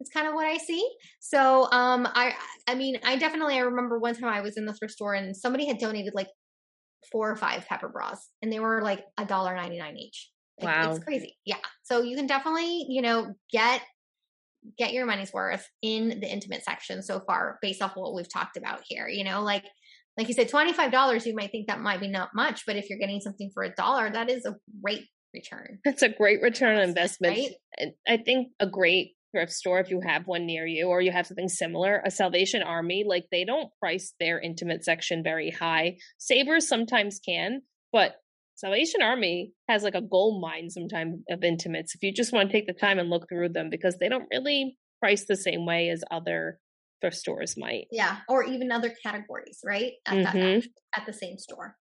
it's 0.00 0.10
kind 0.10 0.26
of 0.26 0.34
what 0.34 0.46
I 0.46 0.56
see. 0.56 0.88
So 1.20 1.70
um 1.70 2.08
I 2.14 2.34
I 2.66 2.74
mean 2.74 2.98
I 3.04 3.16
definitely 3.16 3.56
I 3.56 3.60
remember 3.60 3.98
one 3.98 4.14
time 4.14 4.32
I 4.32 4.40
was 4.40 4.56
in 4.56 4.64
the 4.64 4.72
thrift 4.72 4.94
store 4.94 5.14
and 5.14 5.36
somebody 5.36 5.66
had 5.66 5.78
donated 5.78 6.14
like 6.14 6.28
four 7.10 7.30
or 7.30 7.36
five 7.36 7.66
pepper 7.66 7.88
bras 7.88 8.28
and 8.42 8.52
they 8.52 8.60
were 8.60 8.82
like 8.82 9.04
a 9.18 9.24
dollar 9.24 9.54
ninety 9.54 9.78
nine 9.78 9.96
each. 9.96 10.30
wow. 10.60 10.90
It's 10.90 11.04
crazy. 11.04 11.36
Yeah. 11.44 11.56
So 11.82 12.02
you 12.02 12.16
can 12.16 12.26
definitely, 12.26 12.86
you 12.88 13.02
know, 13.02 13.34
get 13.50 13.82
get 14.78 14.92
your 14.92 15.06
money's 15.06 15.32
worth 15.32 15.68
in 15.82 16.20
the 16.20 16.30
intimate 16.30 16.62
section 16.64 17.02
so 17.02 17.20
far 17.20 17.58
based 17.62 17.82
off 17.82 17.96
what 17.96 18.14
we've 18.14 18.30
talked 18.30 18.56
about 18.56 18.80
here 18.86 19.08
you 19.08 19.24
know 19.24 19.42
like 19.42 19.64
like 20.18 20.28
you 20.28 20.34
said 20.34 20.50
$25 20.50 21.24
you 21.24 21.34
might 21.34 21.50
think 21.50 21.68
that 21.68 21.80
might 21.80 22.00
be 22.00 22.08
not 22.08 22.30
much 22.34 22.66
but 22.66 22.76
if 22.76 22.90
you're 22.90 22.98
getting 22.98 23.20
something 23.20 23.50
for 23.54 23.62
a 23.62 23.74
dollar 23.74 24.10
that 24.10 24.28
is 24.28 24.44
a 24.44 24.54
great 24.82 25.06
return 25.32 25.78
that's 25.84 26.02
a 26.02 26.08
great 26.08 26.42
return 26.42 26.76
on 26.76 26.82
investment 26.82 27.38
right? 27.78 27.92
i 28.06 28.16
think 28.18 28.48
a 28.60 28.66
great 28.66 29.12
thrift 29.32 29.52
store 29.52 29.80
if 29.80 29.90
you 29.90 30.00
have 30.00 30.26
one 30.26 30.46
near 30.46 30.66
you 30.66 30.88
or 30.88 31.00
you 31.00 31.12
have 31.12 31.26
something 31.26 31.48
similar 31.48 32.02
a 32.04 32.10
salvation 32.10 32.62
army 32.62 33.04
like 33.06 33.26
they 33.30 33.44
don't 33.44 33.70
price 33.80 34.14
their 34.20 34.40
intimate 34.40 34.84
section 34.84 35.22
very 35.22 35.50
high 35.50 35.96
savers 36.18 36.66
sometimes 36.68 37.20
can 37.24 37.62
but 37.92 38.16
Salvation 38.56 39.00
Army 39.00 39.52
has 39.70 39.82
like 39.82 39.94
a 39.94 40.02
gold 40.02 40.42
mine 40.42 40.68
sometimes 40.68 41.20
of 41.30 41.42
intimates 41.42 41.94
if 41.94 42.02
you 42.02 42.12
just 42.12 42.30
want 42.30 42.50
to 42.50 42.52
take 42.52 42.66
the 42.66 42.74
time 42.74 42.98
and 42.98 43.08
look 43.08 43.26
through 43.26 43.48
them 43.48 43.70
because 43.70 43.96
they 43.98 44.10
don't 44.10 44.28
really 44.30 44.76
price 45.00 45.24
the 45.24 45.36
same 45.36 45.64
way 45.64 45.88
as 45.88 46.04
other 46.10 46.58
thrift 47.00 47.16
stores 47.16 47.54
might. 47.56 47.86
Yeah, 47.90 48.18
or 48.28 48.44
even 48.44 48.70
other 48.70 48.92
categories, 49.02 49.60
right? 49.64 49.92
At, 50.06 50.14
mm-hmm. 50.14 50.38
that, 50.38 50.68
at 50.96 51.06
the 51.06 51.12
same 51.12 51.38
store. 51.38 51.76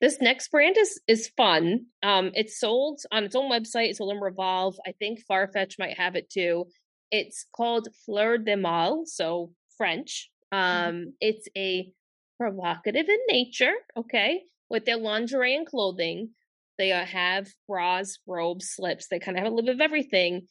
This 0.00 0.20
next 0.20 0.50
brand 0.50 0.76
is 0.78 1.00
is 1.08 1.28
fun. 1.36 1.86
Um, 2.02 2.30
it's 2.34 2.60
sold 2.60 3.00
on 3.10 3.24
its 3.24 3.34
own 3.34 3.50
website. 3.50 3.88
It's 3.88 3.98
sold 3.98 4.12
in 4.12 4.20
Revolve. 4.20 4.76
I 4.86 4.92
think 4.92 5.20
Farfetch 5.28 5.78
might 5.78 5.98
have 5.98 6.14
it 6.14 6.30
too. 6.30 6.66
It's 7.10 7.46
called 7.54 7.88
Fleur 8.04 8.38
de 8.38 8.56
Mal, 8.56 9.04
so 9.06 9.52
French. 9.76 10.30
Mm-hmm. 10.52 10.88
Um, 10.88 10.94
mm-hmm. 10.94 11.10
it's 11.20 11.48
a 11.56 11.90
provocative 12.36 13.08
in 13.08 13.18
nature. 13.28 13.72
Okay, 13.96 14.42
with 14.68 14.84
their 14.84 14.96
lingerie 14.96 15.56
and 15.56 15.66
clothing. 15.66 16.30
They 16.78 16.92
uh, 16.92 17.04
have 17.04 17.48
bras, 17.66 18.18
robes, 18.26 18.70
slips. 18.70 19.08
They 19.08 19.18
kind 19.18 19.36
of 19.36 19.42
have 19.42 19.52
a 19.52 19.54
little 19.54 19.66
bit 19.66 19.74
of 19.74 19.80
everything. 19.80 20.46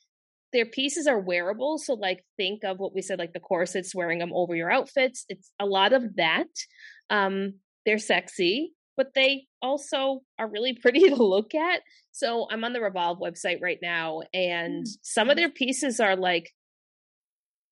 Their 0.51 0.65
pieces 0.65 1.07
are 1.07 1.19
wearable. 1.19 1.77
So, 1.77 1.93
like, 1.93 2.25
think 2.35 2.65
of 2.65 2.79
what 2.79 2.93
we 2.93 3.01
said, 3.01 3.17
like 3.17 3.31
the 3.31 3.39
corsets, 3.39 3.95
wearing 3.95 4.19
them 4.19 4.33
over 4.33 4.53
your 4.53 4.69
outfits. 4.69 5.25
It's 5.29 5.49
a 5.57 5.65
lot 5.65 5.93
of 5.93 6.17
that. 6.17 6.47
Um, 7.09 7.55
they're 7.85 7.97
sexy, 7.97 8.73
but 8.97 9.13
they 9.13 9.45
also 9.61 10.21
are 10.37 10.49
really 10.49 10.73
pretty 10.73 10.99
to 11.09 11.15
look 11.15 11.55
at. 11.55 11.81
So, 12.11 12.47
I'm 12.51 12.63
on 12.63 12.73
the 12.73 12.81
Revolve 12.81 13.19
website 13.19 13.61
right 13.61 13.79
now, 13.81 14.21
and 14.33 14.85
mm. 14.85 14.97
some 15.01 15.29
of 15.29 15.37
their 15.37 15.51
pieces 15.51 15.99
are 15.99 16.15
like 16.15 16.51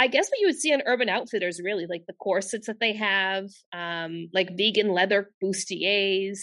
I 0.00 0.06
guess 0.06 0.30
what 0.30 0.40
you 0.40 0.46
would 0.46 0.58
see 0.58 0.72
on 0.72 0.80
Urban 0.86 1.10
Outfitters, 1.10 1.60
really, 1.62 1.86
like 1.86 2.04
the 2.06 2.14
corsets 2.14 2.68
that 2.68 2.80
they 2.80 2.94
have, 2.94 3.50
um, 3.74 4.28
like 4.32 4.56
vegan 4.56 4.88
leather 4.88 5.30
bustiers, 5.44 6.38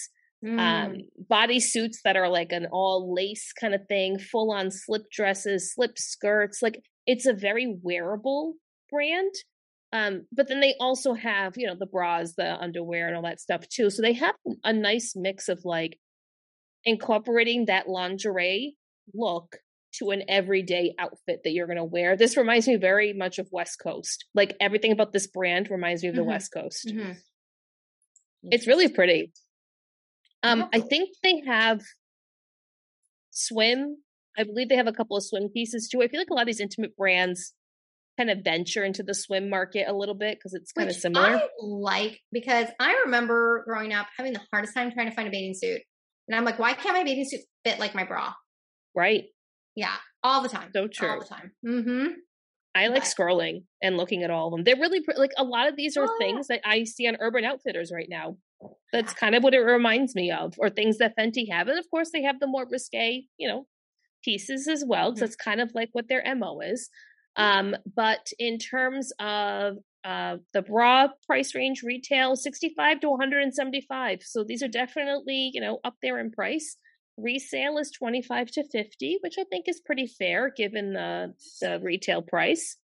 mm. 0.46 0.60
um, 0.60 0.98
body 1.28 1.60
suits 1.60 2.02
that 2.04 2.16
are 2.16 2.30
like 2.30 2.52
an 2.52 2.68
all 2.72 3.12
lace 3.16 3.52
kind 3.60 3.74
of 3.74 3.82
thing, 3.90 4.20
full 4.20 4.52
on 4.52 4.70
slip 4.70 5.10
dresses, 5.12 5.74
slip 5.74 5.98
skirts. 5.98 6.62
Like 6.62 6.84
it's 7.08 7.26
a 7.26 7.34
very 7.34 7.76
wearable 7.82 8.54
brand. 8.92 9.34
Um, 9.92 10.28
but 10.32 10.48
then 10.48 10.60
they 10.60 10.76
also 10.80 11.16
have, 11.16 11.54
you 11.58 11.66
know, 11.66 11.76
the 11.76 11.88
bras, 11.88 12.36
the 12.38 12.62
underwear, 12.62 13.08
and 13.08 13.16
all 13.16 13.24
that 13.24 13.42
stuff 13.42 13.68
too. 13.70 13.90
So 13.90 14.04
they 14.04 14.14
have 14.14 14.36
a 14.64 14.72
nice 14.72 15.14
mix 15.16 15.50
of 15.50 15.62
like 15.66 15.98
incorporating 16.86 17.66
that 17.66 17.90
lingerie 17.90 18.76
look 19.16 19.58
to 20.00 20.12
an 20.12 20.24
everyday 20.28 20.94
outfit 21.00 21.42
that 21.44 21.52
you're 21.52 21.68
going 21.68 21.78
to 21.78 21.84
wear. 21.84 22.16
This 22.16 22.38
reminds 22.38 22.68
me 22.68 22.76
very 22.76 23.14
much 23.14 23.40
of 23.40 23.48
West 23.52 23.80
Coast. 23.82 24.26
Like 24.34 24.56
everything 24.60 24.92
about 24.92 25.14
this 25.14 25.28
brand 25.28 25.70
reminds 25.70 26.04
me 26.04 26.10
of 26.10 26.16
the 26.16 26.22
mm-hmm. 26.22 26.32
West 26.32 26.52
Coast. 26.54 26.88
Mm-hmm. 26.88 27.12
It's 28.44 28.68
really 28.68 28.90
pretty. 28.90 29.32
Um, 30.44 30.70
I 30.74 30.80
think 30.80 31.10
they 31.24 31.42
have 31.48 31.82
swim. 33.32 33.98
I 34.38 34.44
believe 34.44 34.70
they 34.70 34.76
have 34.76 34.88
a 34.88 34.94
couple 34.94 35.18
of 35.18 35.24
swim 35.24 35.50
pieces 35.50 35.90
too. 35.90 36.02
I 36.02 36.08
feel 36.08 36.20
like 36.20 36.30
a 36.30 36.34
lot 36.34 36.42
of 36.42 36.48
these 36.48 36.60
intimate 36.60 36.96
brands 36.96 37.54
kind 38.18 38.30
of 38.30 38.40
venture 38.44 38.84
into 38.84 39.04
the 39.04 39.14
swim 39.14 39.50
market 39.50 39.88
a 39.88 39.94
little 39.94 40.16
bit 40.16 40.38
because 40.38 40.54
it's 40.54 40.72
kind 40.72 40.88
Which 40.88 40.98
of 40.98 41.02
similar. 41.02 41.28
I 41.28 41.48
like 41.62 42.20
because 42.32 42.68
I 42.80 43.02
remember 43.06 43.64
growing 43.66 43.94
up 43.94 44.08
having 44.18 44.34
the 44.34 44.42
hardest 44.52 44.74
time 44.74 44.92
trying 44.92 45.10
to 45.10 45.16
find 45.16 45.28
a 45.28 45.32
bathing 45.32 45.56
suit. 45.56 45.82
And 46.28 46.36
I'm 46.36 46.44
like, 46.46 46.60
why 46.60 46.74
can't 46.74 46.96
my 46.96 47.04
bathing 47.04 47.26
suit 47.26 47.42
fit 47.64 47.80
like 47.80 47.96
my 47.96 48.04
bra? 48.04 48.34
Right. 48.96 49.26
Yeah, 49.78 49.96
all 50.24 50.42
the 50.42 50.50
time. 50.50 50.72
So 50.76 50.88
true. 50.88 51.10
All 51.10 51.20
the 51.20 51.26
time. 51.26 51.52
Mm-hmm. 51.66 52.08
I 52.76 52.88
like 52.88 53.04
scrolling 53.04 53.64
and 53.82 53.96
looking 53.96 54.24
at 54.24 54.30
all 54.30 54.48
of 54.48 54.52
them. 54.52 54.64
They're 54.64 54.76
really 54.76 55.02
like 55.16 55.32
a 55.38 55.44
lot 55.44 55.70
of 55.70 55.78
these 55.78 55.96
are 55.96 56.08
oh, 56.10 56.18
things 56.20 56.48
yeah. 56.50 56.58
that 56.58 56.70
I 56.70 56.84
see 56.84 57.08
on 57.08 57.18
Urban 57.20 57.46
Outfitters 57.46 57.92
right 57.94 58.10
now. 58.10 58.38
That's 58.92 59.14
kind 59.14 59.36
of 59.36 59.44
what 59.44 59.54
it 59.54 59.60
reminds 59.60 60.16
me 60.16 60.32
of, 60.32 60.56
or 60.58 60.70
things 60.70 60.98
that 60.98 61.14
Fenty 61.18 61.46
have, 61.52 61.70
and 61.70 61.80
of 61.80 61.90
course 61.90 62.10
they 62.12 62.24
have 62.24 62.40
the 62.40 62.48
more 62.48 62.66
risque, 62.70 63.24
you 63.38 63.48
know, 63.48 63.68
pieces 64.24 64.68
as 64.68 64.84
well. 64.86 65.12
Because 65.12 65.20
mm-hmm. 65.20 65.26
that's 65.26 65.36
kind 65.36 65.62
of 65.62 65.72
like 65.74 65.90
what 65.94 66.10
their 66.10 66.24
mo 66.36 66.60
is. 66.60 66.90
Um, 67.36 67.76
but 67.96 68.28
in 68.40 68.58
terms 68.58 69.14
of 69.20 69.78
Uh, 70.08 70.38
the 70.54 70.62
bra 70.62 71.10
price 71.28 71.54
range 71.54 71.84
retail 71.84 72.36
65 72.36 73.02
to 73.02 73.10
175. 73.10 74.24
So 74.24 74.46
these 74.48 74.64
are 74.64 74.72
definitely, 74.72 75.52
you 75.54 75.60
know, 75.60 75.80
up 75.84 75.96
there 76.02 76.18
in 76.24 76.32
price. 76.32 76.78
Resale 77.18 77.78
is 77.80 77.92
25 77.92 78.52
to 78.52 78.64
50, 78.64 79.20
which 79.22 79.36
I 79.40 79.44
think 79.46 79.68
is 79.68 79.82
pretty 79.82 80.08
fair 80.08 80.52
given 80.56 80.94
the, 80.94 81.34
the 81.62 81.80
retail 81.82 82.22
price. 82.22 82.78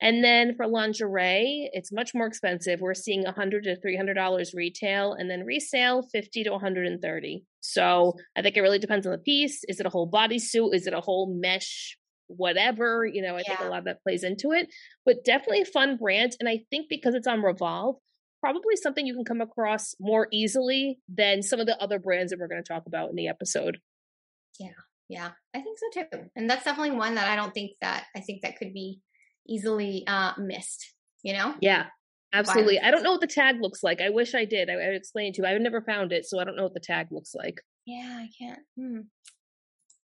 And 0.00 0.22
then 0.22 0.54
for 0.54 0.66
lingerie, 0.66 1.70
it's 1.72 1.90
much 1.90 2.14
more 2.14 2.26
expensive. 2.26 2.80
We're 2.80 2.94
seeing 2.94 3.24
100 3.24 3.64
to 3.64 3.80
300 3.80 4.14
dollars 4.14 4.54
retail, 4.54 5.14
and 5.14 5.28
then 5.28 5.44
resale 5.44 6.02
50 6.02 6.44
to 6.44 6.50
130. 6.50 7.44
So 7.60 8.14
I 8.36 8.42
think 8.42 8.56
it 8.56 8.60
really 8.60 8.78
depends 8.78 9.06
on 9.06 9.12
the 9.12 9.18
piece. 9.18 9.64
Is 9.68 9.80
it 9.80 9.86
a 9.86 9.90
whole 9.90 10.08
bodysuit? 10.08 10.74
Is 10.74 10.86
it 10.86 10.94
a 10.94 11.00
whole 11.00 11.34
mesh? 11.34 11.96
Whatever 12.28 13.06
you 13.06 13.22
know, 13.22 13.36
I 13.36 13.42
yeah. 13.48 13.56
think 13.56 13.60
a 13.60 13.70
lot 13.70 13.78
of 13.80 13.84
that 13.86 14.02
plays 14.02 14.22
into 14.22 14.52
it. 14.52 14.68
But 15.04 15.24
definitely 15.24 15.62
a 15.62 15.66
fun 15.66 15.96
brand, 15.96 16.36
and 16.38 16.48
I 16.48 16.60
think 16.70 16.88
because 16.88 17.14
it's 17.14 17.26
on 17.26 17.42
Revolve, 17.42 17.96
probably 18.40 18.76
something 18.76 19.06
you 19.06 19.14
can 19.14 19.24
come 19.24 19.40
across 19.40 19.94
more 20.00 20.28
easily 20.32 20.98
than 21.08 21.42
some 21.42 21.60
of 21.60 21.66
the 21.66 21.80
other 21.82 21.98
brands 21.98 22.30
that 22.30 22.38
we're 22.38 22.48
going 22.48 22.62
to 22.62 22.72
talk 22.72 22.84
about 22.86 23.10
in 23.10 23.16
the 23.16 23.28
episode. 23.28 23.78
Yeah, 24.58 24.70
yeah, 25.08 25.30
I 25.54 25.60
think 25.60 25.78
so 25.78 26.02
too. 26.02 26.30
And 26.36 26.48
that's 26.48 26.64
definitely 26.64 26.96
one 26.96 27.14
that 27.16 27.28
I 27.28 27.36
don't 27.36 27.52
think 27.52 27.72
that 27.80 28.04
I 28.16 28.20
think 28.20 28.42
that 28.42 28.56
could 28.56 28.72
be 28.72 29.00
easily 29.46 30.04
uh, 30.06 30.32
missed, 30.38 30.92
you 31.22 31.32
know? 31.32 31.54
Yeah, 31.60 31.86
absolutely. 32.32 32.78
I 32.80 32.90
don't 32.90 33.02
know 33.02 33.12
what 33.12 33.20
the 33.20 33.26
tag 33.26 33.56
looks 33.60 33.82
like. 33.82 34.00
I 34.00 34.10
wish 34.10 34.34
I 34.34 34.44
did. 34.44 34.68
I, 34.68 34.74
I 34.74 34.88
would 34.88 34.96
explain 34.96 35.32
to 35.32 35.42
you. 35.42 35.48
I've 35.48 35.60
never 35.60 35.80
found 35.82 36.12
it, 36.12 36.26
so 36.26 36.38
I 36.38 36.44
don't 36.44 36.56
know 36.56 36.64
what 36.64 36.74
the 36.74 36.80
tag 36.80 37.08
looks 37.10 37.34
like. 37.34 37.60
Yeah, 37.86 38.18
I 38.18 38.28
can't. 38.38 38.60
Hmm. 38.78 39.00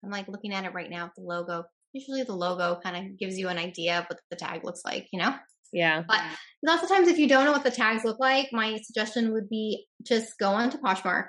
I'm 0.03 0.09
like 0.09 0.27
looking 0.27 0.53
at 0.53 0.65
it 0.65 0.73
right 0.73 0.89
now, 0.89 1.11
the 1.15 1.23
logo. 1.23 1.65
Usually 1.93 2.23
the 2.23 2.33
logo 2.33 2.79
kind 2.83 2.97
of 2.97 3.19
gives 3.19 3.37
you 3.37 3.49
an 3.49 3.57
idea 3.57 3.99
of 3.99 4.05
what 4.05 4.19
the 4.29 4.35
tag 4.35 4.63
looks 4.63 4.81
like, 4.83 5.07
you 5.11 5.19
know? 5.19 5.35
Yeah. 5.73 6.03
But 6.07 6.21
lots 6.63 6.83
of 6.83 6.89
times, 6.89 7.07
if 7.07 7.17
you 7.17 7.27
don't 7.27 7.45
know 7.45 7.51
what 7.51 7.63
the 7.63 7.71
tags 7.71 8.03
look 8.05 8.19
like, 8.19 8.49
my 8.51 8.77
suggestion 8.83 9.33
would 9.33 9.49
be 9.49 9.85
just 10.03 10.37
go 10.39 10.49
onto 10.51 10.77
Poshmark 10.77 11.27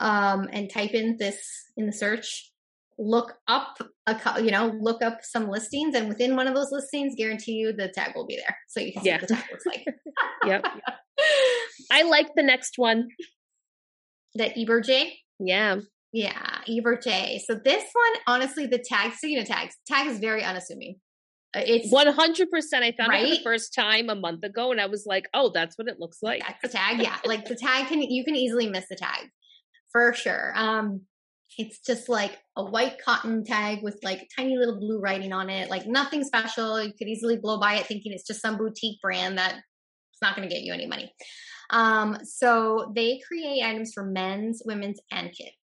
um, 0.00 0.48
and 0.52 0.70
type 0.70 0.92
in 0.92 1.16
this 1.18 1.38
in 1.76 1.86
the 1.86 1.92
search 1.92 2.52
look 2.98 3.34
up 3.46 3.76
a 4.06 4.42
you 4.42 4.50
know 4.50 4.72
look 4.80 5.02
up 5.02 5.18
some 5.22 5.50
listings 5.50 5.94
and 5.94 6.08
within 6.08 6.34
one 6.34 6.46
of 6.46 6.54
those 6.54 6.72
listings 6.72 7.14
guarantee 7.16 7.52
you 7.52 7.72
the 7.72 7.92
tag 7.94 8.12
will 8.14 8.26
be 8.26 8.36
there 8.36 8.56
so 8.68 8.80
you 8.80 8.92
can 8.92 9.02
see 9.02 9.10
yeah. 9.10 9.16
what 9.16 9.28
the 9.28 9.34
tag 9.34 9.44
looks 9.50 9.66
like. 9.66 9.84
Yep. 10.46 10.64
I 11.90 12.02
like 12.04 12.28
the 12.36 12.42
next 12.42 12.74
one. 12.76 13.08
The 14.34 14.44
Eberjey? 14.44 15.12
Yeah. 15.40 15.76
Yeah 16.12 16.60
Eberjey. 16.68 17.40
So 17.40 17.58
this 17.62 17.84
one 17.92 18.22
honestly 18.26 18.66
the 18.66 18.78
tag 18.78 19.12
so 19.18 19.26
you 19.26 19.38
know 19.38 19.44
tags 19.44 19.74
tag 19.86 20.06
is 20.06 20.18
very 20.18 20.42
unassuming 20.42 20.96
it's 21.56 21.92
100% 21.92 22.82
i 22.82 22.92
found 22.92 23.10
right? 23.10 23.26
it 23.26 23.38
the 23.38 23.42
first 23.42 23.74
time 23.74 24.08
a 24.08 24.14
month 24.14 24.42
ago 24.44 24.70
and 24.70 24.80
i 24.80 24.86
was 24.86 25.04
like 25.06 25.28
oh 25.34 25.50
that's 25.52 25.76
what 25.78 25.88
it 25.88 25.98
looks 25.98 26.18
like 26.22 26.40
that's 26.40 26.62
the 26.62 26.68
tag 26.68 27.00
yeah 27.00 27.16
like 27.24 27.44
the 27.46 27.54
tag 27.54 27.88
can 27.88 28.00
you 28.02 28.24
can 28.24 28.36
easily 28.36 28.68
miss 28.68 28.86
the 28.88 28.96
tag 28.96 29.28
for 29.92 30.12
sure 30.12 30.52
um 30.56 31.00
it's 31.58 31.78
just 31.78 32.08
like 32.08 32.38
a 32.56 32.64
white 32.64 32.98
cotton 33.02 33.44
tag 33.44 33.82
with 33.82 33.98
like 34.02 34.28
tiny 34.36 34.56
little 34.56 34.78
blue 34.78 35.00
writing 35.00 35.32
on 35.32 35.48
it, 35.48 35.70
like 35.70 35.86
nothing 35.86 36.24
special. 36.24 36.82
You 36.82 36.92
could 36.92 37.08
easily 37.08 37.36
blow 37.36 37.58
by 37.58 37.74
it 37.74 37.86
thinking 37.86 38.12
it's 38.12 38.26
just 38.26 38.42
some 38.42 38.58
boutique 38.58 39.00
brand 39.00 39.38
that's 39.38 39.62
not 40.20 40.36
going 40.36 40.48
to 40.48 40.54
get 40.54 40.64
you 40.64 40.72
any 40.72 40.86
money. 40.86 41.12
Um, 41.70 42.18
so 42.24 42.92
they 42.94 43.20
create 43.26 43.62
items 43.64 43.92
for 43.94 44.04
men's, 44.04 44.62
women's, 44.64 45.00
and 45.10 45.32
kids. 45.32 45.56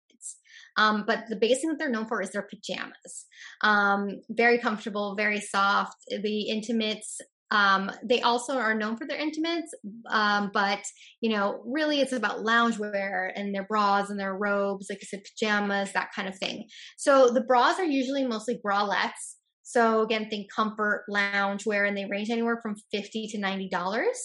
Um, 0.78 1.04
but 1.06 1.26
the 1.30 1.36
biggest 1.36 1.62
thing 1.62 1.70
that 1.70 1.80
they're 1.80 1.90
known 1.90 2.08
for 2.08 2.22
is 2.22 2.32
their 2.32 2.48
pajamas. 2.50 3.26
Um, 3.62 4.22
very 4.30 4.58
comfortable, 4.58 5.16
very 5.16 5.40
soft. 5.40 5.98
The 6.10 6.50
intimates 6.50 7.20
um, 7.54 7.92
they 8.04 8.20
also 8.22 8.58
are 8.58 8.74
known 8.74 8.98
for 8.98 9.06
their 9.06 9.20
intimates, 9.20 9.76
um, 10.10 10.50
but 10.54 10.84
you 11.22 11.30
know, 11.30 11.62
really, 11.68 12.02
it's 12.02 12.12
about 12.12 12.40
loungewear 12.40 13.32
and 13.36 13.54
their 13.54 13.66
bras 13.66 14.10
and 14.10 14.20
their 14.20 14.36
robes, 14.36 14.88
like 14.90 15.00
I 15.04 15.06
said, 15.06 15.22
pajamas, 15.24 15.94
that 15.94 16.10
kind 16.16 16.28
of 16.28 16.36
thing. 16.36 16.68
So 16.98 17.30
the 17.30 17.42
bras 17.42 17.78
are 17.78 17.86
usually 17.86 18.26
mostly 18.26 18.60
bralettes. 18.66 19.36
So 19.62 20.02
again, 20.02 20.30
think 20.30 20.52
comfort 20.52 21.06
loungewear, 21.10 21.88
and 21.88 21.96
they 21.96 22.06
range 22.06 22.32
anywhere 22.32 22.60
from 22.62 22.76
fifty 22.92 23.28
to 23.28 23.38
ninety 23.38 23.70
dollars. 23.70 24.20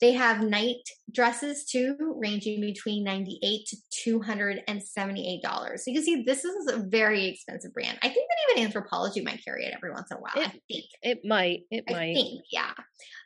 They 0.00 0.12
have 0.12 0.42
night 0.42 0.88
dresses 1.10 1.64
too, 1.64 1.96
ranging 2.18 2.60
between 2.60 3.04
98 3.04 3.66
to 3.66 3.76
$278. 4.20 5.78
So 5.78 5.82
you 5.86 5.94
can 5.94 6.02
see 6.04 6.22
this 6.22 6.44
is 6.44 6.70
a 6.70 6.76
very 6.78 7.26
expensive 7.26 7.72
brand. 7.72 7.98
I 8.02 8.08
think 8.08 8.28
that 8.28 8.58
even 8.58 8.70
Anthropologie 8.70 9.24
might 9.24 9.42
carry 9.44 9.64
it 9.64 9.74
every 9.74 9.92
once 9.92 10.10
in 10.10 10.18
a 10.18 10.20
while. 10.20 10.32
It, 10.36 10.48
I 10.48 10.60
think 10.70 10.84
it 11.02 11.20
might. 11.24 11.62
It 11.70 11.84
I 11.88 11.92
might. 11.92 12.14
Think, 12.14 12.44
yeah. 12.52 12.72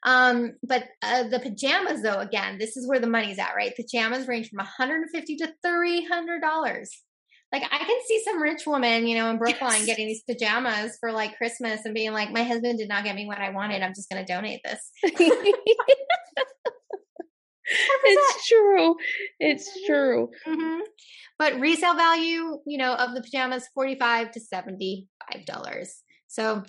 Um, 0.04 0.52
but 0.62 0.84
uh, 1.02 1.24
the 1.24 1.40
pajamas, 1.40 2.02
though, 2.02 2.20
again, 2.20 2.58
this 2.58 2.76
is 2.76 2.88
where 2.88 3.00
the 3.00 3.08
money's 3.08 3.38
at, 3.38 3.56
right? 3.56 3.74
Pajamas 3.74 4.28
range 4.28 4.50
from 4.50 4.58
150 4.58 5.36
to 5.36 5.52
$300 5.64 6.86
like 7.52 7.64
I 7.64 7.78
can 7.78 7.98
see 8.06 8.22
some 8.24 8.40
rich 8.40 8.64
woman, 8.66 9.06
you 9.06 9.16
know, 9.16 9.28
in 9.30 9.38
Brookline 9.38 9.78
yes. 9.78 9.86
getting 9.86 10.06
these 10.06 10.22
pajamas 10.22 10.96
for 11.00 11.10
like 11.10 11.36
Christmas 11.36 11.84
and 11.84 11.94
being 11.94 12.12
like, 12.12 12.30
my 12.30 12.44
husband 12.44 12.78
did 12.78 12.88
not 12.88 13.02
get 13.04 13.16
me 13.16 13.26
what 13.26 13.38
I 13.38 13.50
wanted. 13.50 13.82
I'm 13.82 13.94
just 13.94 14.08
going 14.08 14.24
to 14.24 14.32
donate 14.32 14.60
this. 14.62 14.92
it's 18.04 18.48
true. 18.48 18.96
It's 19.38 19.68
mm-hmm. 19.68 19.92
true. 19.92 20.30
Mm-hmm. 20.46 20.80
But 21.38 21.60
resale 21.60 21.94
value, 21.94 22.58
you 22.66 22.78
know, 22.78 22.94
of 22.94 23.14
the 23.14 23.22
pajamas, 23.22 23.68
45 23.74 24.32
to 24.32 24.40
$75. 24.40 25.06
So 26.28 26.62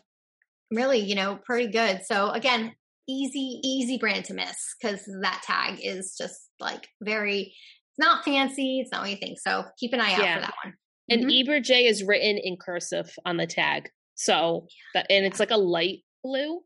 really, 0.72 0.99
you 0.99 1.16
know, 1.16 1.39
pretty 1.45 1.72
good. 1.72 2.02
So 2.06 2.30
again, 2.30 2.74
easy, 3.08 3.60
easy 3.64 3.97
brand 3.97 4.26
to 4.26 4.34
miss 4.34 4.76
because 4.82 5.04
that 5.22 5.41
tag 5.45 5.80
is 5.84 6.16
just 6.18 6.49
like 6.60 6.88
very, 7.02 7.41
it's 7.41 7.99
not 7.99 8.24
fancy. 8.24 8.80
It's 8.80 8.91
not 8.91 9.02
what 9.02 9.10
you 9.10 9.18
think. 9.18 9.39
So 9.39 9.66
keep 9.78 9.93
an 9.93 9.99
eye 9.99 10.14
out 10.14 10.22
yeah. 10.22 10.36
for 10.36 10.41
that 10.41 10.54
one. 10.64 10.74
And 11.10 11.26
mm-hmm. 11.26 11.52
Eberjey 11.52 11.89
is 11.89 12.04
written 12.04 12.38
in 12.38 12.56
cursive 12.56 13.14
on 13.26 13.38
the 13.38 13.47
tag. 13.47 13.89
So 14.16 14.68
that, 14.93 15.08
and 15.10 15.26
it's 15.26 15.39
like 15.39 15.52
a 15.52 15.58
light 15.58 15.99
blue. 16.24 16.62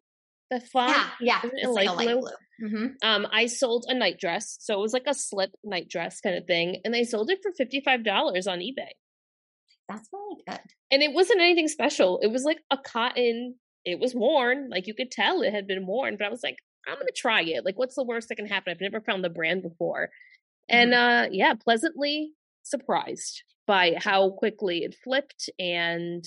The 0.51 0.59
font, 0.59 0.95
yeah, 1.19 1.39
yeah, 1.43 1.49
it's 1.53 1.67
light, 1.67 1.87
like 1.87 2.07
blue. 2.07 2.19
blue. 2.19 2.29
Mm-hmm. 2.63 2.85
Um, 3.01 3.27
I 3.31 3.47
sold 3.47 3.85
a 3.87 3.93
night 3.93 4.19
dress, 4.19 4.57
so 4.61 4.75
it 4.75 4.81
was 4.81 4.93
like 4.93 5.07
a 5.07 5.13
slip 5.13 5.51
night 5.63 5.89
dress 5.89 6.21
kind 6.21 6.35
of 6.35 6.45
thing, 6.45 6.81
and 6.83 6.93
they 6.93 7.03
sold 7.03 7.29
it 7.29 7.39
for 7.43 7.51
fifty 7.51 7.81
five 7.81 8.03
dollars 8.03 8.47
on 8.47 8.59
eBay. 8.59 8.91
That's 9.89 10.09
really 10.11 10.41
good. 10.47 10.59
And 10.91 11.03
it 11.03 11.13
wasn't 11.13 11.41
anything 11.41 11.67
special. 11.67 12.19
It 12.19 12.31
was 12.31 12.43
like 12.43 12.59
a 12.71 12.77
cotton. 12.77 13.55
It 13.83 13.99
was 13.99 14.15
worn, 14.15 14.69
like 14.69 14.87
you 14.87 14.93
could 14.93 15.11
tell 15.11 15.41
it 15.41 15.53
had 15.53 15.67
been 15.67 15.85
worn. 15.85 16.15
But 16.17 16.25
I 16.25 16.29
was 16.29 16.43
like, 16.43 16.57
I'm 16.87 16.95
gonna 16.97 17.11
try 17.15 17.41
it. 17.41 17.65
Like, 17.65 17.77
what's 17.77 17.95
the 17.95 18.03
worst 18.03 18.29
that 18.29 18.35
can 18.35 18.47
happen? 18.47 18.71
I've 18.71 18.81
never 18.81 19.01
found 19.01 19.23
the 19.23 19.29
brand 19.29 19.61
before, 19.61 20.09
and 20.69 20.93
mm-hmm. 20.93 21.25
uh, 21.25 21.27
yeah, 21.31 21.53
pleasantly 21.53 22.31
surprised 22.63 23.43
by 23.67 23.95
how 23.97 24.31
quickly 24.31 24.79
it 24.79 24.95
flipped 25.03 25.49
and 25.59 26.23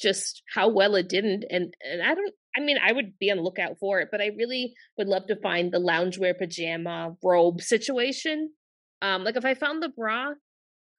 just 0.00 0.42
how 0.52 0.68
well 0.68 0.94
it 0.94 1.08
didn't. 1.08 1.44
And 1.50 1.74
and 1.80 2.02
I 2.02 2.14
don't 2.14 2.34
I 2.56 2.60
mean, 2.60 2.78
I 2.82 2.92
would 2.92 3.18
be 3.18 3.30
on 3.30 3.36
the 3.36 3.42
lookout 3.42 3.78
for 3.78 4.00
it, 4.00 4.08
but 4.10 4.20
I 4.20 4.30
really 4.36 4.74
would 4.96 5.08
love 5.08 5.26
to 5.26 5.36
find 5.36 5.70
the 5.70 5.78
loungewear 5.78 6.36
pajama 6.38 7.16
robe 7.22 7.60
situation. 7.60 8.50
Um, 9.02 9.24
like 9.24 9.36
if 9.36 9.44
I 9.44 9.54
found 9.54 9.82
the 9.82 9.90
bra, 9.90 10.32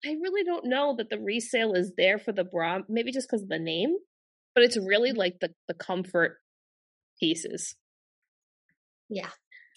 I 0.05 0.10
really 0.10 0.43
don't 0.43 0.66
know 0.66 0.95
that 0.97 1.10
the 1.10 1.20
resale 1.20 1.74
is 1.74 1.93
there 1.97 2.20
for 2.20 2.32
the 2.32 2.43
bra, 2.43 2.80
maybe 2.88 3.12
just 3.12 3.28
because 3.28 3.43
of 3.43 3.49
the 3.49 3.60
name, 3.60 3.95
but 4.53 4.64
it's 4.64 4.78
really 4.78 5.10
mm-hmm. 5.10 5.20
like 5.20 5.39
the 5.41 5.49
the 5.68 5.74
comfort 5.74 6.38
pieces. 7.20 7.76
Yeah, 9.10 9.30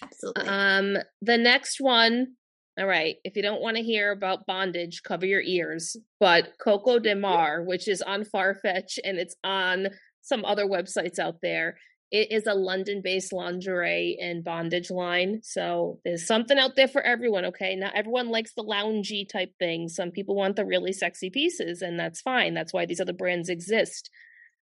absolutely. 0.02 0.48
Um, 0.48 0.96
the 1.22 1.38
next 1.38 1.80
one, 1.80 2.34
all 2.78 2.86
right. 2.86 3.16
If 3.24 3.36
you 3.36 3.42
don't 3.42 3.62
want 3.62 3.76
to 3.76 3.82
hear 3.82 4.10
about 4.10 4.46
bondage, 4.46 5.02
cover 5.02 5.26
your 5.26 5.40
ears. 5.40 5.96
But 6.18 6.52
Coco 6.62 6.98
de 6.98 7.14
Mar, 7.16 7.62
which 7.62 7.88
is 7.88 8.02
on 8.02 8.24
Farfetch 8.24 8.98
and 9.04 9.18
it's 9.18 9.36
on 9.44 9.88
some 10.22 10.44
other 10.44 10.66
websites 10.66 11.18
out 11.18 11.36
there. 11.42 11.76
It 12.10 12.32
is 12.32 12.46
a 12.46 12.54
London 12.54 13.02
based 13.04 13.32
lingerie 13.32 14.18
and 14.20 14.42
bondage 14.42 14.90
line. 14.90 15.40
So 15.44 16.00
there's 16.04 16.26
something 16.26 16.58
out 16.58 16.74
there 16.74 16.88
for 16.88 17.02
everyone, 17.02 17.44
okay? 17.46 17.76
Not 17.76 17.94
everyone 17.94 18.30
likes 18.30 18.52
the 18.54 18.64
loungy 18.64 19.28
type 19.28 19.52
thing. 19.60 19.88
Some 19.88 20.10
people 20.10 20.34
want 20.34 20.56
the 20.56 20.66
really 20.66 20.92
sexy 20.92 21.30
pieces, 21.30 21.82
and 21.82 21.98
that's 21.98 22.20
fine. 22.20 22.54
That's 22.54 22.72
why 22.72 22.84
these 22.84 23.00
other 23.00 23.12
brands 23.12 23.48
exist. 23.48 24.10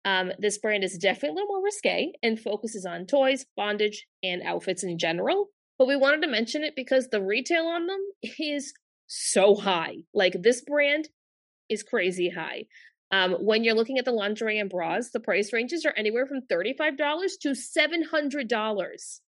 Um, 0.04 0.32
this 0.38 0.58
brand 0.58 0.84
is 0.84 0.98
definitely 0.98 1.30
a 1.30 1.32
little 1.34 1.48
more 1.48 1.64
risque 1.64 2.12
and 2.22 2.40
focuses 2.40 2.84
on 2.84 3.06
toys, 3.06 3.46
bondage, 3.56 4.06
and 4.22 4.42
outfits 4.42 4.82
in 4.82 4.98
general. 4.98 5.50
But 5.78 5.86
we 5.86 5.96
wanted 5.96 6.22
to 6.22 6.28
mention 6.28 6.64
it 6.64 6.74
because 6.74 7.08
the 7.08 7.22
retail 7.22 7.66
on 7.66 7.86
them 7.86 8.00
is 8.38 8.72
so 9.06 9.54
high. 9.54 9.98
Like 10.12 10.42
this 10.42 10.62
brand 10.62 11.08
is 11.68 11.82
crazy 11.82 12.30
high. 12.30 12.64
Um, 13.10 13.32
when 13.40 13.64
you're 13.64 13.74
looking 13.74 13.98
at 13.98 14.04
the 14.04 14.12
lingerie 14.12 14.58
and 14.58 14.68
bras, 14.68 15.10
the 15.12 15.20
price 15.20 15.52
ranges 15.52 15.86
are 15.86 15.94
anywhere 15.96 16.26
from 16.26 16.42
$35 16.42 16.96
to 17.42 17.50
$700. 17.50 19.20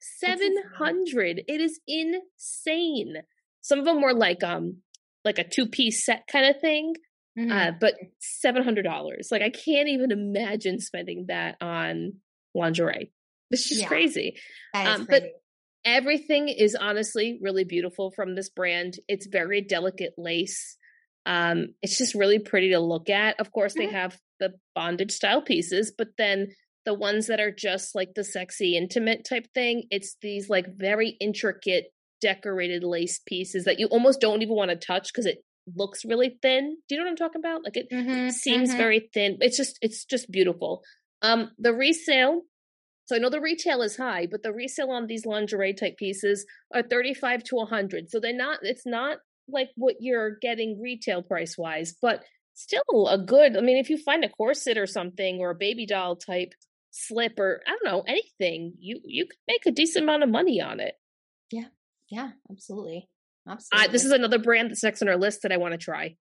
700 0.00 1.42
It 1.46 1.60
is 1.60 1.80
insane. 1.86 3.16
Some 3.60 3.78
of 3.80 3.84
them 3.84 4.00
were 4.00 4.14
like 4.14 4.42
um 4.44 4.78
like 5.24 5.38
a 5.38 5.44
two-piece 5.44 6.06
set 6.06 6.26
kind 6.30 6.46
of 6.46 6.60
thing. 6.60 6.94
Mm-hmm. 7.38 7.52
Uh, 7.52 7.70
but 7.78 7.94
$700. 8.44 8.84
Like 9.30 9.42
I 9.42 9.50
can't 9.50 9.88
even 9.88 10.10
imagine 10.10 10.80
spending 10.80 11.26
that 11.28 11.56
on 11.60 12.14
lingerie. 12.54 13.12
It's 13.50 13.68
just 13.68 13.82
yeah, 13.82 13.88
crazy. 13.88 14.36
Um, 14.74 15.06
crazy. 15.06 15.06
But 15.08 15.22
everything 15.84 16.48
is 16.48 16.74
honestly 16.74 17.38
really 17.40 17.64
beautiful 17.64 18.10
from 18.10 18.34
this 18.34 18.48
brand. 18.48 18.94
It's 19.08 19.26
very 19.26 19.60
delicate 19.60 20.14
lace. 20.16 20.76
Um, 21.26 21.74
it's 21.82 21.98
just 21.98 22.14
really 22.14 22.38
pretty 22.38 22.70
to 22.70 22.80
look 22.80 23.10
at. 23.10 23.38
Of 23.40 23.52
course, 23.52 23.74
they 23.76 23.86
Mhm. 23.86 23.90
have 23.90 24.18
the 24.40 24.54
bondage 24.74 25.12
style 25.12 25.42
pieces, 25.42 25.92
but 25.96 26.08
then 26.16 26.48
the 26.84 26.94
ones 26.94 27.26
that 27.26 27.40
are 27.40 27.50
just 27.52 27.94
like 27.94 28.14
the 28.14 28.24
sexy 28.24 28.76
intimate 28.76 29.24
type 29.28 29.46
thing, 29.54 29.84
it's 29.90 30.16
these 30.22 30.48
like 30.48 30.66
very 30.76 31.10
intricate 31.20 31.86
decorated 32.20 32.82
lace 32.82 33.20
pieces 33.26 33.64
that 33.64 33.78
you 33.78 33.86
almost 33.88 34.20
don't 34.20 34.42
even 34.42 34.56
want 34.56 34.70
to 34.70 34.76
touch 34.76 35.12
because 35.12 35.26
it 35.26 35.38
looks 35.76 36.04
really 36.04 36.38
thin. 36.42 36.76
Do 36.88 36.94
you 36.94 36.98
know 37.00 37.04
what 37.04 37.10
I'm 37.10 37.16
talking 37.16 37.40
about? 37.40 37.62
Like 37.64 37.76
it 37.76 37.88
Mhm, 37.90 38.28
seems 38.28 38.74
mhm. 38.74 38.74
very 38.74 39.08
thin. 39.12 39.36
It's 39.40 39.56
just 39.56 39.78
it's 39.82 40.04
just 40.04 40.30
beautiful. 40.30 40.82
Um 41.22 41.50
the 41.58 41.74
resale 41.74 42.42
so 43.06 43.16
I 43.16 43.18
know 43.18 43.30
the 43.30 43.40
retail 43.40 43.82
is 43.82 43.96
high, 43.96 44.26
but 44.30 44.42
the 44.42 44.52
resale 44.52 44.90
on 44.90 45.06
these 45.06 45.24
lingerie 45.26 45.74
type 45.74 45.96
pieces 45.96 46.46
are 46.74 46.82
35 46.82 47.42
to 47.44 47.56
100. 47.56 48.10
So 48.10 48.20
they're 48.20 48.34
not 48.34 48.60
it's 48.62 48.86
not 48.86 49.18
like 49.48 49.70
what 49.76 49.96
you're 50.00 50.36
getting 50.40 50.80
retail 50.80 51.22
price 51.22 51.56
wise, 51.58 51.94
but 52.00 52.22
still 52.54 53.08
a 53.08 53.18
good. 53.18 53.56
I 53.56 53.60
mean, 53.60 53.76
if 53.78 53.90
you 53.90 53.98
find 53.98 54.24
a 54.24 54.28
corset 54.28 54.78
or 54.78 54.86
something 54.86 55.38
or 55.40 55.50
a 55.50 55.54
baby 55.54 55.86
doll 55.86 56.16
type 56.16 56.52
slip 56.90 57.38
or 57.38 57.62
I 57.66 57.70
don't 57.70 57.84
know, 57.84 58.04
anything, 58.06 58.74
you 58.78 59.00
you 59.04 59.26
could 59.26 59.38
make 59.46 59.66
a 59.66 59.70
decent 59.70 60.02
amount 60.04 60.22
of 60.22 60.28
money 60.28 60.60
on 60.60 60.80
it. 60.80 60.94
Yeah, 61.50 61.66
yeah, 62.10 62.30
absolutely. 62.50 63.08
Absolutely. 63.48 63.88
I, 63.88 63.92
this 63.92 64.04
is 64.04 64.12
another 64.12 64.38
brand 64.38 64.70
that's 64.70 64.84
next 64.84 65.00
on 65.02 65.08
our 65.08 65.16
list 65.16 65.42
that 65.42 65.52
I 65.52 65.56
want 65.56 65.72
to 65.72 65.78
try. 65.78 66.16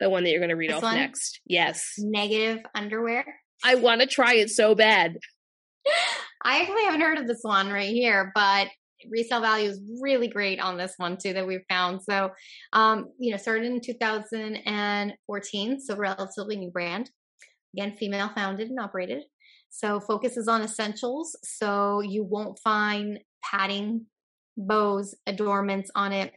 The 0.00 0.10
one 0.10 0.24
that 0.24 0.30
you're 0.30 0.40
going 0.40 0.48
to 0.50 0.56
read 0.56 0.70
This 0.70 0.76
off 0.78 0.82
one? 0.82 0.96
next. 0.96 1.40
Yes. 1.46 1.94
negative 1.98 2.64
underwear. 2.74 3.24
I 3.62 3.76
want 3.76 4.00
to 4.00 4.08
try 4.08 4.34
it 4.34 4.50
so 4.50 4.74
bad. 4.74 5.18
I 6.44 6.60
actually 6.62 6.82
haven't 6.84 7.00
heard 7.00 7.18
of 7.18 7.26
this 7.28 7.38
one 7.42 7.70
right 7.70 7.88
here, 7.90 8.32
but 8.34 8.68
resale 9.10 9.40
value 9.40 9.70
is 9.70 9.80
really 10.00 10.28
great 10.28 10.60
on 10.60 10.76
this 10.76 10.94
one 10.96 11.16
too 11.16 11.32
that 11.32 11.46
we've 11.46 11.64
found. 11.68 12.02
So, 12.02 12.30
um, 12.72 13.10
you 13.18 13.30
know, 13.30 13.36
started 13.36 13.66
in 13.66 13.80
2014, 13.80 15.80
so 15.80 15.96
relatively 15.96 16.56
new 16.56 16.70
brand. 16.70 17.10
Again, 17.76 17.96
female 17.96 18.30
founded 18.34 18.70
and 18.70 18.78
operated. 18.78 19.24
So 19.70 20.00
focuses 20.00 20.46
on 20.46 20.62
essentials. 20.62 21.36
So 21.42 22.00
you 22.00 22.22
won't 22.22 22.60
find 22.62 23.18
padding, 23.42 24.06
bows, 24.56 25.16
adornments 25.26 25.90
on 25.96 26.12
it. 26.12 26.32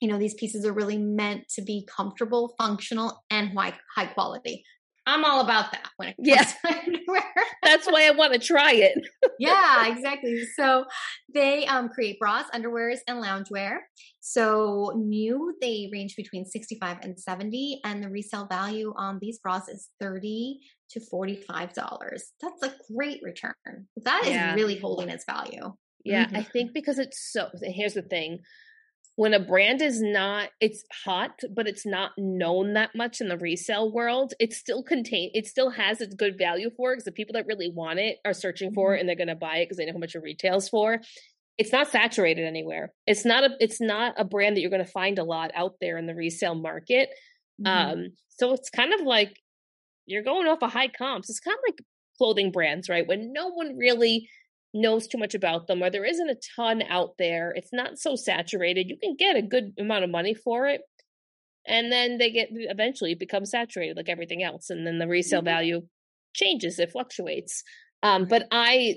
You 0.00 0.08
know, 0.08 0.18
these 0.18 0.34
pieces 0.34 0.66
are 0.66 0.72
really 0.72 0.98
meant 0.98 1.48
to 1.50 1.62
be 1.62 1.88
comfortable, 1.96 2.54
functional, 2.58 3.22
and 3.30 3.56
high 3.56 3.74
high 3.94 4.06
quality. 4.06 4.64
I'm 5.06 5.24
all 5.24 5.40
about 5.40 5.72
that 5.72 5.90
when 5.96 6.08
it 6.08 6.16
comes 6.16 6.28
Yeah. 6.28 6.44
to 6.44 6.68
underwear. 6.86 7.22
That's 7.62 7.86
why 7.86 8.06
I 8.06 8.10
want 8.12 8.32
to 8.32 8.38
try 8.38 8.72
it. 8.72 8.98
yeah, 9.38 9.86
exactly. 9.88 10.42
So 10.56 10.84
they 11.34 11.66
um, 11.66 11.88
create 11.88 12.18
bras, 12.18 12.46
underwears, 12.54 12.98
and 13.06 13.22
loungewear. 13.22 13.78
So 14.20 14.92
new, 14.96 15.54
they 15.60 15.88
range 15.92 16.14
between 16.16 16.44
65 16.46 16.98
and 17.02 17.18
70, 17.18 17.80
and 17.84 18.02
the 18.02 18.08
resale 18.08 18.46
value 18.46 18.92
on 18.96 19.18
these 19.20 19.38
bras 19.38 19.68
is 19.68 19.90
30 20.00 20.60
to 20.90 21.00
$45. 21.00 22.32
That's 22.40 22.62
a 22.62 22.74
great 22.94 23.20
return. 23.22 23.54
That 24.04 24.24
is 24.26 24.30
Yeah. 24.30 24.54
really 24.54 24.78
holding 24.78 25.08
its 25.10 25.24
value. 25.24 25.74
Yeah, 26.04 26.26
Mhm. 26.26 26.36
I 26.36 26.42
think 26.42 26.72
because 26.74 26.98
it's 26.98 27.32
so. 27.32 27.50
Here's 27.62 27.94
the 27.94 28.02
thing: 28.02 28.40
when 29.16 29.32
a 29.32 29.38
brand 29.38 29.80
is 29.80 30.02
not, 30.02 30.50
it's 30.60 30.84
hot, 31.04 31.38
but 31.54 31.68
it's 31.68 31.86
not 31.86 32.10
known 32.18 32.72
that 32.74 32.90
much 32.96 33.20
in 33.20 33.28
the 33.28 33.38
resale 33.38 33.92
world. 33.92 34.34
It 34.40 34.52
still 34.52 34.82
contain, 34.82 35.30
it 35.34 35.46
still 35.46 35.70
has 35.70 36.00
its 36.00 36.14
good 36.14 36.36
value 36.36 36.70
for 36.76 36.92
it 36.92 36.96
because 36.96 37.04
the 37.04 37.12
people 37.12 37.34
that 37.34 37.46
really 37.46 37.70
want 37.70 38.00
it 38.00 38.18
are 38.24 38.32
searching 38.32 38.72
for 38.72 38.94
it 38.94 39.00
and 39.00 39.08
they're 39.08 39.14
going 39.16 39.28
to 39.28 39.36
buy 39.36 39.58
it 39.58 39.66
because 39.66 39.76
they 39.76 39.86
know 39.86 39.92
how 39.92 39.98
much 39.98 40.16
it 40.16 40.22
retails 40.22 40.68
for. 40.68 41.00
It's 41.58 41.70
not 41.70 41.88
saturated 41.88 42.44
anywhere. 42.44 42.92
It's 43.06 43.24
not 43.24 43.44
a. 43.44 43.50
It's 43.60 43.80
not 43.80 44.14
a 44.18 44.24
brand 44.24 44.56
that 44.56 44.60
you're 44.60 44.70
going 44.70 44.84
to 44.84 44.90
find 44.90 45.20
a 45.20 45.24
lot 45.24 45.52
out 45.54 45.74
there 45.80 45.96
in 45.96 46.06
the 46.06 46.14
resale 46.16 46.56
market. 46.56 47.10
Mhm. 47.64 47.68
Um, 47.68 48.06
so 48.30 48.52
it's 48.54 48.70
kind 48.70 48.92
of 48.92 49.02
like 49.02 49.38
you're 50.06 50.24
going 50.24 50.48
off 50.48 50.62
a 50.62 50.68
high 50.68 50.88
comps. 50.88 51.30
It's 51.30 51.38
kind 51.38 51.54
of 51.54 51.60
like 51.68 51.78
clothing 52.18 52.50
brands, 52.50 52.88
right? 52.88 53.06
When 53.06 53.32
no 53.32 53.50
one 53.50 53.76
really 53.76 54.28
knows 54.74 55.06
too 55.06 55.18
much 55.18 55.34
about 55.34 55.66
them 55.66 55.82
or 55.82 55.88
there 55.90 56.04
isn't 56.04 56.28
a 56.30 56.36
ton 56.56 56.82
out 56.82 57.14
there, 57.18 57.52
it's 57.56 57.72
not 57.72 57.98
so 57.98 58.16
saturated. 58.16 58.90
You 58.90 58.98
can 59.02 59.14
get 59.16 59.36
a 59.36 59.42
good 59.42 59.72
amount 59.78 60.04
of 60.04 60.10
money 60.10 60.34
for 60.34 60.66
it. 60.66 60.82
And 61.66 61.90
then 61.90 62.18
they 62.18 62.30
get 62.30 62.48
eventually 62.52 63.14
become 63.14 63.46
saturated 63.46 63.96
like 63.96 64.08
everything 64.10 64.42
else. 64.42 64.68
And 64.70 64.86
then 64.86 64.98
the 64.98 65.08
resale 65.08 65.40
Mhm. 65.40 65.44
value 65.46 65.88
changes, 66.34 66.78
it 66.78 66.90
fluctuates. 66.92 67.62
Um, 68.02 68.26
but 68.26 68.46
I 68.50 68.96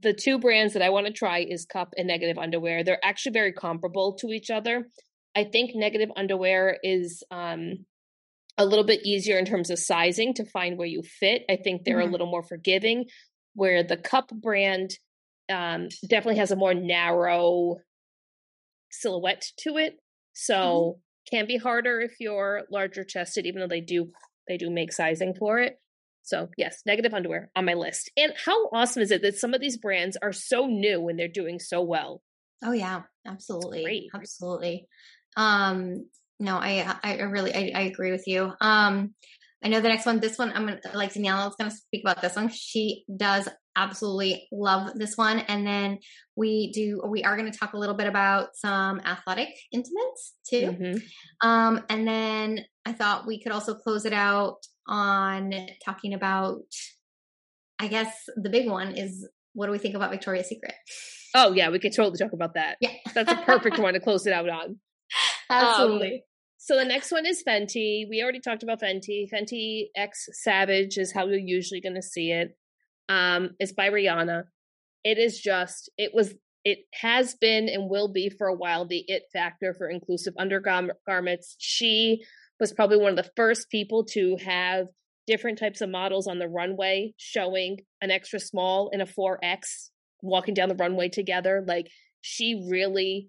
the 0.00 0.14
two 0.14 0.38
brands 0.38 0.72
that 0.72 0.80
I 0.82 0.88
want 0.88 1.06
to 1.06 1.12
try 1.12 1.40
is 1.40 1.66
Cuup 1.66 1.90
and 1.98 2.08
Negative 2.08 2.38
Underwear. 2.38 2.82
They're 2.82 3.04
actually 3.04 3.32
very 3.32 3.52
comparable 3.52 4.14
to 4.14 4.28
each 4.32 4.50
other. 4.50 4.88
I 5.36 5.44
think 5.44 5.74
Negative 5.74 6.10
Underwear 6.16 6.78
is 6.82 7.22
um 7.30 7.84
a 8.56 8.64
little 8.64 8.84
bit 8.84 9.04
easier 9.04 9.36
in 9.36 9.44
terms 9.44 9.68
of 9.68 9.78
sizing 9.78 10.32
to 10.34 10.44
find 10.46 10.78
where 10.78 10.86
you 10.86 11.02
fit. 11.02 11.42
I 11.50 11.56
think 11.56 11.84
they're 11.84 11.98
Mhm. 11.98 12.08
a 12.08 12.12
little 12.12 12.28
more 12.28 12.42
forgiving, 12.44 13.06
where 13.54 13.82
the 13.82 13.96
Cuup 13.96 14.28
brand 14.28 14.98
um, 15.50 15.88
definitely 16.08 16.38
has 16.38 16.50
a 16.50 16.56
more 16.56 16.74
narrow 16.74 17.76
silhouette 18.90 19.46
to 19.58 19.76
it. 19.76 19.96
So 20.32 20.98
can 21.30 21.46
be 21.46 21.56
harder 21.56 22.00
if 22.00 22.16
you're 22.20 22.62
larger 22.70 23.04
chested, 23.04 23.46
even 23.46 23.60
though 23.60 23.68
they 23.68 23.80
do 23.80 24.10
they 24.48 24.56
do 24.56 24.70
make 24.70 24.92
sizing 24.92 25.34
for 25.34 25.58
it. 25.58 25.78
So 26.22 26.48
yes, 26.56 26.82
negative 26.86 27.14
underwear 27.14 27.50
on 27.54 27.66
my 27.66 27.74
list. 27.74 28.10
And 28.16 28.32
how 28.44 28.68
awesome 28.68 29.02
is 29.02 29.10
it 29.10 29.22
that 29.22 29.36
some 29.36 29.54
of 29.54 29.60
these 29.60 29.76
brands 29.76 30.16
are 30.22 30.32
so 30.32 30.66
new 30.66 31.08
and 31.08 31.18
they're 31.18 31.28
doing 31.28 31.58
so 31.58 31.82
well? 31.82 32.22
Oh 32.62 32.72
yeah, 32.72 33.02
absolutely, 33.26 34.08
absolutely. 34.14 34.86
Um, 35.36 36.08
no, 36.40 36.56
I 36.56 36.96
I 37.02 37.18
I 37.18 37.22
really 37.22 37.54
I, 37.54 37.72
I 37.74 37.82
agree 37.82 38.10
with 38.10 38.26
you. 38.26 38.52
Um, 38.60 39.14
I 39.64 39.68
know 39.68 39.80
the 39.80 39.88
next 39.88 40.04
one. 40.04 40.20
This 40.20 40.36
one, 40.36 40.52
I'm 40.52 40.66
gonna 40.66 40.80
like 40.92 41.14
Daniela 41.14 41.48
is 41.48 41.56
gonna 41.58 41.70
speak 41.70 42.02
about 42.04 42.20
this 42.20 42.36
one. 42.36 42.50
She 42.50 43.04
does 43.16 43.48
absolutely 43.74 44.46
love 44.52 44.90
this 44.96 45.16
one, 45.16 45.38
and 45.38 45.66
then 45.66 45.98
we 46.36 46.70
do. 46.72 47.02
We 47.08 47.24
are 47.24 47.36
gonna 47.36 47.50
talk 47.50 47.72
a 47.72 47.78
little 47.78 47.96
bit 47.96 48.06
about 48.06 48.48
some 48.56 49.00
athletic 49.00 49.48
intimates 49.72 50.34
too. 50.48 50.66
Mhm. 50.70 51.02
Um, 51.40 51.84
and 51.88 52.06
then 52.06 52.64
I 52.84 52.92
thought 52.92 53.26
we 53.26 53.42
could 53.42 53.52
also 53.52 53.74
close 53.74 54.04
it 54.04 54.12
out 54.12 54.58
on 54.86 55.52
talking 55.84 56.12
about. 56.12 56.60
I 57.80 57.88
guess 57.88 58.14
the 58.36 58.50
big 58.50 58.68
one 58.68 58.96
is 58.96 59.28
what 59.54 59.66
do 59.66 59.72
we 59.72 59.78
think 59.78 59.94
about 59.94 60.10
Victoria's 60.10 60.48
Secret? 60.48 60.74
Oh 61.34 61.52
yeah, 61.52 61.70
we 61.70 61.78
could 61.78 61.92
totally 61.94 62.18
talk 62.18 62.32
about 62.32 62.54
that. 62.54 62.76
Yeah, 62.80 62.90
That's 63.14 63.32
a 63.32 63.36
perfect 63.36 63.78
one 63.80 63.94
to 63.94 64.00
close 64.00 64.26
it 64.26 64.32
out 64.32 64.48
on. 64.48 64.78
Absolutely. 65.50 66.24
So 66.64 66.78
the 66.78 66.84
next 66.86 67.12
one 67.12 67.26
is 67.26 67.44
Fenty. 67.46 68.08
We 68.08 68.22
already 68.22 68.40
talked 68.40 68.62
about 68.62 68.80
Fenty. 68.80 69.28
Fenty 69.30 69.88
X 69.94 70.30
Savage 70.32 70.96
is 70.96 71.12
how 71.12 71.26
you're 71.26 71.36
usually 71.36 71.82
going 71.82 71.94
to 71.94 72.00
see 72.00 72.30
it. 72.30 72.56
Um, 73.06 73.50
it's 73.58 73.74
by 73.74 73.90
Rihanna. 73.90 74.44
It 75.04 75.18
is 75.18 75.38
just, 75.38 75.90
it 75.98 76.12
was, 76.14 76.32
it 76.64 76.78
has 76.94 77.34
been 77.34 77.68
and 77.68 77.90
will 77.90 78.10
be 78.10 78.30
for 78.30 78.46
a 78.46 78.54
while 78.54 78.86
the 78.86 79.04
it 79.08 79.24
factor 79.30 79.74
for 79.74 79.90
inclusive 79.90 80.32
undergarments. 80.38 81.54
She 81.58 82.24
was 82.58 82.72
probably 82.72 82.96
one 82.96 83.18
of 83.18 83.22
the 83.22 83.30
first 83.36 83.68
people 83.68 84.06
to 84.12 84.38
have 84.42 84.86
different 85.26 85.58
types 85.58 85.82
of 85.82 85.90
models 85.90 86.26
on 86.26 86.38
the 86.38 86.48
runway 86.48 87.12
showing 87.18 87.80
an 88.00 88.10
extra 88.10 88.40
small 88.40 88.88
and 88.90 89.02
a 89.02 89.04
4X 89.04 89.90
walking 90.22 90.54
down 90.54 90.70
the 90.70 90.76
runway 90.76 91.10
together. 91.10 91.62
Like 91.68 91.90
she 92.22 92.66
really, 92.70 93.28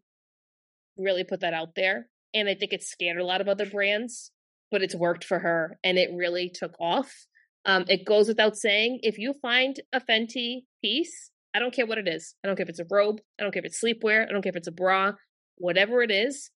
really 0.97 1.25
put 1.25 1.41
that 1.41 1.53
out 1.53 1.75
there 1.75 2.07
and 2.35 2.47
I 2.47 2.53
think 2.53 2.73
it 2.73 2.83
scared 2.83 3.17
a 3.17 3.25
lot 3.25 3.41
of 3.41 3.47
other 3.47 3.65
brands, 3.65 4.31
but 4.69 4.83
it's 4.83 4.93
worked 4.93 5.23
for 5.23 5.39
her 5.39 5.79
and 5.83 5.97
it 5.97 6.11
really 6.13 6.49
took 6.49 6.75
off. 6.79 7.25
Um, 7.65 7.85
it 7.87 8.05
goes 8.05 8.27
without 8.27 8.55
saying, 8.55 8.99
if 9.01 9.17
you 9.17 9.33
find 9.41 9.79
a 9.91 9.99
Fenty 9.99 10.65
piece, 10.83 11.31
I 11.55 11.59
don't 11.59 11.73
care 11.73 11.87
what 11.87 11.97
it 11.97 12.07
is. 12.07 12.35
I 12.43 12.47
don't 12.47 12.55
care 12.57 12.65
if 12.65 12.69
it's 12.69 12.79
a 12.79 12.85
robe. 12.91 13.21
I 13.39 13.43
don't 13.43 13.51
care 13.51 13.61
if 13.61 13.65
it's 13.65 13.81
sleepwear. 13.81 14.27
I 14.27 14.31
don't 14.31 14.41
care 14.41 14.51
if 14.51 14.57
it's 14.57 14.67
a 14.67 14.71
bra. 14.73 15.13
Whatever 15.57 16.03
it 16.03 16.11
is, 16.11 16.51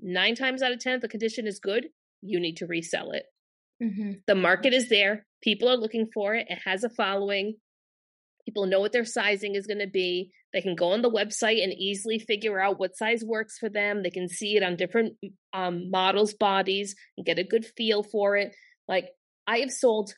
nine 0.00 0.36
times 0.36 0.62
out 0.62 0.72
of 0.72 0.78
ten, 0.78 0.94
if 0.94 1.02
the 1.02 1.08
condition 1.08 1.46
is 1.46 1.58
good, 1.58 1.88
you 2.22 2.38
need 2.40 2.58
to 2.58 2.66
resell 2.66 3.10
it. 3.10 3.24
Mm-hmm. 3.82 4.12
The 4.26 4.34
market 4.36 4.72
is 4.72 4.88
there. 4.88 5.26
People 5.42 5.68
are 5.68 5.76
looking 5.76 6.08
for 6.14 6.34
it. 6.34 6.46
It 6.48 6.60
has 6.64 6.84
a 6.84 6.88
following. 6.88 7.56
People 8.46 8.66
know 8.66 8.80
what 8.80 8.92
their 8.92 9.04
sizing 9.04 9.56
is 9.56 9.66
going 9.66 9.80
to 9.80 9.88
be. 9.88 10.30
They 10.56 10.62
can 10.62 10.74
go 10.74 10.92
on 10.92 11.02
the 11.02 11.10
website 11.10 11.62
and 11.62 11.70
easily 11.74 12.18
figure 12.18 12.58
out 12.58 12.80
what 12.80 12.96
size 12.96 13.22
works 13.22 13.58
for 13.58 13.68
them. 13.68 14.02
They 14.02 14.08
can 14.08 14.26
see 14.26 14.56
it 14.56 14.62
on 14.62 14.76
different 14.76 15.12
um, 15.52 15.90
models' 15.90 16.32
bodies 16.32 16.96
and 17.14 17.26
get 17.26 17.38
a 17.38 17.44
good 17.44 17.66
feel 17.76 18.02
for 18.02 18.38
it. 18.38 18.56
Like 18.88 19.10
I 19.46 19.58
have 19.58 19.70
sold 19.70 20.14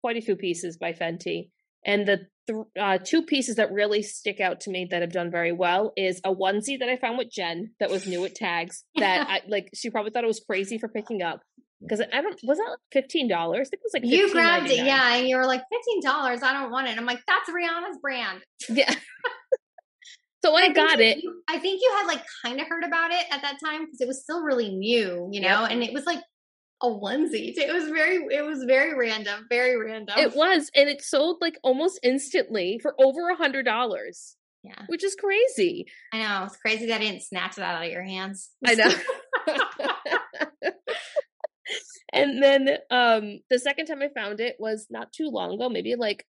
quite 0.00 0.16
a 0.16 0.22
few 0.22 0.34
pieces 0.34 0.78
by 0.78 0.94
Fenty, 0.94 1.50
and 1.84 2.08
the 2.08 2.20
th- 2.46 2.66
uh, 2.80 2.98
two 3.04 3.20
pieces 3.20 3.56
that 3.56 3.70
really 3.70 4.02
stick 4.02 4.40
out 4.40 4.60
to 4.60 4.70
me 4.70 4.88
that 4.90 5.02
have 5.02 5.12
done 5.12 5.30
very 5.30 5.52
well 5.52 5.92
is 5.94 6.22
a 6.24 6.34
onesie 6.34 6.78
that 6.78 6.88
I 6.88 6.96
found 6.96 7.18
with 7.18 7.30
Jen 7.30 7.72
that 7.78 7.90
was 7.90 8.06
new 8.06 8.24
at 8.24 8.34
Tags. 8.34 8.84
That 8.96 9.28
I 9.28 9.42
like. 9.46 9.68
She 9.74 9.90
probably 9.90 10.10
thought 10.10 10.24
it 10.24 10.28
was 10.28 10.40
crazy 10.40 10.78
for 10.78 10.88
picking 10.88 11.20
up 11.20 11.42
because 11.82 12.00
I 12.00 12.22
don't 12.22 12.40
was 12.44 12.56
that 12.56 12.70
like 12.70 12.78
fifteen 12.92 13.28
dollars? 13.28 13.68
I 13.68 13.70
think 13.72 13.80
it 13.80 13.90
was 13.92 13.92
like 13.92 14.10
You 14.10 14.32
grabbed 14.32 14.70
it, 14.70 14.86
yeah, 14.86 15.16
and 15.16 15.28
you 15.28 15.36
were 15.36 15.44
like 15.44 15.60
fifteen 15.70 16.00
dollars. 16.02 16.42
I 16.42 16.54
don't 16.54 16.70
want 16.70 16.88
it. 16.88 16.96
I'm 16.96 17.04
like, 17.04 17.20
that's 17.26 17.50
Rihanna's 17.50 17.98
brand. 18.00 18.40
Yeah. 18.70 18.94
So 20.44 20.54
I, 20.56 20.62
I 20.62 20.68
got 20.72 21.00
it. 21.00 21.18
You, 21.22 21.42
I 21.48 21.58
think 21.58 21.80
you 21.80 21.92
had 21.96 22.06
like 22.06 22.24
kind 22.44 22.60
of 22.60 22.66
heard 22.66 22.84
about 22.84 23.12
it 23.12 23.24
at 23.30 23.42
that 23.42 23.58
time 23.64 23.84
because 23.84 24.00
it 24.00 24.08
was 24.08 24.22
still 24.22 24.42
really 24.42 24.70
new, 24.70 25.28
you 25.30 25.40
know, 25.40 25.62
Yep. 25.62 25.70
and 25.70 25.82
it 25.82 25.92
was 25.92 26.04
like 26.04 26.20
a 26.82 26.86
onesie. 26.86 27.52
It 27.56 27.72
was 27.72 27.88
very, 27.88 28.16
it 28.30 28.44
was 28.44 28.64
very 28.64 28.98
random, 28.98 29.46
very 29.48 29.76
random. 29.76 30.18
It 30.18 30.34
was, 30.34 30.70
and 30.74 30.88
it 30.88 31.00
sold 31.02 31.38
like 31.40 31.58
almost 31.62 32.00
instantly 32.02 32.80
for 32.82 32.94
over 32.98 33.28
a 33.30 33.36
hundred 33.36 33.64
dollars, 33.64 34.36
yeah, 34.64 34.82
which 34.88 35.04
is 35.04 35.14
crazy. 35.14 35.86
I 36.12 36.18
know. 36.18 36.44
It's 36.46 36.56
crazy 36.56 36.86
that 36.86 36.96
I 37.00 37.04
didn't 37.04 37.22
snatch 37.22 37.56
it 37.56 37.62
out 37.62 37.84
of 37.84 37.90
your 37.90 38.02
hands. 38.02 38.50
I 38.66 38.74
know. 38.74 38.90
and 42.12 42.42
then 42.42 42.68
um 42.90 43.40
the 43.48 43.58
second 43.58 43.86
time 43.86 44.02
I 44.02 44.08
found 44.08 44.40
it 44.40 44.56
was 44.58 44.86
not 44.90 45.12
too 45.12 45.28
long 45.28 45.54
ago, 45.54 45.68
maybe 45.68 45.94
like 45.94 46.26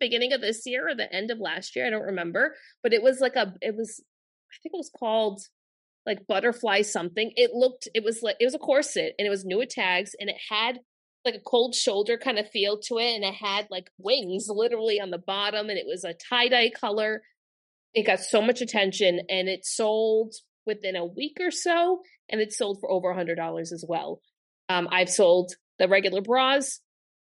beginning 0.00 0.32
of 0.32 0.40
this 0.40 0.62
year 0.66 0.88
or 0.88 0.94
the 0.94 1.12
end 1.12 1.30
of 1.30 1.38
last 1.38 1.76
year. 1.76 1.86
I 1.86 1.90
don't 1.90 2.02
remember, 2.02 2.54
but 2.82 2.92
it 2.92 3.02
was 3.02 3.20
like 3.20 3.36
a 3.36 3.54
it 3.60 3.76
was 3.76 4.02
I 4.52 4.56
think 4.62 4.74
it 4.74 4.78
was 4.78 4.90
called 4.96 5.40
like 6.06 6.26
butterfly 6.26 6.82
something. 6.82 7.32
It 7.36 7.52
looked 7.52 7.88
it 7.94 8.02
was 8.02 8.22
like 8.22 8.36
it 8.40 8.44
was 8.44 8.54
a 8.54 8.58
corset 8.58 9.14
and 9.18 9.26
it 9.26 9.30
was 9.30 9.44
new 9.44 9.58
with 9.58 9.70
tags 9.70 10.12
and 10.18 10.30
it 10.30 10.36
had 10.48 10.80
like 11.24 11.34
a 11.34 11.40
cold 11.40 11.74
shoulder 11.74 12.16
kind 12.16 12.38
of 12.38 12.48
feel 12.48 12.78
to 12.78 12.98
it 12.98 13.14
and 13.14 13.24
it 13.24 13.34
had 13.34 13.66
like 13.70 13.90
wings 13.98 14.46
literally 14.48 15.00
on 15.00 15.10
the 15.10 15.18
bottom 15.18 15.68
and 15.68 15.78
it 15.78 15.86
was 15.86 16.02
a 16.02 16.14
tie-dye 16.14 16.70
color. 16.70 17.22
It 17.92 18.06
got 18.06 18.20
so 18.20 18.40
much 18.40 18.62
attention 18.62 19.20
and 19.28 19.48
it 19.48 19.66
sold 19.66 20.34
within 20.66 20.96
a 20.96 21.04
week 21.04 21.36
or 21.40 21.50
so 21.50 22.00
and 22.30 22.40
it 22.40 22.52
sold 22.52 22.78
for 22.80 22.90
over 22.90 23.10
a 23.10 23.14
hundred 23.14 23.34
dollars 23.34 23.72
as 23.72 23.84
well. 23.86 24.20
Um, 24.68 24.88
I've 24.90 25.10
sold 25.10 25.52
the 25.78 25.88
regular 25.88 26.22
bras 26.22 26.80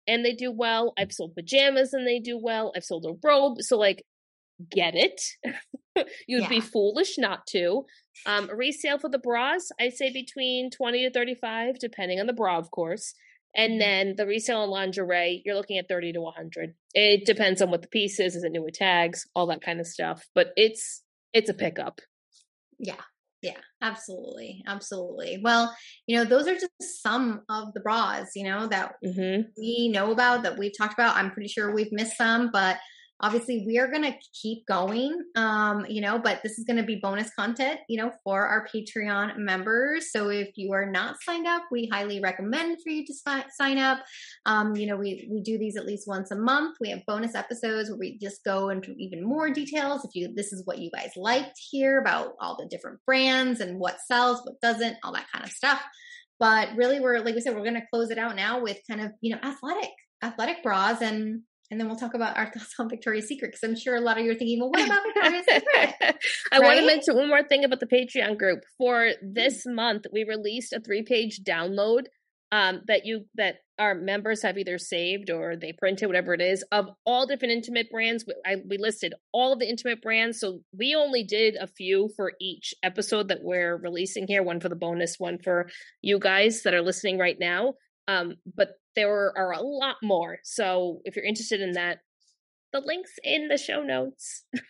and 0.08 0.24
they 0.24 0.34
do 0.34 0.52
well. 0.52 0.94
I've 0.98 1.12
sold 1.12 1.36
pajamas 1.36 1.94
and 1.94 2.08
they 2.08 2.20
do 2.20 2.38
well. 2.38 2.72
I've 2.76 2.84
sold 2.84 3.06
a 3.06 3.16
robe. 3.28 3.62
So 3.62 3.78
like 3.78 4.04
get 4.72 4.96
it. 4.96 5.22
You'd 6.28 6.50
be 6.50 6.62
foolish 6.62 7.18
not 7.18 7.46
to. 7.48 7.86
Um, 8.26 8.50
resale 8.54 8.98
for 8.98 9.10
the 9.10 9.20
bras, 9.20 9.70
I 9.80 9.90
say 9.90 10.12
between 10.12 10.70
20 10.70 11.04
to 11.04 11.12
35, 11.12 11.80
depending 11.80 12.20
on 12.20 12.28
the 12.28 12.34
bra, 12.34 12.58
of 12.58 12.72
course. 12.72 13.14
And 13.56 13.80
then 13.80 14.16
the 14.18 14.28
resale 14.28 14.62
on 14.62 14.70
lingerie, 14.70 15.42
you're 15.46 15.56
looking 15.56 15.78
at 15.78 15.88
30 15.88 16.14
to 16.14 16.22
100. 16.22 16.74
It 16.94 17.26
depends 17.26 17.62
on 17.62 17.72
what 17.72 17.82
the 17.82 17.88
piece 17.88 18.20
is. 18.20 18.36
Is 18.36 18.44
it 18.44 18.52
new 18.52 18.64
with 18.64 18.74
tags? 18.74 19.26
All 19.34 19.48
that 19.48 19.62
kind 19.62 19.80
of 19.80 19.88
stuff. 19.88 20.26
But 20.36 20.48
it's 20.58 21.02
it's 21.34 21.50
a 21.50 21.54
pickup. 21.54 22.02
Yeah. 22.78 23.02
Yeah, 23.46 23.60
absolutely. 23.82 24.64
Absolutely. 24.68 25.40
Well, 25.44 25.76
you 26.08 26.18
know, 26.18 26.26
those 26.26 26.48
are 26.48 26.56
just 26.56 27.02
some 27.04 27.44
of 27.50 27.74
the 27.74 27.80
bras, 27.80 28.32
you 28.36 28.44
know, 28.44 28.68
that 28.68 28.96
hmm 29.04 29.56
we 29.58 29.90
know 29.90 30.12
about 30.12 30.44
that 30.44 30.58
we've 30.58 30.78
talked 30.78 30.94
about. 30.94 31.16
I'm 31.18 31.32
pretty 31.32 31.50
sure 31.50 31.74
we've 31.74 31.92
missed 31.92 32.18
some, 32.18 32.52
but 32.52 32.80
obviously 33.22 33.64
we 33.66 33.78
are 33.80 33.88
going 33.88 34.04
to 34.04 34.14
keep 34.34 34.66
going 34.68 35.24
um 35.36 35.86
you 35.88 36.02
know 36.02 36.20
but 36.20 36.42
this 36.44 36.58
is 36.60 36.66
going 36.66 36.78
to 36.78 36.84
be 36.84 37.00
bonus 37.02 37.30
content 37.34 37.80
you 37.88 37.98
know 37.98 38.12
for 38.24 38.46
our 38.46 38.68
patreon 38.74 39.38
members. 39.38 40.12
So 40.12 40.30
if 40.30 40.50
you 40.56 40.74
are 40.74 40.90
not 40.90 41.16
signed 41.22 41.48
up 41.48 41.64
we 41.72 41.90
highly 41.92 42.20
recommend 42.20 42.78
for 42.84 42.90
you 42.90 43.06
to 43.06 43.14
si- 43.14 43.50
sign 43.58 43.78
up. 43.78 44.00
Um 44.46 44.76
you 44.76 44.88
know 44.88 44.98
we 44.98 45.28
we 45.32 45.42
do 45.42 45.58
these 45.58 45.78
at 45.78 45.86
least 45.86 46.08
once 46.08 46.32
a 46.32 46.36
month. 46.36 46.78
We 46.82 46.90
have 46.90 47.06
bonus 47.06 47.36
episodes 47.36 47.90
where 47.90 48.00
we 48.00 48.18
just 48.18 48.44
go 48.44 48.70
into 48.70 48.94
even 48.98 49.24
more 49.24 49.50
details. 49.50 50.04
If 50.04 50.12
you 50.14 50.34
this 50.34 50.52
is 50.52 50.66
what 50.66 50.80
you 50.80 50.92
guys 50.92 51.12
liked 51.16 51.58
here 51.70 52.00
about 52.00 52.34
all 52.40 52.58
the 52.58 52.68
different 52.70 53.00
brands 53.06 53.62
and 53.62 53.80
what 53.80 54.00
sells 54.06 54.42
what 54.44 54.60
doesn't 54.62 54.98
all 55.04 55.14
that 55.14 55.32
kind 55.32 55.46
of 55.46 55.52
stuff. 55.52 55.82
But 56.40 56.76
really 56.76 57.00
we're 57.00 57.20
like 57.20 57.36
we 57.36 57.42
said 57.42 57.56
we're 57.56 57.62
going 57.62 57.76
to 57.76 57.88
close 57.94 58.12
it 58.12 58.18
out 58.18 58.36
now 58.36 58.62
with 58.62 58.78
kind 58.90 59.02
of 59.02 59.12
you 59.22 59.34
know 59.34 59.42
athletic 59.42 59.92
athletic 60.22 60.64
bras 60.64 61.02
and 61.02 61.42
and 61.72 61.80
then 61.80 61.88
we'll 61.88 61.98
talk 61.98 62.14
about 62.14 62.38
our 62.38 62.46
thoughts 62.54 62.76
on 62.80 62.90
Victoria's 62.90 63.28
Secret 63.28 63.50
because 63.50 63.64
I'm 63.64 63.76
sure 63.78 63.96
a 63.96 64.02
lot 64.02 64.18
of 64.18 64.26
you 64.26 64.32
are 64.32 64.36
thinking, 64.36 64.60
well, 64.60 64.72
what 64.72 64.86
about 64.86 65.04
Victoria's 65.14 65.46
Secret? 65.50 66.16
I 66.52 66.60
want 66.60 66.80
to 66.80 66.86
mention 66.86 67.16
one 67.16 67.28
more 67.28 67.44
thing 67.44 67.64
about 67.64 67.80
the 67.80 67.88
Patreon 67.88 68.38
group. 68.38 68.60
For 68.78 69.12
this 69.22 69.64
month, 69.66 70.06
we 70.12 70.24
released 70.24 70.74
a 70.74 70.80
three-page 70.80 71.42
download 71.44 72.06
um, 72.52 72.82
that 72.88 73.06
you 73.06 73.26
that 73.36 73.56
our 73.78 73.96
members 73.96 74.42
have 74.44 74.58
either 74.58 74.78
saved 74.78 75.30
or 75.30 75.58
they 75.58 75.74
printed, 75.74 76.08
whatever 76.08 76.34
it 76.34 76.42
is, 76.42 76.64
of 76.72 76.88
all 77.06 77.26
different 77.26 77.52
intimate 77.52 77.90
brands. 77.92 78.24
We- 78.26 78.36
I, 78.46 78.58
we 78.70 78.78
listed 78.78 79.14
all 79.34 79.52
of 79.52 79.60
the 79.60 79.68
intimate 79.68 80.02
brands, 80.02 80.40
so 80.40 80.62
we 80.78 80.96
only 80.96 81.24
did 81.24 81.56
a 81.56 81.68
few 81.68 82.10
for 82.16 82.34
each 82.40 82.74
episode 82.84 83.28
that 83.30 83.40
we're 83.42 83.76
releasing 83.76 84.28
here. 84.28 84.44
One 84.44 84.62
for 84.62 84.70
the 84.70 84.76
bonus, 84.76 85.16
one 85.20 85.40
for 85.40 85.68
you 86.02 86.20
guys 86.20 86.64
that 86.64 86.74
are 86.74 86.82
listening 86.82 87.18
right 87.18 87.38
now. 87.38 87.74
Um, 88.08 88.36
but 88.56 88.70
there 88.96 89.34
are 89.38 89.52
a 89.52 89.62
lot 89.62 89.98
more. 90.02 90.40
So 90.44 91.02
if 91.06 91.16
you're 91.16 91.26
interested 91.26 91.62
in 91.62 91.74
that, 91.74 92.00
the 92.74 92.82
links 92.82 93.12
in 93.24 93.48
the 93.48 93.58
show 93.58 93.82
notes. 93.84 94.44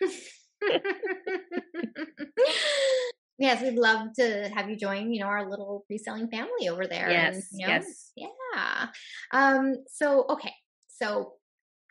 yes, 3.38 3.62
we'd 3.62 3.74
love 3.74 4.08
to 4.18 4.50
have 4.54 4.70
you 4.70 4.76
join, 4.76 5.12
you 5.12 5.20
know, 5.20 5.26
our 5.26 5.48
little 5.48 5.84
reselling 5.90 6.28
family 6.28 6.68
over 6.68 6.86
there. 6.86 7.08
and, 7.08 7.36
Yes, 7.36 7.48
you 7.52 7.66
know, 7.66 7.72
yes. 7.72 8.12
Yeah. 8.16 8.86
Um, 9.32 9.74
so 9.88 10.24
okay. 10.30 10.52
So 10.88 11.32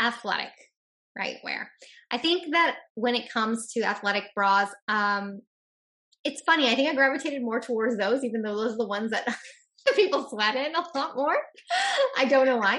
athletic, 0.02 0.54
right? 1.18 1.38
Where 1.42 1.70
I 2.12 2.18
think 2.18 2.52
that 2.54 2.78
when 2.96 3.16
it 3.16 3.32
comes 3.32 3.72
to 3.74 3.84
athletic 3.84 4.26
bras, 4.36 4.70
um, 4.88 5.42
it's 6.24 6.42
funny. 6.42 6.70
I 6.70 6.76
think 6.76 6.90
I 6.90 6.96
gravitated 6.96 7.44
more 7.44 7.60
towards 7.60 7.98
those, 7.98 8.24
even 8.24 8.42
though 8.42 8.56
those 8.56 8.74
are 8.74 8.78
the 8.78 8.88
ones 8.88 9.12
that 9.12 9.28
people 9.96 10.28
sweat 10.30 10.56
in 10.56 10.76
a 10.76 10.86
lot 10.98 11.16
more. 11.16 11.38
I 12.18 12.26
don't 12.26 12.46
know 12.46 12.58
why. 12.58 12.78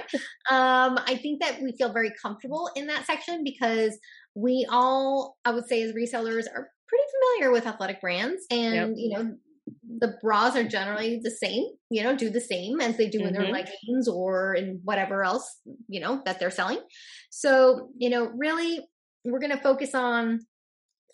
Um, 0.50 0.98
I 1.06 1.18
think 1.22 1.40
that 1.42 1.60
we 1.62 1.72
feel 1.72 1.92
very 1.92 2.12
comfortable 2.20 2.70
in 2.76 2.86
that 2.88 3.06
section 3.06 3.44
because 3.44 3.98
we 4.34 4.66
all, 4.70 5.36
I 5.44 5.50
would 5.52 5.66
say, 5.68 5.82
as 5.82 5.92
resellers, 5.92 6.46
are 6.52 6.70
pretty 6.88 7.04
familiar 7.38 7.52
with 7.52 7.66
athletic 7.66 8.00
brands, 8.00 8.44
and 8.50 8.88
Yep. 8.88 8.96
you 8.98 9.10
know, 9.16 9.36
the 9.98 10.16
bras 10.22 10.56
are 10.56 10.64
generally 10.64 11.20
the 11.22 11.30
same. 11.30 11.64
You 11.90 12.02
know, 12.02 12.16
do 12.16 12.30
the 12.30 12.40
same 12.40 12.80
as 12.80 12.96
they 12.96 13.08
do 13.08 13.24
in 13.26 13.32
their 13.32 13.46
Mhm. 13.46 13.50
leggings 13.50 14.08
or 14.08 14.54
in 14.54 14.80
whatever 14.84 15.24
else 15.24 15.60
you 15.88 16.00
know 16.00 16.22
that 16.24 16.38
they're 16.38 16.50
selling. 16.50 16.80
So, 17.30 17.90
you 17.96 18.10
know, 18.10 18.26
really, 18.36 18.80
we're 19.24 19.40
going 19.40 19.50
to 19.56 19.62
focus 19.62 19.94
on 19.94 20.40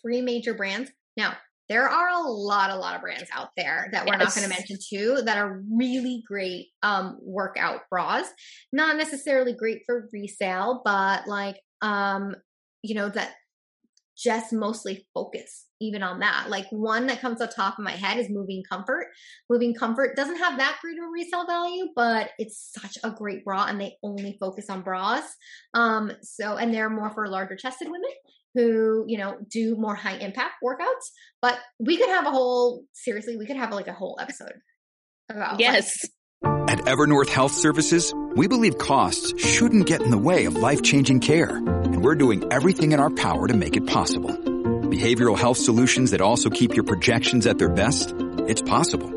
three 0.03 0.20
major 0.22 0.55
brands. 0.55 0.90
Now, 1.16 1.36
there 1.68 1.88
are 1.88 2.08
a 2.08 2.28
lot, 2.28 2.70
a 2.70 2.76
lot 2.76 2.94
of 2.94 3.00
brands 3.00 3.30
out 3.32 3.50
there 3.56 3.88
that 3.92 4.06
we're 4.06 4.16
not 4.16 4.34
going 4.34 4.48
to 4.48 4.54
mention 4.54 4.76
too 4.90 5.22
that 5.24 5.38
are 5.38 5.62
really 5.74 6.22
great 6.26 6.66
um, 6.82 7.18
workout 7.22 7.82
bras. 7.90 8.26
Not 8.72 8.96
necessarily 8.96 9.54
great 9.54 9.82
for 9.86 10.08
resale, 10.12 10.82
but 10.84 11.26
like, 11.26 11.56
um, 11.80 12.34
you 12.82 12.94
know, 12.94 13.08
that 13.08 13.34
just 14.16 14.52
mostly 14.52 15.06
focus 15.14 15.66
even 15.80 16.02
on 16.02 16.20
that. 16.20 16.46
Like 16.48 16.66
one 16.70 17.06
that 17.06 17.20
comes 17.20 17.38
the 17.38 17.46
top 17.46 17.78
of 17.78 17.84
my 17.84 17.92
head 17.92 18.18
is 18.18 18.30
Moving 18.30 18.62
Comfort. 18.68 19.06
Moving 19.50 19.74
Comfort 19.74 20.14
doesn't 20.14 20.36
have 20.38 20.58
that 20.58 20.78
great 20.80 20.98
of 20.98 21.04
a 21.04 21.08
resale 21.08 21.46
value, 21.46 21.88
but 21.96 22.30
it's 22.38 22.72
such 22.78 22.98
a 23.02 23.10
great 23.10 23.44
bra 23.44 23.66
and 23.66 23.80
they 23.80 23.96
only 24.02 24.36
focus 24.38 24.66
on 24.68 24.82
bras. 24.82 25.24
Um, 25.74 26.12
so 26.22 26.56
and 26.56 26.72
they're 26.72 26.90
more 26.90 27.10
for 27.10 27.26
larger 27.28 27.56
chested 27.56 27.88
women 27.88 28.10
who, 28.55 29.05
you 29.07 29.18
know, 29.18 29.36
do 29.50 29.76
more 29.76 29.94
high 29.94 30.16
impact 30.16 30.55
workouts. 30.64 31.11
But 31.40 31.59
we 31.78 31.96
could 31.96 32.11
have 32.11 32.26
a 32.26 32.30
whole 32.30 32.84
seriously, 32.92 33.36
we 33.36 33.46
could 33.46 33.57
have 33.57 33.72
like 33.72 33.88
a 33.88 33.92
whole 33.92 34.18
episode 34.20 34.55
about 35.30 35.53
like, 35.53 35.61
Yes. 35.61 36.05
At 36.44 36.78
Evernorth 36.80 37.28
Health 37.28 37.53
Services, 37.53 38.12
we 38.34 38.48
believe 38.48 38.78
costs 38.78 39.40
shouldn't 39.40 39.86
get 39.86 40.03
in 40.03 40.11
the 40.11 40.18
way 40.18 40.46
of 40.46 40.57
life-changing 40.57 41.20
care, 41.20 41.57
and 41.57 42.03
we're 42.03 42.14
doing 42.14 42.53
everything 42.53 42.92
in 42.92 43.00
our 43.00 43.11
power 43.11 43.46
to 43.46 43.55
make 43.55 43.76
it 43.76 43.86
possible. 43.86 44.30
Behavioral 44.30 45.38
health 45.38 45.59
solutions 45.59 46.11
that 46.11 46.20
also 46.20 46.50
keep 46.50 46.74
your 46.74 46.84
projections 46.84 47.46
at 47.46 47.59
their 47.59 47.68
best? 47.68 48.14
It's 48.48 48.62
possible. 48.62 49.11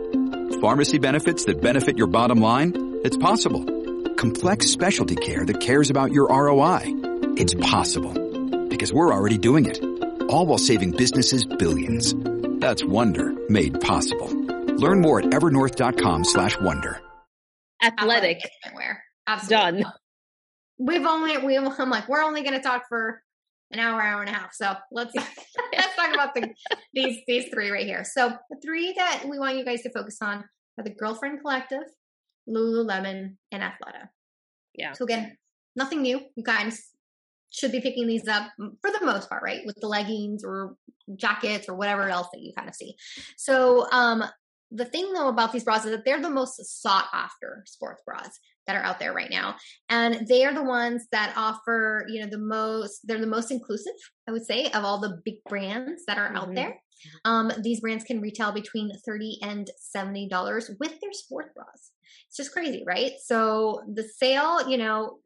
Pharmacy 0.61 0.99
benefits 0.99 1.45
that 1.45 1.61
benefit 1.61 1.97
your 1.97 2.07
bottom 2.07 2.39
line? 2.39 2.99
It's 3.03 3.17
possible. 3.17 3.63
Complex 4.15 4.67
specialty 4.67 5.15
care 5.15 5.45
that 5.45 5.59
cares 5.59 5.89
about 5.89 6.11
your 6.11 6.27
ROI? 6.27 6.81
It's 7.37 7.53
possible. 7.53 8.24
Because 8.75 8.91
we're 8.91 9.13
already 9.13 9.37
doing 9.37 9.67
it. 9.67 9.79
All 10.29 10.45
while 10.45 10.57
saving 10.57 10.91
businesses 10.91 11.45
billions. 11.45 12.13
That's 12.59 12.83
Wonder 12.83 13.33
made 13.47 13.79
possible. 13.79 14.27
Learn 14.27 14.99
more 14.99 15.19
at 15.19 15.27
evernorth.com 15.27 16.25
slash 16.25 16.59
wonder. 16.59 16.99
Athletic. 17.81 18.41
wear. 18.75 19.01
Absolutely. 19.27 19.83
Done. 19.83 19.93
We've 20.77 21.05
only 21.05 21.37
we 21.37 21.55
I'm 21.55 21.89
like 21.89 22.09
we're 22.09 22.21
only 22.21 22.41
going 22.41 22.55
to 22.55 22.61
talk 22.61 22.83
for 22.89 23.23
an 23.71 23.79
hour, 23.79 24.01
hour 24.01 24.19
and 24.21 24.29
a 24.29 24.33
half. 24.33 24.53
So 24.53 24.73
let's 24.91 25.15
let's 25.15 25.95
talk 25.95 26.13
about 26.13 26.33
the 26.35 26.53
these 26.93 27.19
these 27.27 27.45
three 27.53 27.69
right 27.69 27.85
here. 27.85 28.03
So 28.03 28.33
the 28.49 28.57
three 28.61 28.93
that 28.97 29.23
we 29.29 29.39
want 29.39 29.57
you 29.57 29.63
guys 29.63 29.83
to 29.83 29.89
focus 29.91 30.17
on 30.21 30.43
are 30.77 30.83
the 30.83 30.89
Girlfriend 30.89 31.39
Collective, 31.39 31.85
Lululemon, 32.49 33.37
and 33.53 33.63
Athleta. 33.63 34.09
Yeah. 34.73 34.91
So 34.91 35.05
again, 35.05 35.37
nothing 35.77 36.01
new. 36.01 36.19
You 36.35 36.43
guys 36.43 36.89
should 37.55 37.71
be 37.71 37.81
picking 37.81 38.07
these 38.07 38.27
up 38.27 38.51
for 38.57 38.91
the 38.91 39.05
most 39.05 39.29
part, 39.29 39.43
right? 39.43 39.61
With 39.65 39.77
the 39.79 39.87
leggings 39.87 40.43
or 40.43 40.75
jackets 41.15 41.69
or 41.69 41.75
whatever 41.75 42.09
else 42.09 42.27
that 42.33 42.41
you 42.41 42.53
kind 42.55 42.69
of 42.69 42.75
see. 42.75 42.95
So 43.37 43.89
um 43.91 44.23
the 44.71 44.85
thing 44.85 45.13
though 45.13 45.29
about 45.29 45.53
these 45.53 45.63
bras 45.63 45.85
is 45.85 45.91
that 45.91 46.05
they're 46.05 46.21
the 46.21 46.29
most 46.29 46.63
sought 46.81 47.07
after 47.13 47.63
sports 47.65 48.01
bras 48.05 48.39
that 48.67 48.75
are 48.75 48.83
out 48.83 48.99
there 48.99 49.13
right 49.13 49.29
now 49.29 49.55
and 49.89 50.27
they 50.27 50.43
are 50.43 50.53
the 50.53 50.63
ones 50.63 51.05
that 51.11 51.33
offer 51.37 52.05
you 52.09 52.19
know 52.19 52.27
the 52.27 52.37
most 52.37 53.01
they're 53.03 53.19
the 53.19 53.27
most 53.27 53.51
inclusive 53.51 53.93
i 54.27 54.31
would 54.31 54.45
say 54.45 54.65
of 54.71 54.83
all 54.83 54.99
the 54.99 55.21
big 55.23 55.35
brands 55.47 56.03
that 56.07 56.17
are 56.17 56.27
mm-hmm. 56.27 56.37
out 56.37 56.55
there 56.55 56.81
um, 57.25 57.51
these 57.61 57.81
brands 57.81 58.03
can 58.03 58.21
retail 58.21 58.51
between 58.51 58.91
30 59.05 59.39
and 59.43 59.69
70 59.77 60.27
dollars 60.29 60.71
with 60.79 60.99
their 60.99 61.13
sports 61.13 61.51
bras 61.53 61.91
it's 62.27 62.37
just 62.37 62.51
crazy 62.51 62.83
right 62.87 63.13
so 63.23 63.81
the 63.93 64.03
sale 64.03 64.67
you 64.67 64.77
know 64.77 65.19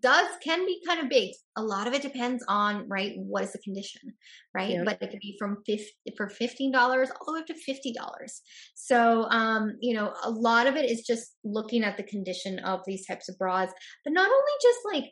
does 0.00 0.28
can 0.42 0.64
be 0.64 0.80
kind 0.86 1.00
of 1.00 1.10
big. 1.10 1.34
A 1.56 1.62
lot 1.62 1.86
of 1.86 1.92
it 1.92 2.02
depends 2.02 2.42
on 2.48 2.88
right 2.88 3.14
what 3.16 3.44
is 3.44 3.52
the 3.52 3.58
condition, 3.58 4.14
right? 4.54 4.70
Yep. 4.70 4.84
But 4.84 5.02
it 5.02 5.10
could 5.10 5.20
be 5.20 5.36
from 5.38 5.58
50, 5.66 5.92
for 6.16 6.28
fifteen 6.28 6.72
dollars 6.72 7.10
all 7.10 7.26
the 7.26 7.32
way 7.34 7.40
up 7.40 7.46
to 7.46 7.54
fifty 7.54 7.92
dollars. 7.92 8.40
So 8.74 9.24
um, 9.30 9.76
you 9.80 9.94
know, 9.94 10.14
a 10.22 10.30
lot 10.30 10.66
of 10.66 10.76
it 10.76 10.90
is 10.90 11.02
just 11.02 11.36
looking 11.44 11.84
at 11.84 11.96
the 11.96 12.02
condition 12.02 12.58
of 12.60 12.80
these 12.86 13.06
types 13.06 13.28
of 13.28 13.38
bras, 13.38 13.70
but 14.04 14.14
not 14.14 14.26
only 14.26 14.52
just 14.62 14.78
like 14.92 15.04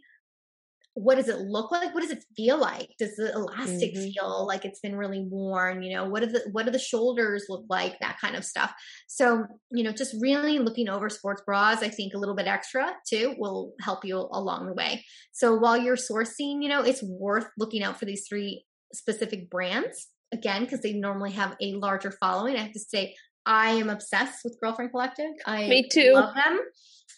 what 0.95 1.14
does 1.14 1.28
it 1.28 1.38
look 1.38 1.70
like? 1.70 1.95
What 1.95 2.03
does 2.03 2.11
it 2.11 2.24
feel 2.36 2.59
like? 2.59 2.90
Does 2.99 3.16
the 3.16 3.32
elastic 3.32 3.95
mm-hmm. 3.95 4.11
feel 4.11 4.47
like 4.47 4.64
it's 4.64 4.80
been 4.80 4.97
really 4.97 5.24
worn? 5.26 5.82
You 5.82 5.97
know, 5.97 6.09
what 6.09 6.20
do 6.20 6.26
the 6.26 6.43
what 6.53 6.66
do 6.66 6.72
the 6.72 6.78
shoulders 6.78 7.47
look 7.49 7.64
like? 7.70 7.99
That 8.01 8.18
kind 8.20 8.36
of 8.36 8.45
stuff. 8.45 8.72
So, 9.07 9.47
you 9.70 9.84
know, 9.84 9.93
just 9.93 10.14
really 10.20 10.59
looking 10.59 10.88
over 10.88 11.09
sports 11.09 11.43
bras, 11.47 11.82
I 11.82 11.88
think 11.88 12.12
a 12.12 12.18
little 12.18 12.36
bit 12.36 12.47
extra 12.47 12.93
too 13.09 13.34
will 13.38 13.72
help 13.80 14.05
you 14.05 14.16
along 14.18 14.66
the 14.66 14.74
way. 14.74 15.05
So 15.32 15.55
while 15.55 15.78
you're 15.78 15.97
sourcing, 15.97 16.62
you 16.62 16.68
know, 16.68 16.82
it's 16.82 17.03
worth 17.03 17.47
looking 17.59 17.82
out 17.82 17.99
for 17.99 18.05
these 18.05 18.26
three 18.28 18.64
specific 18.93 19.49
brands 19.49 20.09
again 20.32 20.64
because 20.64 20.80
they 20.80 20.93
normally 20.93 21.32
have 21.32 21.57
a 21.62 21.74
larger 21.74 22.11
following. 22.11 22.57
I 22.57 22.62
have 22.62 22.72
to 22.72 22.80
say, 22.80 23.14
I 23.47 23.70
am 23.70 23.90
obsessed 23.90 24.45
with 24.45 24.59
Girlfriend 24.61 24.90
Collective. 24.90 25.32
I 25.47 25.68
Me 25.68 25.88
too. 25.88 26.12
love 26.12 26.34
them. 26.34 26.61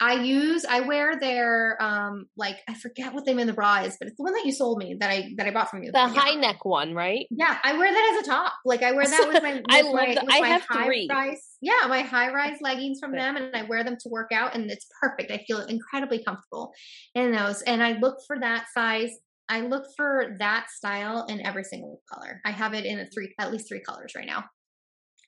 I 0.00 0.14
use 0.14 0.64
I 0.64 0.80
wear 0.80 1.18
their 1.20 1.80
um 1.80 2.26
like 2.36 2.56
I 2.68 2.74
forget 2.74 3.14
what 3.14 3.24
they 3.26 3.32
of 3.32 3.46
the 3.46 3.52
bra 3.52 3.82
is, 3.82 3.96
but 3.98 4.08
it's 4.08 4.16
the 4.16 4.24
one 4.24 4.32
that 4.32 4.44
you 4.44 4.52
sold 4.52 4.78
me 4.78 4.96
that 5.00 5.10
I 5.10 5.32
that 5.36 5.46
I 5.46 5.50
bought 5.50 5.70
from 5.70 5.82
you. 5.82 5.92
The 5.92 5.98
yeah. 5.98 6.08
high 6.08 6.34
neck 6.34 6.64
one, 6.64 6.94
right? 6.94 7.26
Yeah, 7.30 7.56
I 7.62 7.76
wear 7.76 7.92
that 7.92 8.16
as 8.18 8.26
a 8.26 8.30
top. 8.30 8.52
Like 8.64 8.82
I 8.82 8.92
wear 8.92 9.06
that 9.06 9.28
with 9.28 9.42
my 9.42 9.54
with 9.54 9.64
I 9.68 9.82
love 9.82 9.94
my, 9.94 10.14
the, 10.14 10.26
I 10.30 10.48
have 10.48 10.62
three. 10.72 11.08
Rise, 11.10 11.42
yeah, 11.60 11.86
my 11.88 12.00
high 12.00 12.32
rise 12.32 12.58
leggings 12.60 12.98
from 13.00 13.12
them, 13.12 13.36
and 13.36 13.54
I 13.54 13.62
wear 13.62 13.84
them 13.84 13.96
to 14.00 14.08
work 14.08 14.32
out, 14.32 14.54
and 14.54 14.70
it's 14.70 14.86
perfect. 15.00 15.30
I 15.30 15.44
feel 15.46 15.60
incredibly 15.60 16.22
comfortable 16.24 16.72
in 17.14 17.32
those, 17.32 17.62
and 17.62 17.82
I 17.82 17.92
look 17.92 18.18
for 18.26 18.38
that 18.40 18.66
size. 18.74 19.10
I 19.48 19.60
look 19.60 19.84
for 19.96 20.36
that 20.38 20.70
style 20.70 21.26
in 21.28 21.44
every 21.46 21.64
single 21.64 22.00
color. 22.10 22.40
I 22.46 22.50
have 22.50 22.72
it 22.72 22.86
in 22.86 22.98
a 22.98 23.06
three, 23.06 23.34
at 23.38 23.52
least 23.52 23.68
three 23.68 23.82
colors 23.86 24.12
right 24.16 24.26
now, 24.26 24.44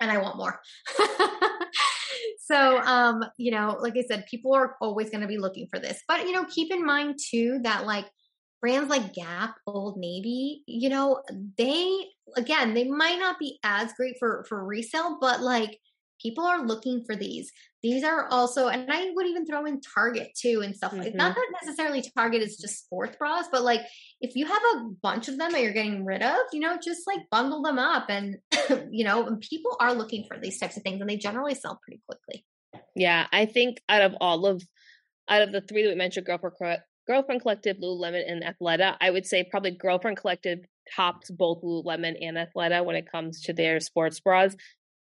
and 0.01 0.11
I 0.11 0.19
want 0.19 0.37
more. 0.37 0.61
so 2.47 2.79
um 2.79 3.25
you 3.39 3.51
know 3.51 3.77
like 3.81 3.95
i 3.97 4.03
said 4.03 4.25
people 4.31 4.55
are 4.55 4.77
always 4.81 5.11
going 5.11 5.21
to 5.21 5.27
be 5.27 5.39
looking 5.39 5.67
for 5.69 5.81
this 5.81 6.03
but 6.07 6.27
you 6.27 6.33
know 6.33 6.45
keep 6.45 6.73
in 6.73 6.85
mind 6.85 7.19
too 7.21 7.59
that 7.63 7.85
like 7.87 8.07
brands 8.61 8.89
like 8.89 9.13
gap 9.13 9.57
old 9.67 9.97
navy 9.97 10.63
you 10.67 10.89
know 10.89 11.21
they 11.59 12.07
again 12.37 12.73
they 12.73 12.85
might 12.85 13.19
not 13.19 13.39
be 13.39 13.59
as 13.65 13.93
great 13.95 14.17
for 14.19 14.45
for 14.49 14.65
resale 14.65 15.19
but 15.21 15.41
like 15.41 15.79
people 16.21 16.45
are 16.45 16.67
looking 16.67 17.05
for 17.05 17.17
these. 17.17 17.53
These 17.87 18.03
are 18.03 18.27
also 18.31 18.67
and 18.67 18.91
i 18.91 19.13
would 19.15 19.27
even 19.27 19.47
throw 19.47 19.65
in 19.65 19.81
target 19.81 20.33
too 20.37 20.61
and 20.65 20.75
stuff 20.75 20.91
mm-hmm. 20.91 21.03
like 21.03 21.15
not 21.15 21.37
that 21.37 21.47
necessarily 21.63 22.03
target 22.17 22.43
is 22.43 22.57
just 22.57 22.85
sports 22.85 23.17
bras 23.17 23.47
but 23.53 23.63
like 23.63 23.83
if 24.21 24.35
you 24.35 24.45
have 24.45 24.63
a 24.75 24.89
bunch 25.05 25.29
of 25.29 25.39
them 25.39 25.53
that 25.53 25.63
you're 25.63 25.73
getting 25.73 26.05
rid 26.05 26.21
of 26.21 26.37
you 26.53 26.59
know 26.59 26.77
just 26.83 27.07
like 27.07 27.21
bundle 27.31 27.63
them 27.63 27.79
up 27.79 28.07
and 28.09 28.39
you 28.91 29.05
know 29.05 29.39
people 29.41 29.77
are 29.79 29.95
looking 29.95 30.25
for 30.27 30.37
these 30.37 30.59
types 30.59 30.77
of 30.77 30.83
things 30.83 31.01
and 31.01 31.09
they 31.09 31.17
generally 31.17 31.55
sell 31.55 31.79
pretty 31.85 32.03
quickly. 32.09 32.45
Yeah 32.97 33.29
i 33.31 33.47
think 33.47 33.81
out 33.89 34.03
of 34.03 34.17
all 34.21 34.47
of 34.47 34.65
out 35.29 35.43
of 35.43 35.53
the 35.53 35.61
three 35.61 35.85
that 35.85 35.91
we 35.91 35.95
mentioned 35.95 36.27
girlfriend 36.27 36.81
girlfriend 37.07 37.41
collective 37.41 37.77
lululemon 37.77 38.25
and 38.29 38.43
athleta 38.43 38.97
i 39.01 39.09
would 39.09 39.27
say 39.27 39.45
probably 39.45 39.71
girlfriend 39.71 40.17
collective 40.17 40.59
tops 40.97 41.31
both 41.31 41.63
lululemon 41.63 42.17
and 42.21 42.37
athleta 42.37 42.85
when 42.85 42.97
it 42.97 43.11
comes 43.11 43.43
to 43.43 43.53
their 43.53 43.79
sports 43.79 44.19
bras 44.19 44.57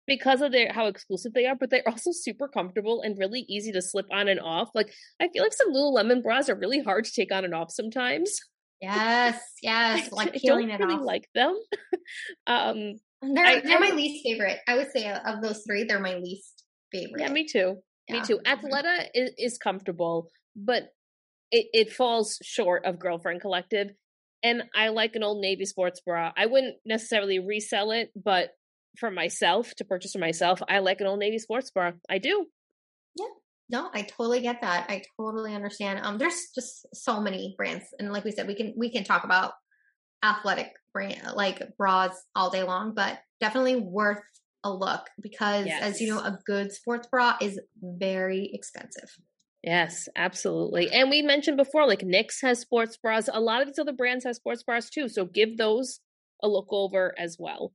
because 0.06 0.40
of 0.40 0.52
their 0.52 0.72
how 0.72 0.86
exclusive 0.86 1.32
they 1.32 1.46
are, 1.46 1.54
but 1.54 1.70
they're 1.70 1.88
also 1.88 2.10
super 2.12 2.48
comfortable 2.48 3.02
and 3.02 3.18
really 3.18 3.44
easy 3.48 3.72
to 3.72 3.82
slip 3.82 4.06
on 4.12 4.28
and 4.28 4.40
off. 4.40 4.70
Like 4.74 4.92
I 5.20 5.28
feel 5.28 5.42
like 5.42 5.52
some 5.52 5.72
Lululemon 5.72 6.22
bras 6.22 6.48
are 6.48 6.54
really 6.54 6.80
hard 6.80 7.04
to 7.04 7.12
take 7.12 7.32
on 7.32 7.44
and 7.44 7.54
off 7.54 7.70
sometimes. 7.70 8.38
Yes, 8.80 9.40
yes, 9.62 10.12
like 10.12 10.34
I 10.34 10.40
don't 10.42 10.66
really 10.66 10.94
off. 10.94 11.04
like 11.04 11.28
them. 11.34 11.58
um, 12.46 12.94
they're 13.22 13.46
I, 13.46 13.60
they're 13.60 13.80
my 13.80 13.90
least 13.90 14.24
favorite. 14.24 14.58
I 14.68 14.76
would 14.76 14.90
say 14.92 15.10
of 15.10 15.42
those 15.42 15.62
three, 15.66 15.84
they're 15.84 16.00
my 16.00 16.16
least 16.16 16.64
favorite. 16.92 17.20
Yeah, 17.20 17.30
me 17.30 17.46
too. 17.46 17.76
Yeah. 18.08 18.20
Me 18.20 18.26
too. 18.26 18.40
Athleta 18.44 19.08
is, 19.14 19.30
is 19.38 19.58
comfortable, 19.58 20.28
but 20.54 20.90
it, 21.50 21.66
it 21.72 21.92
falls 21.92 22.38
short 22.42 22.84
of 22.84 22.98
Girlfriend 22.98 23.40
Collective. 23.40 23.90
And 24.42 24.64
I 24.74 24.88
like 24.88 25.16
an 25.16 25.22
old 25.22 25.40
Navy 25.40 25.64
sports 25.64 26.00
bra. 26.00 26.32
I 26.36 26.46
wouldn't 26.46 26.76
necessarily 26.84 27.38
resell 27.38 27.92
it, 27.92 28.10
but 28.14 28.50
for 28.96 29.10
myself 29.10 29.74
to 29.76 29.84
purchase 29.84 30.12
for 30.12 30.18
myself, 30.18 30.60
I 30.68 30.78
like 30.78 31.00
an 31.00 31.06
Old 31.06 31.18
Navy 31.18 31.38
sports 31.38 31.70
bra. 31.70 31.92
I 32.08 32.18
do. 32.18 32.46
Yeah. 33.16 33.26
No, 33.70 33.90
I 33.94 34.02
totally 34.02 34.40
get 34.40 34.60
that. 34.60 34.90
I 34.90 35.02
totally 35.18 35.54
understand. 35.54 36.00
Um, 36.02 36.18
there's 36.18 36.48
just 36.54 36.86
so 36.92 37.20
many 37.20 37.54
brands, 37.56 37.84
and 37.98 38.12
like 38.12 38.24
we 38.24 38.30
said, 38.30 38.46
we 38.46 38.54
can 38.54 38.74
we 38.76 38.90
can 38.90 39.04
talk 39.04 39.24
about 39.24 39.52
athletic 40.22 40.72
brand 40.92 41.22
like 41.34 41.76
bras 41.76 42.12
all 42.34 42.50
day 42.50 42.62
long, 42.62 42.94
but 42.94 43.18
definitely 43.40 43.76
worth 43.76 44.22
a 44.64 44.72
look 44.72 45.08
because, 45.20 45.66
yes. 45.66 45.82
as 45.82 46.00
you 46.00 46.08
know, 46.08 46.18
a 46.18 46.38
good 46.46 46.72
sports 46.72 47.06
bra 47.10 47.36
is 47.40 47.60
very 47.80 48.50
expensive. 48.52 49.10
Yes, 49.62 50.08
absolutely. 50.14 50.90
And 50.90 51.10
we 51.10 51.22
mentioned 51.22 51.56
before, 51.56 51.86
like 51.86 52.00
Knix 52.00 52.42
has 52.42 52.60
sports 52.60 52.96
bras. 52.96 53.28
A 53.32 53.40
lot 53.40 53.62
of 53.62 53.68
these 53.68 53.78
other 53.78 53.92
brands 53.92 54.24
have 54.24 54.36
sports 54.36 54.62
bras 54.62 54.90
too. 54.90 55.08
So 55.08 55.24
give 55.24 55.56
those 55.56 56.00
a 56.42 56.48
look 56.48 56.68
over 56.70 57.14
as 57.18 57.36
well. 57.38 57.72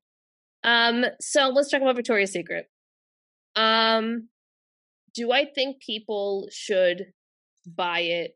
Um, 0.63 1.05
so 1.19 1.49
let's 1.49 1.69
talk 1.69 1.81
about 1.81 1.95
Victoria's 1.95 2.31
Secret. 2.31 2.69
Um, 3.55 4.29
do 5.13 5.31
I 5.31 5.45
think 5.45 5.81
people 5.81 6.47
should 6.51 7.07
buy 7.65 8.01
it, 8.01 8.31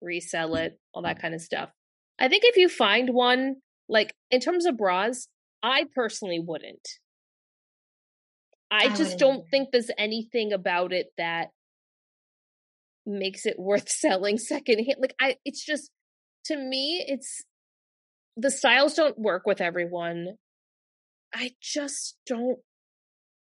resell 0.00 0.54
it, 0.56 0.78
all 0.94 1.02
that 1.02 1.20
kind 1.20 1.34
of 1.34 1.40
stuff? 1.40 1.70
I 2.18 2.28
think 2.28 2.44
if 2.44 2.56
you 2.56 2.68
find 2.68 3.10
one, 3.10 3.56
like 3.88 4.14
in 4.30 4.40
terms 4.40 4.66
of 4.66 4.76
bras, 4.76 5.28
I 5.62 5.84
personally 5.94 6.40
wouldn't. 6.40 6.88
I, 8.70 8.84
I 8.84 8.88
just 8.88 9.00
wouldn't. 9.00 9.20
don't 9.20 9.48
think 9.50 9.68
there's 9.70 9.90
anything 9.98 10.52
about 10.52 10.92
it 10.92 11.08
that 11.18 11.48
makes 13.06 13.46
it 13.46 13.58
worth 13.58 13.88
selling 13.90 14.38
secondhand. 14.38 14.98
Like 15.00 15.14
I 15.20 15.36
it's 15.44 15.64
just 15.64 15.90
to 16.46 16.56
me 16.56 17.04
it's 17.06 17.42
the 18.36 18.50
styles 18.50 18.94
don't 18.94 19.18
work 19.18 19.42
with 19.46 19.60
everyone. 19.60 20.36
I 21.34 21.52
just 21.60 22.16
don't 22.26 22.58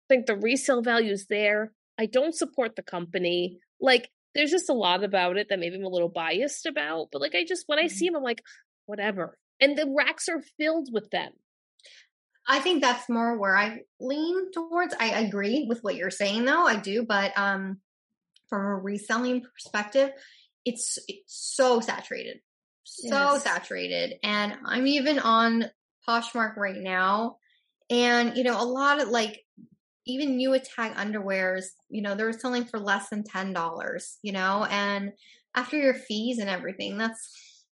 think 0.09 0.25
the 0.25 0.35
resale 0.35 0.81
value 0.81 1.11
is 1.11 1.27
there. 1.29 1.73
I 1.99 2.05
don't 2.05 2.35
support 2.35 2.75
the 2.75 2.83
company. 2.83 3.59
Like, 3.79 4.09
there's 4.35 4.51
just 4.51 4.69
a 4.69 4.73
lot 4.73 5.03
about 5.03 5.37
it 5.37 5.47
that 5.49 5.59
maybe 5.59 5.75
I'm 5.75 5.83
a 5.83 5.89
little 5.89 6.09
biased 6.09 6.65
about. 6.65 7.07
But 7.11 7.21
like, 7.21 7.35
I 7.35 7.43
just 7.43 7.63
when 7.67 7.79
I 7.79 7.87
see 7.87 8.07
mm-hmm. 8.07 8.13
them, 8.13 8.19
I'm 8.21 8.23
like, 8.23 8.43
whatever. 8.85 9.37
And 9.59 9.77
the 9.77 9.91
racks 9.97 10.29
are 10.29 10.43
filled 10.57 10.89
with 10.91 11.09
them. 11.09 11.31
I 12.47 12.59
think 12.59 12.81
that's 12.81 13.09
more 13.09 13.37
where 13.37 13.57
I 13.57 13.79
lean 13.99 14.51
towards. 14.51 14.95
I 14.99 15.19
agree 15.21 15.65
with 15.67 15.81
what 15.81 15.95
you're 15.95 16.09
saying, 16.09 16.45
though. 16.45 16.65
I 16.65 16.77
do, 16.77 17.03
but 17.03 17.37
um, 17.37 17.79
from 18.47 18.65
a 18.65 18.75
reselling 18.75 19.41
perspective, 19.41 20.11
it's, 20.63 20.97
it's 21.07 21.33
so 21.53 21.81
saturated, 21.81 22.37
so 22.83 23.33
yes. 23.33 23.43
saturated. 23.43 24.13
And 24.23 24.53
I'm 24.65 24.87
even 24.87 25.19
on 25.19 25.65
Poshmark 26.07 26.55
right 26.55 26.77
now, 26.77 27.37
and, 27.89 28.35
you 28.37 28.43
know, 28.43 28.61
a 28.61 28.65
lot 28.65 29.01
of 29.01 29.09
like 29.09 29.43
even 30.05 30.37
new 30.37 30.53
attack 30.53 30.95
underwears, 30.95 31.65
you 31.89 32.01
know, 32.01 32.15
they're 32.15 32.33
selling 32.33 32.65
for 32.65 32.79
less 32.79 33.09
than 33.09 33.23
$10, 33.23 34.15
you 34.21 34.31
know, 34.31 34.65
and 34.69 35.11
after 35.55 35.77
your 35.77 35.93
fees 35.93 36.39
and 36.39 36.49
everything, 36.49 36.97
that's, 36.97 37.65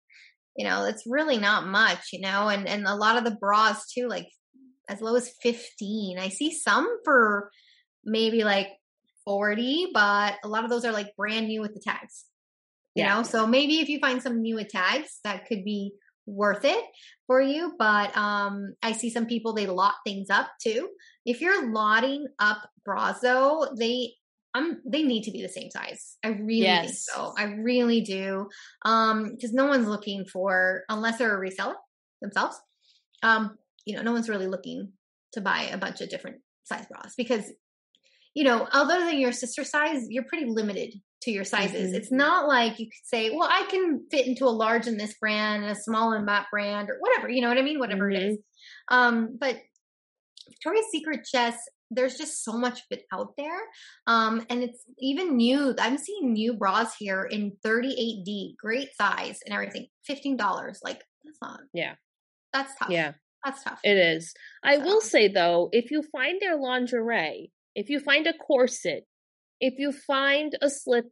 you 0.58 0.66
know, 0.66 0.86
it's 0.86 1.04
really 1.06 1.38
not 1.38 1.68
much, 1.68 2.14
you 2.14 2.22
know, 2.22 2.50
and, 2.50 2.68
and 2.68 2.86
a 2.86 2.96
lot 2.96 3.18
of 3.18 3.24
the 3.24 3.38
bras 3.40 3.92
too, 3.92 4.08
like 4.08 4.28
as 4.90 5.02
low 5.02 5.16
as 5.16 5.32
15. 5.42 6.20
I 6.20 6.30
see 6.30 6.52
some 6.52 6.88
for 7.04 7.52
maybe 8.04 8.44
like 8.44 8.70
40, 9.26 9.90
but 9.94 10.36
a 10.44 10.48
lot 10.48 10.64
of 10.64 10.70
those 10.70 10.86
are 10.86 10.92
like 10.92 11.16
brand 11.16 11.48
new 11.48 11.62
with 11.62 11.74
the 11.74 11.82
tags. 11.82 12.26
You 12.96 13.04
yeah. 13.04 13.16
know, 13.16 13.24
so 13.24 13.46
maybe 13.46 13.80
if 13.80 13.90
you 13.90 14.00
find 14.00 14.22
some 14.22 14.42
new 14.42 14.64
tags, 14.64 15.20
that 15.24 15.48
could 15.48 15.66
be 15.66 15.94
worth 16.26 16.66
it 16.66 16.84
for 17.28 17.42
you 17.42 17.74
but 17.78 18.16
um 18.18 18.74
i 18.82 18.92
see 18.92 19.10
some 19.10 19.26
people 19.26 19.54
they 19.54 19.68
lot 19.68 19.96
things 20.06 20.30
up 20.30 20.50
too. 20.62 20.90
If 21.26 21.42
you're 21.42 21.72
lotting 21.72 22.28
up 22.40 22.70
bras 22.84 23.20
though 23.20 23.68
they 23.78 24.14
um 24.54 24.82
they 24.86 25.04
need 25.04 25.24
to 25.24 25.32
be 25.32 25.42
the 25.42 25.50
same 25.50 25.70
size. 25.70 26.18
I 26.24 26.30
really 26.30 26.62
yes. 26.62 26.86
think 26.86 26.96
so. 26.96 27.34
I 27.38 27.44
really 27.44 28.02
do. 28.02 28.50
Um 28.84 29.32
because 29.32 29.54
no 29.54 29.66
one's 29.66 29.88
looking 29.88 30.26
for 30.26 30.84
unless 30.90 31.18
they're 31.18 31.36
a 31.36 31.50
reseller 31.50 31.76
themselves 32.22 32.60
um 33.24 33.58
you 33.86 33.96
know 33.96 34.02
no 34.02 34.14
one's 34.14 34.30
really 34.30 34.48
looking 34.48 34.94
to 35.34 35.42
buy 35.42 35.64
a 35.64 35.78
bunch 35.78 36.02
of 36.02 36.10
different 36.10 36.38
size 36.64 36.86
bras 36.90 37.14
because 37.18 37.52
you 38.36 38.44
know, 38.44 38.68
other 38.72 39.00
than 39.00 39.18
your 39.18 39.32
sister 39.32 39.64
size, 39.64 40.08
you're 40.10 40.26
pretty 40.26 40.46
limited 40.46 40.94
to 41.26 41.32
your 41.32 41.44
sizes. 41.44 41.88
Mm-hmm. 41.88 41.96
It's 41.96 42.12
not 42.12 42.48
like 42.48 42.80
you 42.80 42.86
could 42.86 43.06
say, 43.06 43.32
well, 43.32 43.50
I 43.52 43.66
can 43.70 44.06
fit 44.10 44.28
into 44.28 44.46
a 44.46 44.50
large 44.50 44.88
in 44.88 44.98
this 44.98 45.16
brand 45.16 45.64
and 45.64 45.72
a 45.72 45.76
small 45.76 46.14
in 46.14 46.26
that 46.26 46.48
brand 46.52 46.90
or 46.90 46.98
whatever, 47.00 47.30
you 47.30 47.42
know 47.42 47.50
what 47.50 47.58
I 47.58 47.64
mean? 47.64 47.80
Whatever 47.80 48.10
mm-hmm. 48.10 48.22
it 48.22 48.32
is. 48.32 48.38
Um, 48.90 49.38
but 49.40 49.58
Victoria's 50.48 50.86
Secret 50.92 51.28
just 51.30 51.60
there's 51.92 52.18
just 52.18 52.44
so 52.44 52.54
much 52.54 52.80
of 52.80 52.86
it 52.92 53.04
out 53.14 53.34
there. 53.38 53.60
Um, 54.08 54.46
and 54.50 54.64
it's 54.64 54.84
even 55.00 55.38
new. 55.38 55.76
I'm 55.80 55.98
seeing 55.98 56.34
new 56.34 56.54
bras 56.54 56.96
here 56.98 57.24
in 57.24 57.54
38D, 57.64 58.56
great 58.58 58.90
size 59.00 59.40
and 59.46 59.54
everything. 59.54 59.88
$15. 60.10 60.78
Like 60.84 61.04
that's 61.24 61.38
not 61.42 61.60
Yeah. 61.74 61.94
That's 62.54 62.74
tough. 62.76 62.90
Yeah. 62.90 63.14
That's 63.44 63.64
tough. 63.64 63.80
It 63.84 63.98
is. 63.98 64.34
I 64.64 64.78
so. 64.78 64.84
will 64.84 65.02
say 65.02 65.28
though, 65.28 65.70
if 65.72 65.92
you 65.92 66.02
find 66.12 66.42
their 66.42 66.58
lingerie, 66.58 67.52
if 67.76 67.90
you 67.90 68.00
find 68.00 68.26
a 68.26 68.34
corset, 68.34 69.06
if 69.60 69.76
you 69.78 69.92
find 69.92 70.58
a 70.62 70.70
slip 70.70 71.06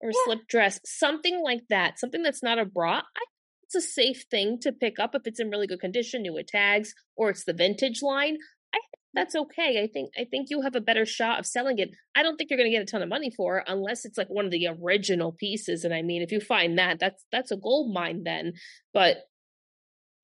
or 0.00 0.10
yeah. 0.10 0.20
slip 0.24 0.48
dress, 0.48 0.80
something 0.84 1.42
like 1.42 1.62
that, 1.70 1.98
something 1.98 2.22
that's 2.22 2.42
not 2.42 2.58
a 2.58 2.64
bra, 2.64 2.98
I 2.98 3.24
it's 3.64 3.74
a 3.74 3.80
safe 3.80 4.24
thing 4.30 4.58
to 4.60 4.72
pick 4.72 4.98
up 4.98 5.14
if 5.14 5.22
it's 5.26 5.40
in 5.40 5.50
really 5.50 5.66
good 5.66 5.80
condition, 5.80 6.22
new 6.22 6.34
with 6.34 6.46
tags, 6.46 6.94
or 7.16 7.30
it's 7.30 7.44
the 7.44 7.52
vintage 7.52 8.02
line. 8.02 8.36
I 8.74 8.78
that's 9.14 9.34
okay. 9.34 9.82
I 9.82 9.88
think 9.92 10.10
I 10.18 10.24
think 10.24 10.48
you 10.50 10.62
have 10.62 10.74
a 10.74 10.80
better 10.80 11.06
shot 11.06 11.38
of 11.38 11.46
selling 11.46 11.78
it. 11.78 11.90
I 12.14 12.22
don't 12.22 12.36
think 12.36 12.50
you're 12.50 12.58
going 12.58 12.70
to 12.70 12.76
get 12.76 12.82
a 12.82 12.90
ton 12.90 13.02
of 13.02 13.08
money 13.08 13.30
for 13.36 13.58
it 13.58 13.64
unless 13.66 14.04
it's 14.04 14.18
like 14.18 14.28
one 14.28 14.44
of 14.44 14.50
the 14.50 14.68
original 14.68 15.32
pieces. 15.32 15.84
And 15.84 15.94
I 15.94 16.02
mean, 16.02 16.22
if 16.22 16.32
you 16.32 16.40
find 16.40 16.78
that, 16.78 16.98
that's 16.98 17.24
that's 17.32 17.50
a 17.50 17.56
gold 17.56 17.92
mine 17.92 18.22
then. 18.24 18.54
But 18.92 19.18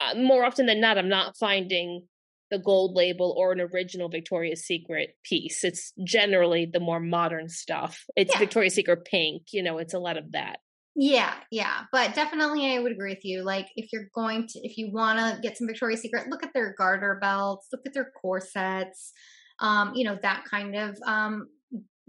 uh, 0.00 0.14
more 0.16 0.44
often 0.44 0.66
than 0.66 0.80
not, 0.80 0.98
I'm 0.98 1.08
not 1.08 1.36
finding 1.36 2.06
the 2.50 2.58
gold 2.58 2.94
label 2.94 3.34
or 3.36 3.52
an 3.52 3.60
original 3.60 4.08
Victoria's 4.08 4.64
Secret 4.64 5.16
piece. 5.24 5.64
It's 5.64 5.92
generally 6.04 6.66
the 6.70 6.80
more 6.80 7.00
modern 7.00 7.48
stuff. 7.48 8.04
It's 8.16 8.32
yeah. 8.34 8.38
Victoria's 8.38 8.74
Secret 8.74 9.04
pink, 9.04 9.42
you 9.52 9.62
know, 9.62 9.78
it's 9.78 9.94
a 9.94 9.98
lot 9.98 10.16
of 10.16 10.32
that. 10.32 10.58
Yeah, 10.96 11.32
yeah, 11.50 11.82
but 11.92 12.14
definitely 12.14 12.74
I 12.74 12.80
would 12.80 12.92
agree 12.92 13.12
with 13.12 13.24
you. 13.24 13.44
Like 13.44 13.68
if 13.76 13.92
you're 13.92 14.08
going 14.14 14.46
to 14.48 14.60
if 14.62 14.76
you 14.76 14.90
want 14.92 15.18
to 15.18 15.40
get 15.40 15.56
some 15.56 15.68
Victoria's 15.68 16.00
Secret, 16.00 16.28
look 16.28 16.42
at 16.42 16.52
their 16.52 16.74
garter 16.76 17.18
belts, 17.20 17.68
look 17.72 17.82
at 17.86 17.94
their 17.94 18.10
corsets. 18.20 19.12
Um, 19.60 19.92
you 19.94 20.04
know, 20.04 20.18
that 20.22 20.44
kind 20.50 20.74
of 20.74 20.98
um 21.06 21.46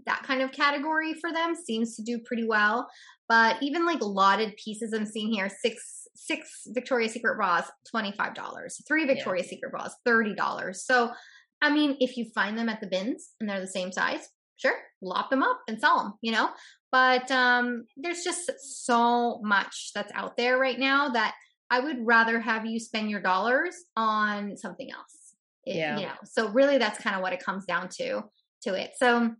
that 0.06 0.24
kind 0.24 0.42
of 0.42 0.50
category 0.50 1.14
for 1.14 1.32
them 1.32 1.54
seems 1.54 1.94
to 1.96 2.02
do 2.02 2.18
pretty 2.24 2.46
well. 2.46 2.88
But 3.28 3.62
even 3.62 3.86
like 3.86 4.00
lotted 4.02 4.56
pieces 4.56 4.92
I'm 4.92 5.06
seeing 5.06 5.32
here, 5.32 5.48
six 5.48 6.01
six 6.14 6.62
Victoria's 6.68 7.12
Secret 7.12 7.36
bras, 7.36 7.70
$25. 7.94 8.86
Three 8.86 9.06
Victoria's 9.06 9.46
yeah. 9.46 9.50
Secret 9.50 9.70
bras, 9.70 9.94
$30. 10.06 10.76
So, 10.76 11.12
I 11.60 11.70
mean, 11.72 11.96
if 12.00 12.16
you 12.16 12.26
find 12.34 12.58
them 12.58 12.68
at 12.68 12.80
the 12.80 12.86
bins 12.86 13.30
and 13.40 13.48
they're 13.48 13.60
the 13.60 13.66
same 13.66 13.92
size, 13.92 14.28
sure, 14.56 14.74
lop 15.00 15.30
them 15.30 15.42
up 15.42 15.60
and 15.68 15.80
sell 15.80 15.98
them, 15.98 16.14
you 16.20 16.32
know? 16.32 16.50
But 16.90 17.30
um, 17.30 17.84
there's 17.96 18.22
just 18.22 18.50
so 18.60 19.40
much 19.42 19.92
that's 19.94 20.12
out 20.14 20.36
there 20.36 20.58
right 20.58 20.78
now 20.78 21.10
that 21.10 21.34
I 21.70 21.80
would 21.80 22.04
rather 22.04 22.38
have 22.38 22.66
you 22.66 22.78
spend 22.78 23.10
your 23.10 23.22
dollars 23.22 23.74
on 23.96 24.56
something 24.56 24.90
else. 24.90 25.34
It, 25.64 25.76
yeah. 25.76 25.98
You 25.98 26.06
know, 26.06 26.14
so 26.24 26.48
really 26.50 26.78
that's 26.78 26.98
kind 26.98 27.16
of 27.16 27.22
what 27.22 27.32
it 27.32 27.42
comes 27.42 27.64
down 27.64 27.88
to 28.00 28.24
to 28.64 28.74
it. 28.74 28.92
So 28.96 29.30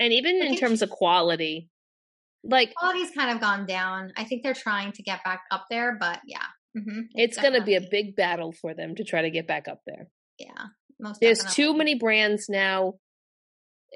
and 0.00 0.12
even 0.12 0.36
in 0.36 0.56
terms 0.56 0.82
of 0.82 0.90
quality, 0.90 1.68
like 2.44 2.74
quality's 2.74 3.10
kind 3.10 3.30
of 3.30 3.40
gone 3.40 3.66
down. 3.66 4.12
I 4.16 4.24
think 4.24 4.42
they're 4.42 4.54
trying 4.54 4.92
to 4.92 5.02
get 5.02 5.24
back 5.24 5.42
up 5.50 5.66
there, 5.70 5.96
but 5.98 6.20
yeah, 6.26 6.46
mm-hmm. 6.76 7.00
it's, 7.14 7.36
it's 7.36 7.42
going 7.42 7.54
to 7.54 7.64
be 7.64 7.74
a 7.74 7.80
big 7.90 8.16
battle 8.16 8.52
for 8.52 8.74
them 8.74 8.94
to 8.96 9.04
try 9.04 9.22
to 9.22 9.30
get 9.30 9.46
back 9.46 9.68
up 9.68 9.80
there. 9.86 10.08
Yeah, 10.38 10.66
most. 11.00 11.20
There's 11.20 11.38
definitely. 11.38 11.64
too 11.64 11.78
many 11.78 11.94
brands 11.94 12.46
now. 12.48 12.94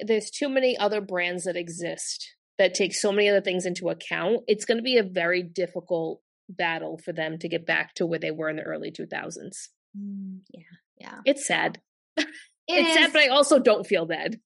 There's 0.01 0.31
too 0.31 0.49
many 0.49 0.77
other 0.77 1.01
brands 1.01 1.45
that 1.45 1.57
exist 1.57 2.35
that 2.59 2.75
take 2.75 2.95
so 2.95 3.13
many 3.13 3.29
other 3.29 3.41
things 3.41 3.67
into 3.67 3.89
account. 3.89 4.41
It's 4.47 4.65
going 4.65 4.79
to 4.79 4.83
be 4.83 4.99
a 4.99 5.03
very 5.03 5.43
difficult 5.43 6.21
battle 6.49 6.99
for 7.05 7.13
them 7.13 7.39
to 7.39 7.49
get 7.49 7.67
back 7.67 7.95
to 7.95 8.07
where 8.07 8.19
they 8.19 8.31
were 8.31 8.49
in 8.49 8.57
the 8.57 8.63
early 8.63 8.91
2000s. 8.91 9.69
Mm, 9.97 10.41
yeah, 10.51 10.63
yeah. 10.99 11.19
It's 11.25 11.47
sad. 11.47 11.81
It 12.71 12.81
it's 12.81 12.91
is. 12.91 12.95
sad, 12.97 13.13
but 13.15 13.23
I 13.23 13.29
also 13.29 13.59
don't 13.59 13.87
feel 13.87 14.05
bad. 14.05 14.39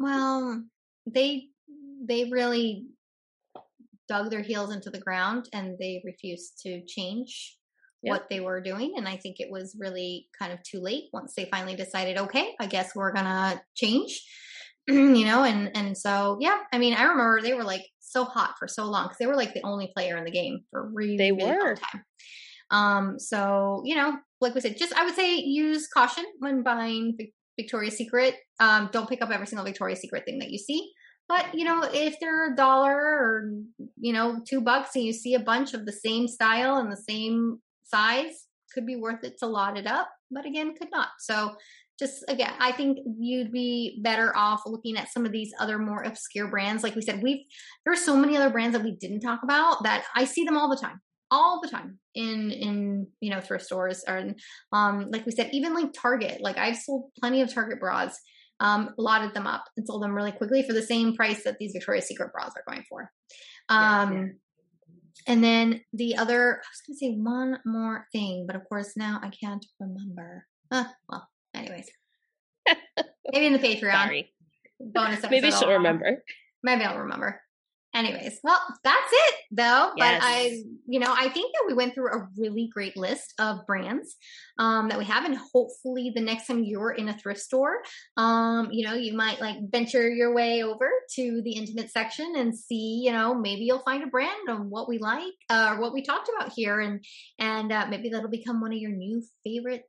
well, 0.00 0.64
they 1.06 1.44
they 2.04 2.24
really 2.24 2.86
dug 4.08 4.30
their 4.30 4.42
heels 4.42 4.72
into 4.72 4.90
the 4.90 5.00
ground 5.00 5.48
and 5.52 5.76
they 5.78 6.02
refused 6.04 6.60
to 6.62 6.82
change 6.86 7.56
yep. 8.02 8.12
what 8.12 8.26
they 8.30 8.40
were 8.40 8.60
doing. 8.60 8.94
And 8.96 9.08
I 9.08 9.16
think 9.16 9.36
it 9.38 9.50
was 9.50 9.76
really 9.78 10.28
kind 10.38 10.52
of 10.52 10.62
too 10.62 10.80
late 10.80 11.04
once 11.12 11.34
they 11.36 11.46
finally 11.46 11.76
decided, 11.76 12.18
okay, 12.18 12.54
I 12.60 12.66
guess 12.66 12.94
we're 12.94 13.12
gonna 13.12 13.60
change. 13.76 14.22
you 14.88 15.24
know, 15.24 15.44
and 15.44 15.70
and 15.76 15.96
so 15.96 16.38
yeah, 16.40 16.58
I 16.72 16.78
mean, 16.78 16.94
I 16.94 17.02
remember 17.02 17.42
they 17.42 17.54
were 17.54 17.64
like 17.64 17.84
so 18.00 18.24
hot 18.24 18.54
for 18.58 18.66
so 18.66 18.84
long 18.84 19.04
because 19.04 19.18
they 19.18 19.26
were 19.26 19.36
like 19.36 19.52
the 19.52 19.64
only 19.64 19.90
player 19.94 20.16
in 20.16 20.24
the 20.24 20.30
game 20.30 20.60
for 20.70 20.88
really, 20.92 21.18
they 21.18 21.32
really 21.32 21.52
were. 21.52 21.76
time. 21.76 22.04
Um, 22.70 23.18
so 23.18 23.82
you 23.84 23.94
know, 23.96 24.16
like 24.40 24.54
we 24.54 24.60
said, 24.60 24.78
just 24.78 24.94
I 24.94 25.04
would 25.04 25.14
say 25.14 25.36
use 25.36 25.88
caution 25.88 26.24
when 26.38 26.62
buying 26.62 27.18
Victoria's 27.58 27.96
Secret. 27.96 28.34
Um, 28.60 28.88
don't 28.90 29.08
pick 29.08 29.20
up 29.20 29.30
every 29.30 29.46
single 29.46 29.64
Victoria's 29.64 30.00
Secret 30.00 30.24
thing 30.24 30.38
that 30.38 30.50
you 30.50 30.58
see. 30.58 30.90
But 31.28 31.54
you 31.54 31.64
know, 31.64 31.82
if 31.92 32.18
they're 32.20 32.52
a 32.52 32.56
dollar 32.56 32.94
or 32.96 33.52
you 33.96 34.12
know 34.12 34.40
two 34.48 34.60
bucks, 34.60 34.94
and 34.94 35.04
you 35.04 35.12
see 35.12 35.34
a 35.34 35.40
bunch 35.40 35.74
of 35.74 35.86
the 35.86 35.92
same 35.92 36.26
style 36.26 36.76
and 36.76 36.90
the 36.90 36.96
same 36.96 37.58
size, 37.84 38.46
could 38.72 38.86
be 38.86 38.96
worth 38.96 39.24
it 39.24 39.38
to 39.38 39.46
lot 39.46 39.78
it 39.78 39.86
up. 39.86 40.08
But 40.30 40.46
again, 40.46 40.74
could 40.74 40.90
not. 40.90 41.08
So 41.20 41.54
just 41.98 42.24
again, 42.28 42.52
I 42.60 42.72
think 42.72 42.98
you'd 43.18 43.52
be 43.52 44.00
better 44.02 44.34
off 44.36 44.62
looking 44.66 44.96
at 44.96 45.12
some 45.12 45.26
of 45.26 45.32
these 45.32 45.52
other 45.58 45.78
more 45.78 46.02
obscure 46.02 46.48
brands. 46.48 46.82
Like 46.82 46.94
we 46.94 47.02
said, 47.02 47.22
we've 47.22 47.44
there 47.84 47.92
are 47.92 47.96
so 47.96 48.16
many 48.16 48.36
other 48.36 48.50
brands 48.50 48.76
that 48.76 48.84
we 48.84 48.92
didn't 48.92 49.20
talk 49.20 49.40
about 49.42 49.82
that 49.82 50.04
I 50.14 50.24
see 50.24 50.44
them 50.44 50.56
all 50.56 50.70
the 50.70 50.76
time 50.76 51.00
all 51.30 51.60
the 51.60 51.68
time 51.68 51.98
in 52.14 52.50
in 52.50 53.06
you 53.20 53.30
know 53.30 53.40
thrift 53.40 53.64
stores 53.64 54.02
or 54.08 54.32
um 54.72 55.10
like 55.10 55.26
we 55.26 55.32
said 55.32 55.50
even 55.52 55.74
like 55.74 55.92
target 55.92 56.40
like 56.40 56.56
i've 56.56 56.76
sold 56.76 57.10
plenty 57.20 57.42
of 57.42 57.52
target 57.52 57.78
bras 57.78 58.18
um, 58.60 58.94
lotted 58.98 59.34
them 59.34 59.46
up 59.46 59.64
and 59.76 59.86
sold 59.86 60.02
them 60.02 60.14
really 60.14 60.32
quickly 60.32 60.62
for 60.62 60.72
the 60.72 60.82
same 60.82 61.14
price 61.14 61.44
that 61.44 61.58
these 61.58 61.72
Victoria's 61.72 62.06
Secret 62.06 62.32
bras 62.32 62.52
are 62.56 62.64
going 62.70 62.84
for. 62.88 63.10
Um, 63.68 64.12
yeah, 64.12 64.20
yeah. 64.20 64.26
And 65.26 65.44
then 65.44 65.80
the 65.92 66.16
other, 66.16 66.54
I 66.54 66.56
was 66.56 66.82
going 66.86 66.94
to 66.94 66.98
say 66.98 67.14
one 67.14 67.58
more 67.66 68.06
thing, 68.12 68.46
but 68.46 68.56
of 68.56 68.64
course 68.68 68.96
now 68.96 69.20
I 69.22 69.30
can't 69.30 69.64
remember. 69.78 70.46
Uh, 70.70 70.84
well, 71.08 71.28
anyways, 71.54 71.88
maybe 73.32 73.46
in 73.46 73.52
the 73.52 73.58
Patreon 73.58 73.92
Sorry. 73.92 74.32
bonus 74.80 75.18
episode. 75.18 75.30
Maybe 75.30 75.50
she'll 75.50 75.72
remember. 75.72 76.22
Maybe 76.62 76.84
I'll 76.84 76.98
remember 76.98 77.40
anyways 77.98 78.38
well 78.42 78.60
that's 78.84 79.12
it 79.12 79.34
though. 79.50 79.92
Yes. 79.96 80.20
but 80.20 80.26
i 80.26 80.62
you 80.86 81.00
know 81.00 81.12
i 81.16 81.28
think 81.28 81.52
that 81.52 81.64
we 81.66 81.74
went 81.74 81.94
through 81.94 82.12
a 82.12 82.28
really 82.36 82.68
great 82.72 82.96
list 82.96 83.34
of 83.38 83.66
brands 83.66 84.16
um, 84.58 84.88
that 84.88 84.98
we 84.98 85.04
have 85.04 85.24
and 85.24 85.36
hopefully 85.52 86.12
the 86.14 86.20
next 86.20 86.46
time 86.46 86.64
you're 86.64 86.90
in 86.90 87.08
a 87.08 87.18
thrift 87.18 87.40
store 87.40 87.78
um, 88.16 88.68
you 88.72 88.86
know 88.86 88.94
you 88.94 89.14
might 89.14 89.40
like 89.40 89.56
venture 89.70 90.08
your 90.08 90.34
way 90.34 90.62
over 90.62 90.88
to 91.14 91.40
the 91.44 91.52
intimate 91.52 91.90
section 91.90 92.34
and 92.36 92.56
see 92.56 93.02
you 93.04 93.12
know 93.12 93.34
maybe 93.34 93.62
you'll 93.62 93.82
find 93.82 94.02
a 94.02 94.08
brand 94.08 94.48
on 94.48 94.70
what 94.70 94.88
we 94.88 94.98
like 94.98 95.34
uh, 95.50 95.74
or 95.74 95.80
what 95.80 95.92
we 95.92 96.02
talked 96.02 96.28
about 96.36 96.52
here 96.54 96.80
and 96.80 97.04
and 97.38 97.72
uh, 97.72 97.86
maybe 97.88 98.08
that'll 98.08 98.30
become 98.30 98.60
one 98.60 98.72
of 98.72 98.78
your 98.78 98.92
new 98.92 99.22
favorite 99.44 99.84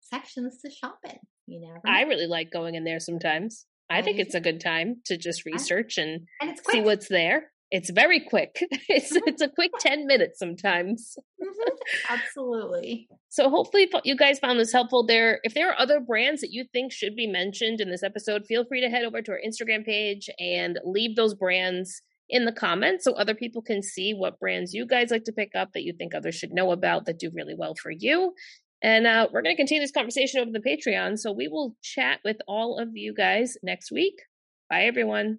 sections 0.00 0.58
to 0.64 0.70
shop 0.70 0.98
in. 1.04 1.18
You 1.46 1.60
know 1.60 1.74
i 1.84 2.02
really 2.02 2.26
like 2.26 2.50
going 2.52 2.74
in 2.74 2.84
there 2.84 3.00
sometimes. 3.00 3.66
I 3.90 4.00
think 4.00 4.18
it's 4.18 4.34
a 4.34 4.40
good 4.40 4.60
time 4.60 5.02
to 5.06 5.18
just 5.18 5.44
research 5.44 5.98
and, 5.98 6.26
and 6.40 6.58
see 6.70 6.80
what's 6.80 7.08
there. 7.08 7.51
It's 7.72 7.90
very 7.90 8.20
quick. 8.20 8.62
It's 8.88 9.10
mm-hmm. 9.10 9.26
it's 9.26 9.40
a 9.40 9.48
quick 9.48 9.72
10 9.80 10.06
minutes 10.06 10.38
sometimes. 10.38 11.16
Mm-hmm. 11.42 12.12
Absolutely. 12.14 13.08
So 13.30 13.48
hopefully 13.48 13.90
you 14.04 14.14
guys 14.14 14.38
found 14.38 14.60
this 14.60 14.72
helpful 14.72 15.06
there. 15.06 15.40
If 15.42 15.54
there 15.54 15.70
are 15.70 15.80
other 15.80 15.98
brands 15.98 16.42
that 16.42 16.52
you 16.52 16.64
think 16.72 16.92
should 16.92 17.16
be 17.16 17.26
mentioned 17.26 17.80
in 17.80 17.90
this 17.90 18.02
episode, 18.02 18.44
feel 18.46 18.66
free 18.66 18.82
to 18.82 18.90
head 18.90 19.04
over 19.04 19.22
to 19.22 19.32
our 19.32 19.40
Instagram 19.44 19.84
page 19.84 20.28
and 20.38 20.78
leave 20.84 21.16
those 21.16 21.34
brands 21.34 22.02
in 22.28 22.44
the 22.44 22.52
comments 22.52 23.04
so 23.04 23.12
other 23.14 23.34
people 23.34 23.62
can 23.62 23.82
see 23.82 24.12
what 24.12 24.38
brands 24.38 24.74
you 24.74 24.86
guys 24.86 25.10
like 25.10 25.24
to 25.24 25.32
pick 25.32 25.52
up 25.54 25.72
that 25.72 25.82
you 25.82 25.94
think 25.94 26.14
others 26.14 26.34
should 26.34 26.52
know 26.52 26.70
about 26.70 27.06
that 27.06 27.18
do 27.18 27.30
really 27.34 27.54
well 27.54 27.74
for 27.74 27.90
you. 27.90 28.34
And 28.82 29.06
uh, 29.06 29.28
we're 29.32 29.42
going 29.42 29.54
to 29.54 29.60
continue 29.60 29.82
this 29.82 29.92
conversation 29.92 30.40
over 30.40 30.50
the 30.50 30.60
Patreon. 30.60 31.18
So 31.18 31.32
we 31.32 31.48
will 31.48 31.76
chat 31.82 32.18
with 32.24 32.38
all 32.46 32.78
of 32.78 32.90
you 32.94 33.14
guys 33.14 33.56
next 33.62 33.90
week. 33.90 34.20
Bye, 34.68 34.84
everyone. 34.84 35.38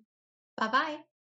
Bye 0.58 0.70
bye. 0.70 1.13